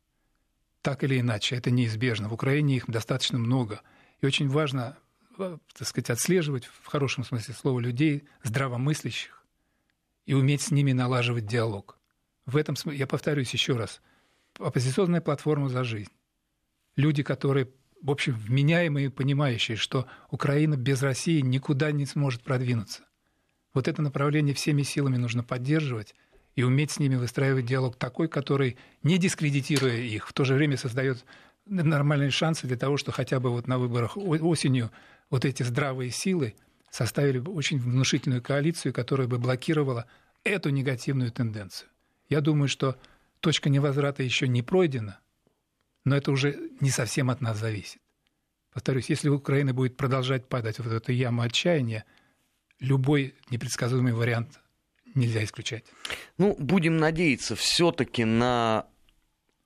Так 0.82 1.02
или 1.02 1.18
иначе, 1.18 1.56
это 1.56 1.70
неизбежно. 1.70 2.28
В 2.28 2.34
Украине 2.34 2.76
их 2.76 2.86
достаточно 2.86 3.38
много. 3.38 3.82
И 4.20 4.26
очень 4.26 4.48
важно, 4.48 4.96
э, 5.38 5.58
так 5.74 5.88
сказать, 5.88 6.10
отслеживать 6.10 6.66
в 6.66 6.86
хорошем 6.86 7.24
смысле 7.24 7.54
слова 7.54 7.80
людей, 7.80 8.24
здравомыслящих, 8.44 9.44
и 10.26 10.34
уметь 10.34 10.62
с 10.62 10.70
ними 10.70 10.92
налаживать 10.92 11.46
диалог. 11.46 11.98
В 12.46 12.56
этом 12.56 12.76
смысле, 12.76 13.00
я 13.00 13.06
повторюсь 13.06 13.52
еще 13.52 13.76
раз, 13.76 14.00
оппозиционная 14.60 15.20
платформа 15.20 15.68
«За 15.68 15.84
жизнь». 15.84 16.12
Люди, 16.96 17.22
которые, 17.22 17.70
в 18.02 18.10
общем, 18.10 18.34
вменяемые 18.34 19.10
понимающие, 19.10 19.76
что 19.76 20.06
Украина 20.30 20.76
без 20.76 21.02
России 21.02 21.40
никуда 21.40 21.92
не 21.92 22.06
сможет 22.06 22.42
продвинуться. 22.42 23.02
Вот 23.72 23.88
это 23.88 24.02
направление 24.02 24.54
всеми 24.54 24.82
силами 24.82 25.16
нужно 25.16 25.44
поддерживать 25.44 26.14
и 26.56 26.62
уметь 26.62 26.90
с 26.90 26.98
ними 26.98 27.14
выстраивать 27.14 27.66
диалог 27.66 27.96
такой, 27.96 28.28
который, 28.28 28.76
не 29.02 29.18
дискредитируя 29.18 29.96
их, 29.96 30.28
в 30.28 30.32
то 30.32 30.44
же 30.44 30.54
время 30.54 30.76
создает 30.76 31.24
нормальные 31.66 32.30
шансы 32.30 32.66
для 32.66 32.76
того, 32.76 32.96
что 32.96 33.12
хотя 33.12 33.38
бы 33.38 33.50
вот 33.50 33.68
на 33.68 33.78
выборах 33.78 34.16
осенью 34.16 34.90
вот 35.30 35.44
эти 35.44 35.62
здравые 35.62 36.10
силы 36.10 36.54
составили 36.90 37.38
бы 37.38 37.52
очень 37.52 37.78
внушительную 37.78 38.42
коалицию, 38.42 38.92
которая 38.92 39.28
бы 39.28 39.38
блокировала 39.38 40.06
эту 40.42 40.70
негативную 40.70 41.30
тенденцию. 41.30 41.88
Я 42.28 42.40
думаю, 42.40 42.68
что 42.68 42.96
точка 43.40 43.68
невозврата 43.68 44.22
еще 44.22 44.48
не 44.48 44.62
пройдена, 44.62 45.20
но 46.04 46.16
это 46.16 46.30
уже 46.30 46.70
не 46.80 46.90
совсем 46.90 47.30
от 47.30 47.40
нас 47.40 47.58
зависит. 47.58 48.00
Повторюсь, 48.72 49.10
если 49.10 49.28
Украина 49.28 49.74
будет 49.74 49.96
продолжать 49.96 50.48
падать 50.48 50.78
в 50.78 50.92
эту 50.92 51.12
яму 51.12 51.42
отчаяния, 51.42 52.04
любой 52.78 53.34
непредсказуемый 53.50 54.12
вариант 54.12 54.60
нельзя 55.14 55.42
исключать. 55.42 55.84
Ну, 56.38 56.54
будем 56.58 56.98
надеяться 56.98 57.56
все-таки 57.56 58.24
на 58.24 58.86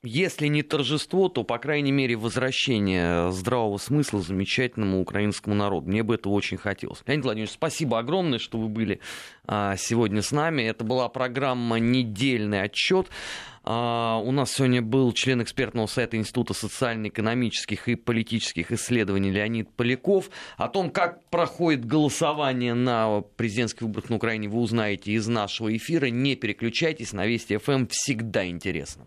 если 0.05 0.47
не 0.49 0.63
торжество, 0.63 1.29
то, 1.29 1.45
по 1.45 1.59
крайней 1.59 1.93
мере, 1.93 2.17
возвращение 2.17 3.33
здравого 3.33 3.79
смысла 3.79 4.21
замечательному 4.21 5.01
украинскому 5.01 5.55
народу. 5.55 5.89
Мне 5.89 6.03
бы 6.03 6.15
этого 6.15 6.33
очень 6.35 6.59
хотелось. 6.59 7.03
Леонид 7.07 7.25
Владимирович, 7.25 7.53
спасибо 7.53 7.99
огромное, 7.99 8.39
что 8.39 8.59
вы 8.59 8.69
были 8.69 9.01
а, 9.47 9.77
сегодня 9.77 10.23
с 10.23 10.31
нами. 10.31 10.63
Это 10.63 10.85
была 10.85 11.09
программа 11.09 11.79
«Недельный 11.79 12.63
отчет». 12.63 13.09
А, 13.67 14.21
у 14.23 14.31
нас 14.31 14.53
сегодня 14.53 14.83
был 14.83 15.13
член 15.13 15.43
экспертного 15.43 15.87
совета 15.87 16.19
Института 16.19 16.53
социально-экономических 16.53 17.89
и 17.89 17.95
политических 17.95 18.73
исследований 18.73 19.31
Леонид 19.31 19.71
Поляков. 19.71 20.29
О 20.59 20.69
том, 20.69 20.91
как 20.91 21.25
проходит 21.31 21.87
голосование 21.87 22.75
на 22.75 23.23
президентских 23.37 23.83
выборах 23.83 24.11
на 24.11 24.17
Украине, 24.17 24.49
вы 24.49 24.61
узнаете 24.61 25.13
из 25.13 25.27
нашего 25.29 25.75
эфира. 25.75 26.07
Не 26.07 26.37
переключайтесь, 26.37 27.13
на 27.15 27.27
Вести 27.27 27.57
ФМ 27.57 27.87
всегда 27.87 28.47
интересно. 28.47 29.07